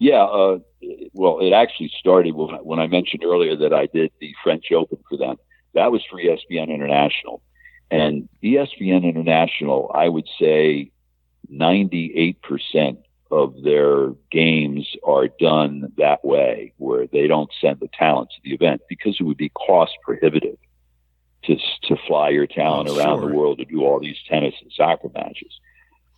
Yeah, 0.00 0.22
uh, 0.22 0.58
well, 1.12 1.40
it 1.40 1.52
actually 1.52 1.90
started 1.98 2.34
when, 2.34 2.54
when 2.64 2.78
I 2.78 2.86
mentioned 2.86 3.24
earlier 3.24 3.56
that 3.56 3.74
I 3.74 3.86
did 3.86 4.12
the 4.20 4.32
French 4.42 4.66
Open 4.72 4.98
for 5.08 5.18
them. 5.18 5.36
That 5.74 5.92
was 5.92 6.02
for 6.08 6.18
ESPN 6.18 6.68
International. 6.68 7.42
And 7.90 8.28
ESPN 8.42 9.04
International, 9.04 9.90
I 9.94 10.08
would 10.08 10.28
say 10.38 10.90
98% 11.52 12.98
of 13.30 13.62
their 13.62 14.10
games 14.30 14.86
are 15.06 15.28
done 15.28 15.92
that 15.96 16.24
way, 16.24 16.72
where 16.78 17.06
they 17.06 17.26
don't 17.26 17.50
send 17.60 17.80
the 17.80 17.88
talent 17.88 18.30
to 18.30 18.40
the 18.42 18.54
event 18.54 18.82
because 18.88 19.16
it 19.18 19.22
would 19.22 19.36
be 19.36 19.50
cost 19.50 19.92
prohibitive 20.02 20.56
to, 21.44 21.56
to 21.84 21.96
fly 22.06 22.30
your 22.30 22.46
talent 22.46 22.88
oh, 22.90 22.98
around 22.98 23.20
sure. 23.20 23.28
the 23.28 23.34
world 23.34 23.58
to 23.58 23.64
do 23.64 23.84
all 23.84 24.00
these 24.00 24.18
tennis 24.28 24.54
and 24.60 24.72
soccer 24.72 25.08
matches. 25.14 25.60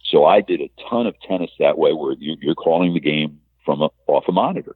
So 0.04 0.24
I 0.24 0.40
did 0.40 0.60
a 0.60 0.70
ton 0.88 1.06
of 1.06 1.14
tennis 1.20 1.50
that 1.58 1.78
way, 1.78 1.92
where 1.92 2.14
you're, 2.18 2.36
you're 2.40 2.54
calling 2.54 2.94
the 2.94 3.00
game 3.00 3.40
from 3.64 3.82
a, 3.82 3.90
off 4.06 4.24
a 4.28 4.32
monitor, 4.32 4.74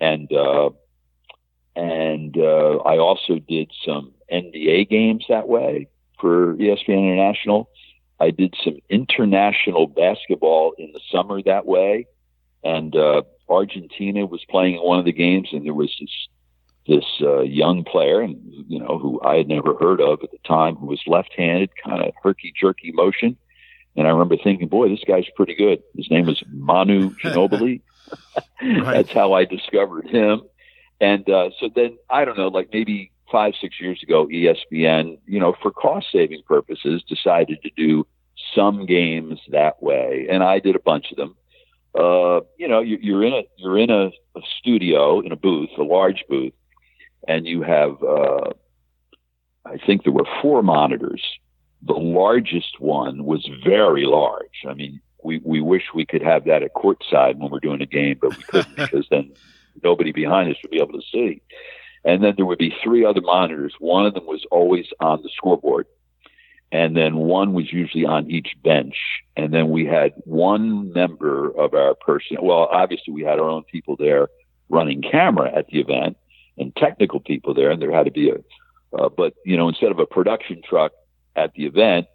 and 0.00 0.32
uh, 0.32 0.70
and 1.76 2.36
uh, 2.36 2.78
I 2.78 2.98
also 2.98 3.38
did 3.38 3.70
some 3.84 4.12
NBA 4.32 4.88
games 4.88 5.26
that 5.28 5.46
way 5.46 5.88
for 6.20 6.54
ESPN 6.54 7.12
International. 7.12 7.68
I 8.20 8.30
did 8.30 8.54
some 8.64 8.78
international 8.88 9.86
basketball 9.86 10.72
in 10.76 10.92
the 10.92 11.00
summer 11.12 11.40
that 11.42 11.66
way, 11.66 12.06
and 12.64 12.94
uh, 12.96 13.22
Argentina 13.48 14.26
was 14.26 14.44
playing 14.50 14.76
in 14.76 14.82
one 14.82 14.98
of 14.98 15.04
the 15.04 15.12
games, 15.12 15.48
and 15.52 15.64
there 15.64 15.74
was 15.74 15.94
this 16.00 16.28
this 16.86 17.04
uh, 17.20 17.42
young 17.42 17.84
player, 17.84 18.20
and 18.22 18.36
you 18.66 18.78
know 18.78 18.98
who 18.98 19.20
I 19.22 19.36
had 19.36 19.48
never 19.48 19.74
heard 19.74 20.00
of 20.00 20.20
at 20.22 20.30
the 20.30 20.38
time, 20.46 20.74
who 20.76 20.86
was 20.86 21.00
left-handed, 21.06 21.70
kind 21.84 22.02
of 22.02 22.12
herky 22.22 22.52
jerky 22.58 22.92
motion. 22.92 23.36
And 23.96 24.06
I 24.06 24.10
remember 24.10 24.36
thinking, 24.36 24.68
boy, 24.68 24.88
this 24.88 25.02
guy's 25.06 25.28
pretty 25.36 25.54
good. 25.54 25.82
His 25.96 26.10
name 26.10 26.26
was 26.26 26.42
Manu 26.50 27.10
Ginobili. 27.22 27.82
right. 28.62 28.84
That's 28.84 29.12
how 29.12 29.32
I 29.32 29.44
discovered 29.44 30.06
him. 30.06 30.42
And 31.00 31.28
uh, 31.28 31.50
so 31.60 31.68
then 31.74 31.98
I 32.08 32.24
don't 32.24 32.38
know, 32.38 32.48
like 32.48 32.70
maybe 32.72 33.12
five, 33.30 33.54
six 33.60 33.80
years 33.80 34.02
ago, 34.02 34.26
ESPN, 34.26 35.18
you 35.26 35.38
know, 35.38 35.54
for 35.62 35.70
cost 35.70 36.06
saving 36.12 36.42
purposes, 36.46 37.02
decided 37.08 37.62
to 37.62 37.70
do 37.76 38.06
some 38.54 38.86
games 38.86 39.40
that 39.48 39.82
way, 39.82 40.26
and 40.30 40.42
I 40.42 40.58
did 40.58 40.76
a 40.76 40.80
bunch 40.80 41.10
of 41.10 41.16
them. 41.16 41.34
Uh, 41.98 42.40
you 42.56 42.68
know, 42.68 42.80
you, 42.80 42.98
you're 43.00 43.24
in 43.24 43.32
a 43.32 43.42
you're 43.56 43.78
in 43.78 43.90
a, 43.90 44.06
a, 44.36 44.40
studio 44.58 45.20
in 45.20 45.32
a 45.32 45.36
booth, 45.36 45.70
a 45.78 45.82
large 45.82 46.24
booth, 46.28 46.52
and 47.26 47.46
you 47.46 47.62
have 47.62 48.02
uh, 48.02 48.50
I 49.64 49.78
think 49.84 50.04
there 50.04 50.12
were 50.12 50.26
four 50.40 50.62
monitors. 50.62 51.22
The 51.82 51.94
largest 51.94 52.80
one 52.80 53.24
was 53.24 53.48
very 53.64 54.04
large. 54.04 54.64
I 54.68 54.74
mean, 54.74 55.00
we 55.22 55.40
we 55.44 55.60
wish 55.60 55.84
we 55.94 56.06
could 56.06 56.22
have 56.22 56.44
that 56.44 56.62
at 56.62 56.74
courtside 56.74 57.36
when 57.36 57.50
we're 57.50 57.60
doing 57.60 57.82
a 57.82 57.86
game, 57.86 58.18
but 58.20 58.36
we 58.36 58.42
couldn't 58.44 58.76
because 58.76 59.06
then 59.10 59.32
nobody 59.82 60.12
behind 60.12 60.50
us 60.50 60.56
would 60.62 60.70
be 60.70 60.80
able 60.80 61.00
to 61.00 61.06
see. 61.12 61.42
And 62.08 62.24
then 62.24 62.32
there 62.36 62.46
would 62.46 62.58
be 62.58 62.74
three 62.82 63.04
other 63.04 63.20
monitors. 63.20 63.74
One 63.80 64.06
of 64.06 64.14
them 64.14 64.24
was 64.24 64.42
always 64.50 64.86
on 64.98 65.20
the 65.22 65.28
scoreboard. 65.36 65.86
And 66.72 66.96
then 66.96 67.16
one 67.16 67.52
was 67.52 67.70
usually 67.70 68.06
on 68.06 68.30
each 68.30 68.56
bench. 68.64 68.94
And 69.36 69.52
then 69.52 69.68
we 69.68 69.84
had 69.84 70.14
one 70.24 70.90
member 70.94 71.50
of 71.50 71.74
our 71.74 71.94
person. 71.94 72.38
Well, 72.40 72.66
obviously 72.72 73.12
we 73.12 73.24
had 73.24 73.38
our 73.38 73.50
own 73.50 73.62
people 73.64 73.94
there 73.98 74.28
running 74.70 75.02
camera 75.02 75.52
at 75.54 75.66
the 75.66 75.80
event 75.80 76.16
and 76.56 76.74
technical 76.76 77.20
people 77.20 77.52
there. 77.52 77.70
And 77.70 77.80
there 77.80 77.92
had 77.92 78.06
to 78.06 78.10
be 78.10 78.30
a, 78.30 78.36
uh, 78.96 79.10
but 79.10 79.34
you 79.44 79.58
know, 79.58 79.68
instead 79.68 79.90
of 79.90 79.98
a 79.98 80.06
production 80.06 80.62
truck 80.66 80.92
at 81.36 81.52
the 81.52 81.66
event, 81.66 82.06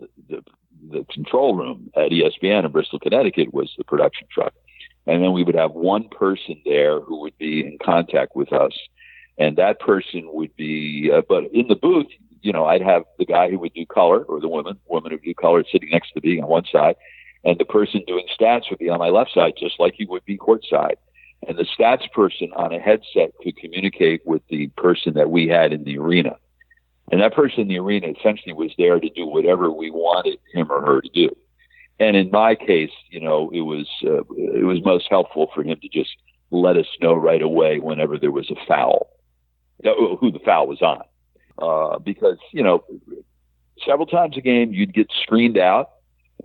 the, 0.00 0.08
the, 0.30 0.44
the 0.90 1.04
control 1.12 1.54
room 1.54 1.90
at 1.94 2.10
ESPN 2.10 2.64
in 2.64 2.72
Bristol, 2.72 3.00
Connecticut 3.00 3.52
was 3.52 3.70
the 3.76 3.84
production 3.84 4.28
truck. 4.32 4.54
And 5.06 5.22
then 5.22 5.32
we 5.32 5.44
would 5.44 5.54
have 5.54 5.72
one 5.72 6.08
person 6.08 6.60
there 6.64 7.00
who 7.00 7.20
would 7.20 7.36
be 7.36 7.60
in 7.60 7.76
contact 7.84 8.34
with 8.34 8.52
us. 8.52 8.72
And 9.38 9.56
that 9.56 9.80
person 9.80 10.28
would 10.32 10.54
be, 10.56 11.10
uh, 11.12 11.22
but 11.28 11.44
in 11.52 11.68
the 11.68 11.74
booth, 11.74 12.06
you 12.42 12.52
know, 12.52 12.66
I'd 12.66 12.82
have 12.82 13.02
the 13.18 13.24
guy 13.24 13.50
who 13.50 13.58
would 13.58 13.74
do 13.74 13.86
color 13.86 14.22
or 14.24 14.40
the 14.40 14.48
woman, 14.48 14.78
woman 14.86 15.10
who 15.10 15.16
would 15.16 15.24
do 15.24 15.34
color 15.34 15.64
sitting 15.70 15.90
next 15.90 16.12
to 16.12 16.20
me 16.22 16.40
on 16.40 16.48
one 16.48 16.64
side. 16.70 16.96
And 17.44 17.58
the 17.58 17.64
person 17.64 18.02
doing 18.06 18.26
stats 18.38 18.70
would 18.70 18.78
be 18.78 18.88
on 18.88 18.98
my 18.98 19.08
left 19.08 19.32
side, 19.32 19.54
just 19.58 19.78
like 19.78 19.94
he 19.96 20.06
would 20.06 20.24
be 20.24 20.38
courtside. 20.38 20.96
And 21.46 21.58
the 21.58 21.66
stats 21.78 22.10
person 22.12 22.52
on 22.56 22.72
a 22.72 22.78
headset 22.78 23.32
could 23.42 23.56
communicate 23.56 24.22
with 24.24 24.42
the 24.48 24.68
person 24.68 25.14
that 25.14 25.30
we 25.30 25.48
had 25.48 25.72
in 25.72 25.84
the 25.84 25.98
arena. 25.98 26.36
And 27.12 27.20
that 27.20 27.34
person 27.34 27.60
in 27.60 27.68
the 27.68 27.78
arena 27.78 28.08
essentially 28.18 28.54
was 28.54 28.72
there 28.78 28.98
to 28.98 29.10
do 29.10 29.26
whatever 29.26 29.70
we 29.70 29.90
wanted 29.90 30.38
him 30.52 30.70
or 30.70 30.80
her 30.84 31.00
to 31.02 31.08
do. 31.10 31.36
And 32.00 32.16
in 32.16 32.30
my 32.30 32.54
case, 32.54 32.90
you 33.10 33.20
know, 33.20 33.50
it 33.52 33.60
was 33.60 33.86
uh, 34.04 34.24
it 34.36 34.64
was 34.64 34.84
most 34.84 35.06
helpful 35.10 35.50
for 35.54 35.62
him 35.62 35.78
to 35.80 35.88
just 35.88 36.10
let 36.50 36.76
us 36.76 36.86
know 37.00 37.14
right 37.14 37.42
away 37.42 37.78
whenever 37.78 38.18
there 38.18 38.32
was 38.32 38.50
a 38.50 38.66
foul, 38.66 39.08
who 39.82 40.30
the 40.30 40.40
foul 40.44 40.66
was 40.66 40.82
on, 40.82 41.02
uh, 41.58 41.98
because 41.98 42.38
you 42.52 42.62
know, 42.62 42.84
several 43.84 44.06
times 44.06 44.36
a 44.36 44.40
game 44.40 44.72
you'd 44.72 44.94
get 44.94 45.10
screened 45.22 45.58
out 45.58 45.90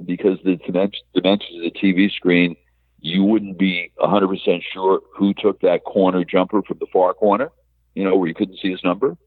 because 0.05 0.39
the 0.43 0.55
dimensions 0.55 1.57
of 1.57 1.63
the 1.63 1.71
TV 1.71 2.11
screen, 2.11 2.55
you 2.99 3.23
wouldn't 3.23 3.57
be 3.57 3.91
100% 3.99 4.61
sure 4.73 5.01
who 5.15 5.33
took 5.33 5.61
that 5.61 5.83
corner 5.83 6.23
jumper 6.23 6.61
from 6.61 6.77
the 6.79 6.87
far 6.91 7.13
corner, 7.13 7.51
you 7.95 8.03
know, 8.03 8.15
where 8.15 8.27
you 8.27 8.35
couldn't 8.35 8.59
see 8.61 8.71
his 8.71 8.83
number, 8.83 9.17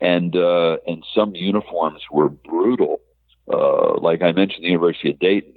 and 0.00 0.36
uh, 0.36 0.76
and 0.86 1.04
some 1.14 1.34
uniforms 1.34 2.02
were 2.10 2.28
brutal. 2.28 3.00
Uh, 3.52 3.98
like 4.00 4.22
I 4.22 4.32
mentioned, 4.32 4.64
the 4.64 4.68
University 4.68 5.10
of 5.10 5.18
Dayton 5.18 5.54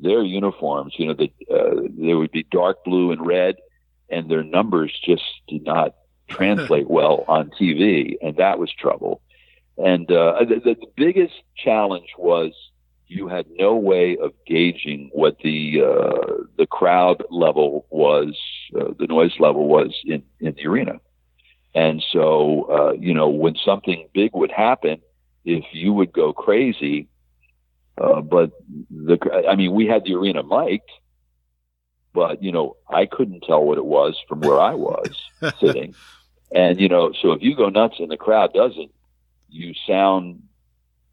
their 0.00 0.22
uniforms, 0.22 0.94
you 0.96 1.06
know, 1.06 1.14
that 1.14 1.30
uh, 1.50 1.88
they 1.96 2.14
would 2.14 2.30
be 2.30 2.46
dark 2.50 2.84
blue 2.84 3.10
and 3.10 3.26
red, 3.26 3.56
and 4.08 4.30
their 4.30 4.44
numbers 4.44 4.92
just 5.04 5.24
did 5.48 5.64
not 5.64 5.94
translate 6.28 6.88
well 6.90 7.24
on 7.28 7.50
TV, 7.50 8.16
and 8.22 8.36
that 8.36 8.58
was 8.58 8.72
trouble. 8.72 9.20
And 9.76 10.10
uh, 10.10 10.40
the, 10.40 10.60
the 10.74 10.76
biggest 10.96 11.34
challenge 11.56 12.08
was 12.18 12.52
you 13.06 13.28
had 13.28 13.46
no 13.50 13.74
way 13.76 14.16
of 14.16 14.32
gauging 14.46 15.10
what 15.12 15.38
the 15.42 15.82
uh, 15.82 16.44
the 16.56 16.66
crowd 16.66 17.24
level 17.30 17.86
was, 17.90 18.36
uh, 18.78 18.92
the 18.98 19.06
noise 19.06 19.32
level 19.38 19.66
was 19.66 19.94
in 20.04 20.22
in 20.40 20.54
the 20.54 20.66
arena. 20.66 21.00
And 21.74 22.04
so, 22.12 22.66
uh, 22.70 22.92
you 22.92 23.14
know, 23.14 23.28
when 23.28 23.54
something 23.64 24.08
big 24.12 24.30
would 24.34 24.50
happen, 24.50 25.00
if 25.44 25.64
you 25.72 25.92
would 25.92 26.12
go 26.12 26.32
crazy, 26.32 27.08
uh, 27.96 28.20
but 28.20 28.50
the, 28.90 29.18
I 29.48 29.54
mean, 29.54 29.72
we 29.72 29.86
had 29.86 30.04
the 30.04 30.14
arena 30.14 30.42
mic'd, 30.42 30.90
but 32.12 32.42
you 32.42 32.52
know, 32.52 32.76
I 32.88 33.06
couldn't 33.06 33.44
tell 33.44 33.64
what 33.64 33.78
it 33.78 33.84
was 33.84 34.16
from 34.28 34.40
where 34.40 34.60
I 34.60 34.74
was 34.74 35.10
sitting. 35.60 35.94
And 36.54 36.80
you 36.80 36.88
know, 36.88 37.12
so 37.20 37.32
if 37.32 37.42
you 37.42 37.54
go 37.54 37.68
nuts 37.68 37.96
and 37.98 38.10
the 38.10 38.16
crowd 38.16 38.52
doesn't, 38.52 38.90
you 39.50 39.74
sound 39.86 40.42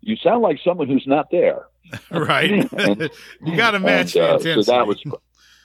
you 0.02 0.16
sound 0.18 0.42
like 0.42 0.60
someone 0.64 0.88
who's 0.88 1.08
not 1.08 1.32
there. 1.32 1.66
right. 2.12 2.72
and, 2.74 3.10
you 3.46 3.56
got 3.56 3.72
to 3.72 3.80
match 3.80 4.16
and, 4.16 4.26
uh, 4.26 4.40
So 4.40 4.64
that 4.64 4.88
was, 4.88 5.02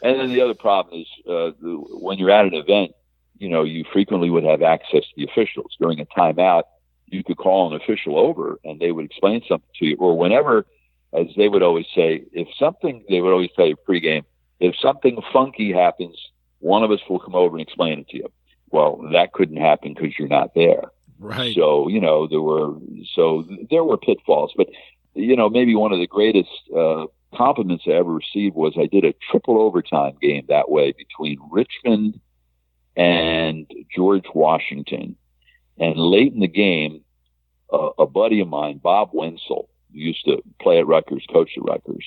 and 0.03 0.21
then 0.21 0.29
the 0.29 0.41
other 0.41 0.55
problem 0.55 1.01
is 1.01 1.07
uh, 1.27 1.53
the, 1.61 1.77
when 2.01 2.18
you're 2.18 2.31
at 2.31 2.47
an 2.47 2.55
event, 2.55 2.93
you 3.39 3.49
know, 3.49 3.64
you 3.64 3.85
frequently 3.93 4.31
would 4.31 4.45
have 4.45 4.62
access 4.62 5.03
to 5.03 5.12
the 5.16 5.25
officials 5.25 5.77
during 5.81 6.01
a 6.01 6.07
timeout. 6.07 6.64
You 7.07 7.25
could 7.25 7.39
call 7.39 7.73
an 7.73 7.81
official 7.81 8.18
over 8.18 8.59
and 8.64 8.81
they 8.81 8.93
would 8.93 9.05
explain 9.05 9.43
something 9.49 9.68
to 9.79 9.87
you, 9.87 9.97
or 9.99 10.16
whenever 10.16 10.66
as 11.12 11.27
they 11.37 11.49
would 11.49 11.62
always 11.62 11.87
say, 11.95 12.25
if 12.33 12.49
something, 12.59 13.05
they 13.09 13.21
would 13.21 13.33
always 13.33 13.51
tell 13.57 13.66
you 13.66 13.77
pregame, 13.77 14.25
if 14.61 14.77
something 14.81 15.21
funky 15.33 15.73
happens, 15.73 16.16
one 16.61 16.85
of 16.85 16.91
us 16.91 17.01
will 17.09 17.18
come 17.18 17.35
over 17.35 17.57
and 17.57 17.66
explain 17.66 17.99
it 18.01 18.09
to 18.09 18.18
you. 18.18 18.33
Well, 18.71 19.09
that 19.12 19.33
couldn't 19.33 19.57
happen 19.57 19.95
because 19.95 20.18
you're 20.18 20.29
not 20.29 20.55
there. 20.55 20.85
Right. 21.18 21.55
So, 21.55 21.89
you 21.89 22.01
know, 22.01 22.27
there 22.27 22.41
were, 22.41 22.75
so 23.14 23.45
there 23.71 23.85
were 23.85 23.99
pitfalls, 23.99 24.53
but, 24.57 24.68
you 25.14 25.37
know, 25.37 25.51
maybe 25.51 25.75
one 25.75 25.93
of 25.93 25.99
the 25.99 26.07
greatest, 26.07 26.51
uh, 26.77 27.07
compliments 27.35 27.85
I 27.87 27.93
ever 27.93 28.12
received 28.12 28.57
was 28.57 28.75
I 28.79 28.87
did 28.87 29.05
a 29.05 29.14
triple 29.31 29.61
overtime 29.61 30.16
game 30.21 30.47
that 30.49 30.71
way 30.71 30.93
between 30.93 31.39
Richmond 31.51 32.21
and 32.97 33.71
George 33.95 34.25
Washington. 34.35 35.16
And 35.79 35.97
late 35.97 36.33
in 36.33 36.41
the 36.41 36.49
game, 36.49 37.03
uh, 37.73 37.91
a 37.99 38.07
buddy 38.07 38.41
of 38.41 38.49
mine, 38.49 38.79
Bob 38.79 39.11
Wenzel, 39.12 39.68
used 39.93 40.25
to 40.25 40.43
play 40.61 40.79
at 40.79 40.87
Rutgers, 40.87 41.25
coach 41.33 41.51
at 41.57 41.64
Rutgers. 41.64 42.05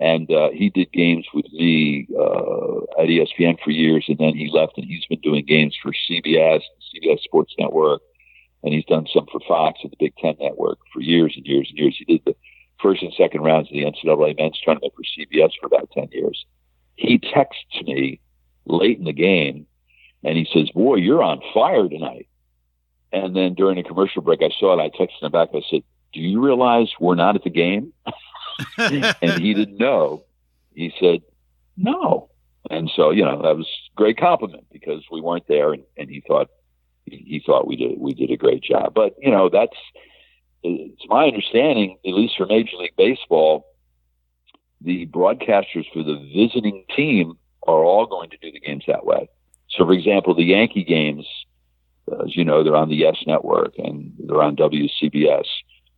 And 0.00 0.30
uh, 0.30 0.48
he 0.50 0.70
did 0.70 0.90
games 0.92 1.26
with 1.34 1.52
me 1.52 2.08
uh, 2.18 3.02
at 3.02 3.08
ESPN 3.08 3.58
for 3.62 3.70
years, 3.70 4.06
and 4.08 4.16
then 4.16 4.34
he 4.34 4.50
left, 4.50 4.78
and 4.78 4.86
he's 4.86 5.04
been 5.06 5.20
doing 5.20 5.44
games 5.44 5.76
for 5.82 5.92
CBS, 5.92 6.62
CBS 6.94 7.20
Sports 7.20 7.54
Network, 7.58 8.00
and 8.64 8.72
he's 8.72 8.86
done 8.86 9.06
some 9.12 9.26
for 9.30 9.40
Fox 9.46 9.80
and 9.82 9.92
the 9.92 9.96
Big 10.00 10.16
Ten 10.16 10.36
Network 10.40 10.78
for 10.92 11.02
years 11.02 11.34
and 11.36 11.44
years 11.44 11.66
and 11.68 11.78
years. 11.78 11.96
He 11.98 12.06
did 12.06 12.22
the 12.24 12.34
first 12.82 13.02
and 13.02 13.12
second 13.12 13.42
rounds 13.42 13.68
of 13.68 13.74
the 13.74 13.84
NCAA 13.84 14.38
men's 14.38 14.58
tournament 14.64 14.94
for 14.96 15.02
CBS 15.02 15.50
for 15.60 15.66
about 15.66 15.90
10 15.92 16.08
years. 16.12 16.46
He 16.96 17.18
texts 17.18 17.82
me 17.82 18.20
late 18.64 18.98
in 18.98 19.04
the 19.04 19.12
game, 19.12 19.66
and 20.24 20.38
he 20.38 20.48
says, 20.50 20.70
Boy, 20.70 20.96
you're 20.96 21.22
on 21.22 21.42
fire 21.52 21.88
tonight. 21.90 22.26
And 23.12 23.36
then 23.36 23.52
during 23.52 23.76
a 23.76 23.82
commercial 23.82 24.22
break, 24.22 24.40
I 24.40 24.50
saw 24.58 24.78
it. 24.78 24.82
I 24.82 24.88
texted 24.96 25.22
him 25.22 25.32
back. 25.32 25.50
I 25.52 25.60
said, 25.70 25.82
do 26.12 26.20
you 26.20 26.40
realize 26.40 26.88
we're 26.98 27.14
not 27.14 27.36
at 27.36 27.44
the 27.44 27.50
game? 27.50 27.92
and 29.22 29.42
he 29.42 29.54
didn't 29.54 29.78
know. 29.78 30.24
He 30.74 30.92
said, 31.00 31.22
no. 31.76 32.30
And 32.70 32.90
so, 32.94 33.10
you 33.10 33.24
know, 33.24 33.42
that 33.42 33.56
was 33.56 33.66
a 33.66 33.96
great 33.96 34.18
compliment 34.18 34.66
because 34.70 35.02
we 35.10 35.20
weren't 35.20 35.48
there 35.48 35.72
and, 35.72 35.82
and 35.96 36.08
he 36.08 36.22
thought, 36.26 36.48
he, 37.06 37.42
thought 37.44 37.66
we 37.66 37.76
did, 37.76 37.98
we 37.98 38.14
did 38.14 38.30
a 38.30 38.36
great 38.36 38.62
job. 38.62 38.94
But, 38.94 39.16
you 39.18 39.30
know, 39.30 39.48
that's, 39.48 39.76
it's 40.62 41.02
my 41.08 41.24
understanding, 41.24 41.98
at 42.06 42.14
least 42.14 42.34
for 42.36 42.46
Major 42.46 42.76
League 42.76 42.96
Baseball, 42.96 43.66
the 44.80 45.06
broadcasters 45.06 45.86
for 45.92 46.02
the 46.02 46.18
visiting 46.34 46.84
team 46.94 47.38
are 47.66 47.84
all 47.84 48.06
going 48.06 48.30
to 48.30 48.36
do 48.38 48.52
the 48.52 48.60
games 48.60 48.84
that 48.86 49.04
way. 49.04 49.28
So, 49.70 49.84
for 49.84 49.92
example, 49.92 50.34
the 50.34 50.44
Yankee 50.44 50.84
games, 50.84 51.26
as 52.24 52.36
you 52.36 52.44
know, 52.44 52.64
they're 52.64 52.76
on 52.76 52.88
the 52.88 52.96
Yes 52.96 53.16
Network 53.26 53.74
and 53.78 54.12
they're 54.18 54.42
on 54.42 54.56
WCBS. 54.56 55.46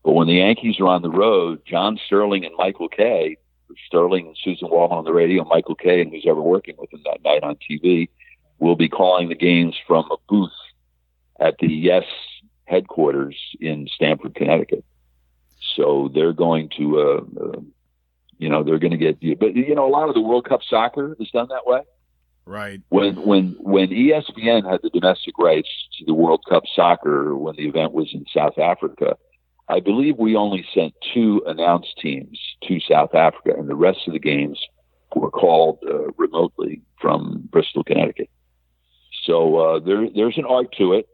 But 0.04 0.12
when 0.12 0.26
the 0.26 0.34
Yankees 0.34 0.80
are 0.80 0.88
on 0.88 1.02
the 1.02 1.10
road, 1.10 1.62
John 1.64 1.98
Sterling 2.06 2.44
and 2.44 2.54
Michael 2.56 2.88
Kay, 2.88 3.36
Sterling 3.86 4.26
and 4.26 4.36
Suzyn 4.36 4.70
Waldman 4.70 4.98
on 4.98 5.04
the 5.04 5.12
radio, 5.12 5.44
Michael 5.44 5.74
Kay 5.74 6.00
and 6.00 6.10
who's 6.10 6.26
ever 6.26 6.40
working 6.40 6.74
with 6.78 6.92
him 6.92 7.02
that 7.04 7.22
night 7.24 7.42
on 7.42 7.56
TV, 7.56 8.08
will 8.58 8.76
be 8.76 8.88
calling 8.88 9.28
the 9.28 9.34
games 9.34 9.76
from 9.86 10.04
a 10.10 10.16
booth 10.28 10.50
at 11.40 11.56
the 11.58 11.68
Yes 11.68 12.04
headquarters 12.64 13.36
in 13.60 13.88
Stamford, 13.94 14.34
Connecticut. 14.34 14.84
So 15.76 16.10
they're 16.12 16.32
going 16.32 16.70
to, 16.78 16.98
uh, 16.98 17.40
uh, 17.44 17.60
you 18.38 18.48
know, 18.48 18.62
they're 18.62 18.78
going 18.78 18.98
to 18.98 19.12
get, 19.12 19.20
but 19.38 19.54
you 19.54 19.74
know, 19.74 19.86
a 19.86 19.90
lot 19.90 20.08
of 20.08 20.14
the 20.14 20.20
World 20.20 20.48
Cup 20.48 20.60
soccer 20.68 21.16
is 21.20 21.30
done 21.30 21.48
that 21.48 21.66
way. 21.66 21.82
Right. 22.44 22.80
When 22.88 23.24
when 23.24 23.56
when 23.60 23.88
ESPN 23.90 24.68
had 24.68 24.80
the 24.82 24.90
domestic 24.90 25.38
rights 25.38 25.68
to 25.98 26.04
the 26.04 26.14
World 26.14 26.44
Cup 26.48 26.64
soccer 26.74 27.36
when 27.36 27.54
the 27.54 27.68
event 27.68 27.92
was 27.92 28.10
in 28.12 28.24
South 28.34 28.58
Africa, 28.58 29.16
I 29.68 29.80
believe 29.80 30.18
we 30.18 30.36
only 30.36 30.66
sent 30.74 30.94
two 31.14 31.42
announced 31.46 31.98
teams 32.00 32.38
to 32.64 32.80
South 32.80 33.14
Africa, 33.14 33.54
and 33.56 33.68
the 33.68 33.74
rest 33.74 34.00
of 34.06 34.12
the 34.12 34.18
games 34.18 34.58
were 35.14 35.30
called 35.30 35.78
uh, 35.86 36.10
remotely 36.16 36.82
from 37.00 37.48
Bristol, 37.50 37.84
Connecticut. 37.84 38.30
So 39.24 39.56
uh, 39.56 39.78
there, 39.80 40.08
there's 40.14 40.38
an 40.38 40.44
art 40.44 40.74
to 40.78 40.94
it, 40.94 41.08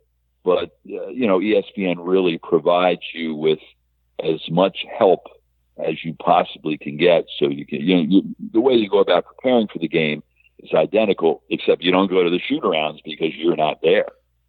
but 0.45 0.79
uh, 0.91 1.09
you 1.09 1.27
know, 1.27 1.41
ESPN 1.41 1.97
really 1.99 2.39
provides 2.39 3.03
you 3.13 3.35
with 3.35 3.59
as 4.23 4.41
much 4.51 4.85
help 4.99 5.21
as 5.79 6.05
you 6.05 6.15
possibly 6.15 6.79
can 6.79 6.97
get. 6.97 7.27
So 7.39 7.49
you 7.49 7.67
can, 7.67 7.81
you 7.81 7.97
know, 7.97 8.03
you, 8.03 8.23
the 8.53 8.61
way 8.61 8.75
you 8.75 8.89
go 8.89 8.99
about 8.99 9.27
preparing 9.27 9.69
for 9.69 9.79
the 9.79 9.89
game 9.89 10.23
is 10.59 10.71
identical, 10.75 11.43
except 11.51 11.83
you 11.83 11.93
don't 11.93 12.11
go 12.11 12.25
to 12.25 12.31
the 12.31 12.41
shoot 12.41 12.63
arounds 12.63 12.99
because 13.05 13.35
you're 13.37 13.57
not 13.57 13.81
there. 13.83 14.07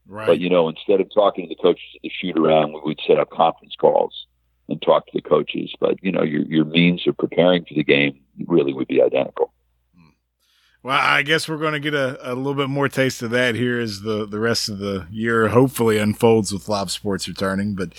Right. 0.09 0.25
But 0.25 0.39
you 0.39 0.49
know, 0.49 0.67
instead 0.67 1.01
of 1.01 1.13
talking 1.13 1.47
to 1.47 1.55
the 1.55 1.61
coaches 1.61 1.85
at 1.95 2.01
the 2.01 2.09
shoot 2.09 2.35
around, 2.35 2.73
we 2.73 2.81
would 2.83 2.99
set 3.05 3.19
up 3.19 3.29
conference 3.29 3.75
calls 3.79 4.25
and 4.67 4.81
talk 4.81 5.05
to 5.05 5.11
the 5.13 5.21
coaches. 5.21 5.71
But 5.79 6.03
you 6.03 6.11
know, 6.11 6.23
your 6.23 6.41
your 6.45 6.65
means 6.65 7.05
of 7.07 7.15
preparing 7.15 7.63
for 7.63 7.75
the 7.75 7.83
game 7.83 8.19
really 8.47 8.73
would 8.73 8.87
be 8.87 9.03
identical. 9.03 9.53
Well, 10.81 10.97
I 10.97 11.23
guess 11.23 11.49
we're 11.49 11.57
going 11.57 11.73
to 11.73 11.79
get 11.81 11.93
a, 11.93 12.31
a 12.31 12.33
little 12.33 12.53
bit 12.53 12.69
more 12.69 12.87
taste 12.87 13.21
of 13.21 13.31
that 13.31 13.55
here 13.55 13.81
as 13.81 13.99
the, 13.99 14.25
the 14.25 14.39
rest 14.39 14.69
of 14.69 14.77
the 14.79 15.07
year 15.11 15.49
hopefully 15.49 15.97
unfolds 15.97 16.53
with 16.53 16.69
live 16.69 16.89
sports 16.89 17.27
returning. 17.27 17.75
But 17.75 17.91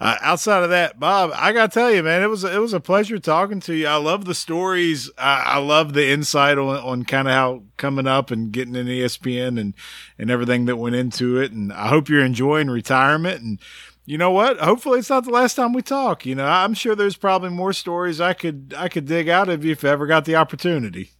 uh, 0.00 0.16
outside 0.20 0.64
of 0.64 0.70
that, 0.70 0.98
Bob, 0.98 1.30
I 1.32 1.52
got 1.52 1.70
to 1.70 1.74
tell 1.78 1.92
you, 1.92 2.02
man, 2.02 2.24
it 2.24 2.26
was 2.26 2.42
it 2.42 2.60
was 2.60 2.72
a 2.72 2.80
pleasure 2.80 3.20
talking 3.20 3.60
to 3.60 3.74
you. 3.74 3.86
I 3.86 3.96
love 3.96 4.24
the 4.24 4.34
stories. 4.34 5.08
I, 5.16 5.42
I 5.46 5.58
love 5.58 5.92
the 5.92 6.10
insight 6.10 6.58
on, 6.58 6.76
on 6.76 7.04
kind 7.04 7.28
of 7.28 7.34
how 7.34 7.62
coming 7.76 8.08
up 8.08 8.32
and 8.32 8.50
getting 8.50 8.74
in 8.74 8.88
ESPN 8.88 9.60
and 9.60 9.74
and 10.18 10.28
everything 10.28 10.64
that 10.64 10.76
went 10.76 10.96
into 10.96 11.38
it. 11.38 11.52
And 11.52 11.72
I 11.72 11.86
hope 11.86 12.08
you're 12.08 12.24
enjoying 12.24 12.68
retirement 12.68 13.42
and 13.42 13.60
you 14.06 14.18
know 14.18 14.32
what? 14.32 14.58
Hopefully, 14.58 14.98
it's 14.98 15.08
not 15.08 15.24
the 15.24 15.30
last 15.30 15.54
time 15.54 15.72
we 15.72 15.82
talk. 15.82 16.26
You 16.26 16.34
know, 16.34 16.46
I'm 16.46 16.74
sure 16.74 16.96
there's 16.96 17.16
probably 17.16 17.50
more 17.50 17.72
stories 17.72 18.20
I 18.20 18.32
could 18.32 18.74
I 18.76 18.88
could 18.88 19.06
dig 19.06 19.28
out 19.28 19.48
of 19.48 19.64
you 19.64 19.70
if 19.70 19.84
I 19.84 19.90
ever 19.90 20.08
got 20.08 20.24
the 20.24 20.34
opportunity. 20.34 21.12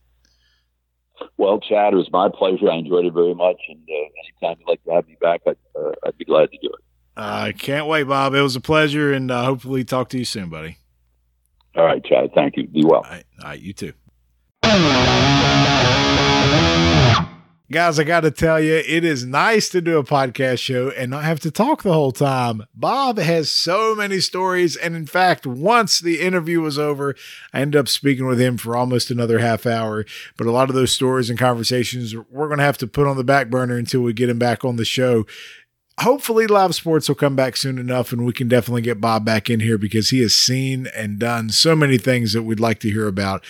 Well, 1.44 1.60
Chad, 1.60 1.92
it 1.92 1.96
was 1.96 2.10
my 2.10 2.30
pleasure. 2.30 2.70
I 2.70 2.76
enjoyed 2.76 3.04
it 3.04 3.12
very 3.12 3.34
much, 3.34 3.58
and 3.68 3.78
uh, 3.86 3.92
anytime 4.46 4.56
you'd 4.60 4.66
like 4.66 4.82
to 4.84 4.92
have 4.92 5.06
me 5.06 5.18
back, 5.20 5.42
I'd, 5.46 5.56
uh, 5.78 5.92
I'd 6.06 6.16
be 6.16 6.24
glad 6.24 6.50
to 6.50 6.56
do 6.56 6.68
it. 6.68 6.80
I 7.18 7.50
uh, 7.50 7.52
can't 7.52 7.86
wait, 7.86 8.04
Bob. 8.04 8.32
It 8.32 8.40
was 8.40 8.56
a 8.56 8.62
pleasure, 8.62 9.12
and 9.12 9.30
uh, 9.30 9.44
hopefully 9.44 9.84
talk 9.84 10.08
to 10.08 10.18
you 10.18 10.24
soon, 10.24 10.48
buddy. 10.48 10.78
All 11.76 11.84
right, 11.84 12.02
Chad. 12.02 12.30
Thank 12.34 12.56
you. 12.56 12.66
Be 12.66 12.82
well. 12.82 13.02
All 13.04 13.10
right, 13.10 13.26
all 13.42 13.48
right 13.50 13.60
you 13.60 13.74
too. 13.74 13.92
Guys, 17.72 17.98
I 17.98 18.04
got 18.04 18.20
to 18.20 18.30
tell 18.30 18.60
you, 18.60 18.74
it 18.74 19.04
is 19.04 19.24
nice 19.24 19.70
to 19.70 19.80
do 19.80 19.96
a 19.96 20.04
podcast 20.04 20.58
show 20.58 20.90
and 20.90 21.10
not 21.10 21.24
have 21.24 21.40
to 21.40 21.50
talk 21.50 21.82
the 21.82 21.94
whole 21.94 22.12
time. 22.12 22.64
Bob 22.74 23.16
has 23.16 23.50
so 23.50 23.94
many 23.94 24.20
stories. 24.20 24.76
And 24.76 24.94
in 24.94 25.06
fact, 25.06 25.46
once 25.46 25.98
the 25.98 26.20
interview 26.20 26.60
was 26.60 26.78
over, 26.78 27.14
I 27.54 27.62
ended 27.62 27.80
up 27.80 27.88
speaking 27.88 28.26
with 28.26 28.38
him 28.38 28.58
for 28.58 28.76
almost 28.76 29.10
another 29.10 29.38
half 29.38 29.64
hour. 29.64 30.04
But 30.36 30.46
a 30.46 30.50
lot 30.50 30.68
of 30.68 30.74
those 30.74 30.92
stories 30.92 31.30
and 31.30 31.38
conversations 31.38 32.14
we're 32.14 32.48
going 32.48 32.58
to 32.58 32.64
have 32.64 32.76
to 32.78 32.86
put 32.86 33.06
on 33.06 33.16
the 33.16 33.24
back 33.24 33.48
burner 33.48 33.78
until 33.78 34.02
we 34.02 34.12
get 34.12 34.28
him 34.28 34.38
back 34.38 34.62
on 34.62 34.76
the 34.76 34.84
show 34.84 35.24
hopefully 36.00 36.46
live 36.46 36.74
sports 36.74 37.08
will 37.08 37.14
come 37.14 37.36
back 37.36 37.56
soon 37.56 37.78
enough 37.78 38.12
and 38.12 38.26
we 38.26 38.32
can 38.32 38.48
definitely 38.48 38.82
get 38.82 39.00
Bob 39.00 39.24
back 39.24 39.48
in 39.48 39.60
here 39.60 39.78
because 39.78 40.10
he 40.10 40.20
has 40.20 40.34
seen 40.34 40.88
and 40.88 41.18
done 41.18 41.50
so 41.50 41.76
many 41.76 41.98
things 41.98 42.32
that 42.32 42.42
we'd 42.42 42.58
like 42.58 42.80
to 42.80 42.90
hear 42.90 43.06
about. 43.06 43.44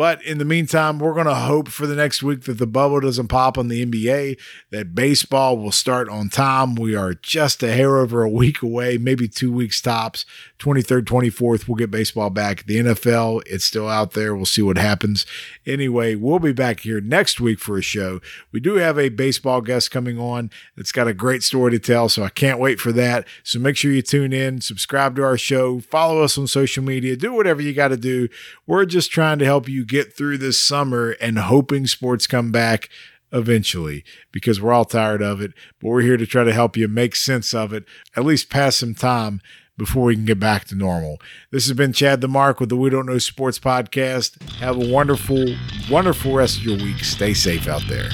But 0.00 0.24
in 0.24 0.38
the 0.38 0.46
meantime, 0.46 0.98
we're 0.98 1.12
going 1.12 1.26
to 1.26 1.34
hope 1.34 1.68
for 1.68 1.86
the 1.86 1.94
next 1.94 2.22
week 2.22 2.44
that 2.44 2.56
the 2.56 2.66
bubble 2.66 3.00
doesn't 3.00 3.28
pop 3.28 3.58
on 3.58 3.68
the 3.68 3.84
NBA, 3.84 4.40
that 4.70 4.94
baseball 4.94 5.58
will 5.58 5.72
start 5.72 6.08
on 6.08 6.30
time. 6.30 6.74
We 6.74 6.94
are 6.94 7.12
just 7.12 7.62
a 7.62 7.70
hair 7.70 7.98
over 7.98 8.22
a 8.22 8.30
week 8.30 8.62
away, 8.62 8.96
maybe 8.96 9.28
two 9.28 9.52
weeks 9.52 9.82
tops. 9.82 10.24
23rd, 10.58 11.02
24th, 11.02 11.68
we'll 11.68 11.76
get 11.76 11.90
baseball 11.90 12.30
back. 12.30 12.64
The 12.64 12.78
NFL, 12.78 13.42
it's 13.44 13.66
still 13.66 13.88
out 13.88 14.12
there. 14.12 14.34
We'll 14.34 14.46
see 14.46 14.62
what 14.62 14.78
happens. 14.78 15.26
Anyway, 15.66 16.14
we'll 16.14 16.38
be 16.38 16.52
back 16.52 16.80
here 16.80 17.02
next 17.02 17.38
week 17.38 17.58
for 17.58 17.76
a 17.76 17.82
show. 17.82 18.22
We 18.52 18.60
do 18.60 18.76
have 18.76 18.98
a 18.98 19.10
baseball 19.10 19.60
guest 19.60 19.90
coming 19.90 20.18
on 20.18 20.50
that's 20.78 20.92
got 20.92 21.08
a 21.08 21.14
great 21.14 21.42
story 21.42 21.72
to 21.72 21.78
tell, 21.78 21.89
so 22.08 22.22
I 22.22 22.28
can't 22.28 22.58
wait 22.58 22.80
for 22.80 22.92
that. 22.92 23.26
So 23.42 23.58
make 23.58 23.76
sure 23.76 23.92
you 23.92 24.02
tune 24.02 24.32
in, 24.32 24.60
subscribe 24.60 25.16
to 25.16 25.24
our 25.24 25.36
show, 25.36 25.80
follow 25.80 26.22
us 26.22 26.38
on 26.38 26.46
social 26.46 26.82
media, 26.84 27.16
do 27.16 27.32
whatever 27.32 27.60
you 27.62 27.72
got 27.72 27.88
to 27.88 27.96
do. 27.96 28.28
We're 28.66 28.84
just 28.84 29.10
trying 29.10 29.38
to 29.40 29.44
help 29.44 29.68
you 29.68 29.84
get 29.84 30.14
through 30.16 30.38
this 30.38 30.58
summer 30.58 31.16
and 31.20 31.38
hoping 31.38 31.86
sports 31.86 32.26
come 32.26 32.50
back 32.52 32.88
eventually 33.32 34.04
because 34.32 34.60
we're 34.60 34.72
all 34.72 34.84
tired 34.84 35.22
of 35.22 35.40
it. 35.40 35.52
But 35.80 35.88
we're 35.88 36.02
here 36.02 36.16
to 36.16 36.26
try 36.26 36.44
to 36.44 36.52
help 36.52 36.76
you 36.76 36.88
make 36.88 37.16
sense 37.16 37.54
of 37.54 37.72
it, 37.72 37.84
at 38.16 38.24
least 38.24 38.50
pass 38.50 38.76
some 38.76 38.94
time 38.94 39.40
before 39.76 40.04
we 40.04 40.14
can 40.14 40.26
get 40.26 40.38
back 40.38 40.66
to 40.66 40.74
normal. 40.74 41.18
This 41.50 41.66
has 41.66 41.76
been 41.76 41.94
Chad 41.94 42.20
the 42.20 42.28
Mark 42.28 42.60
with 42.60 42.68
the 42.68 42.76
We 42.76 42.90
Don't 42.90 43.06
Know 43.06 43.18
Sports 43.18 43.58
podcast. 43.58 44.40
Have 44.58 44.76
a 44.76 44.92
wonderful, 44.92 45.42
wonderful 45.90 46.34
rest 46.34 46.58
of 46.58 46.64
your 46.64 46.76
week. 46.76 47.02
Stay 47.02 47.32
safe 47.32 47.66
out 47.66 47.82
there. 47.88 48.10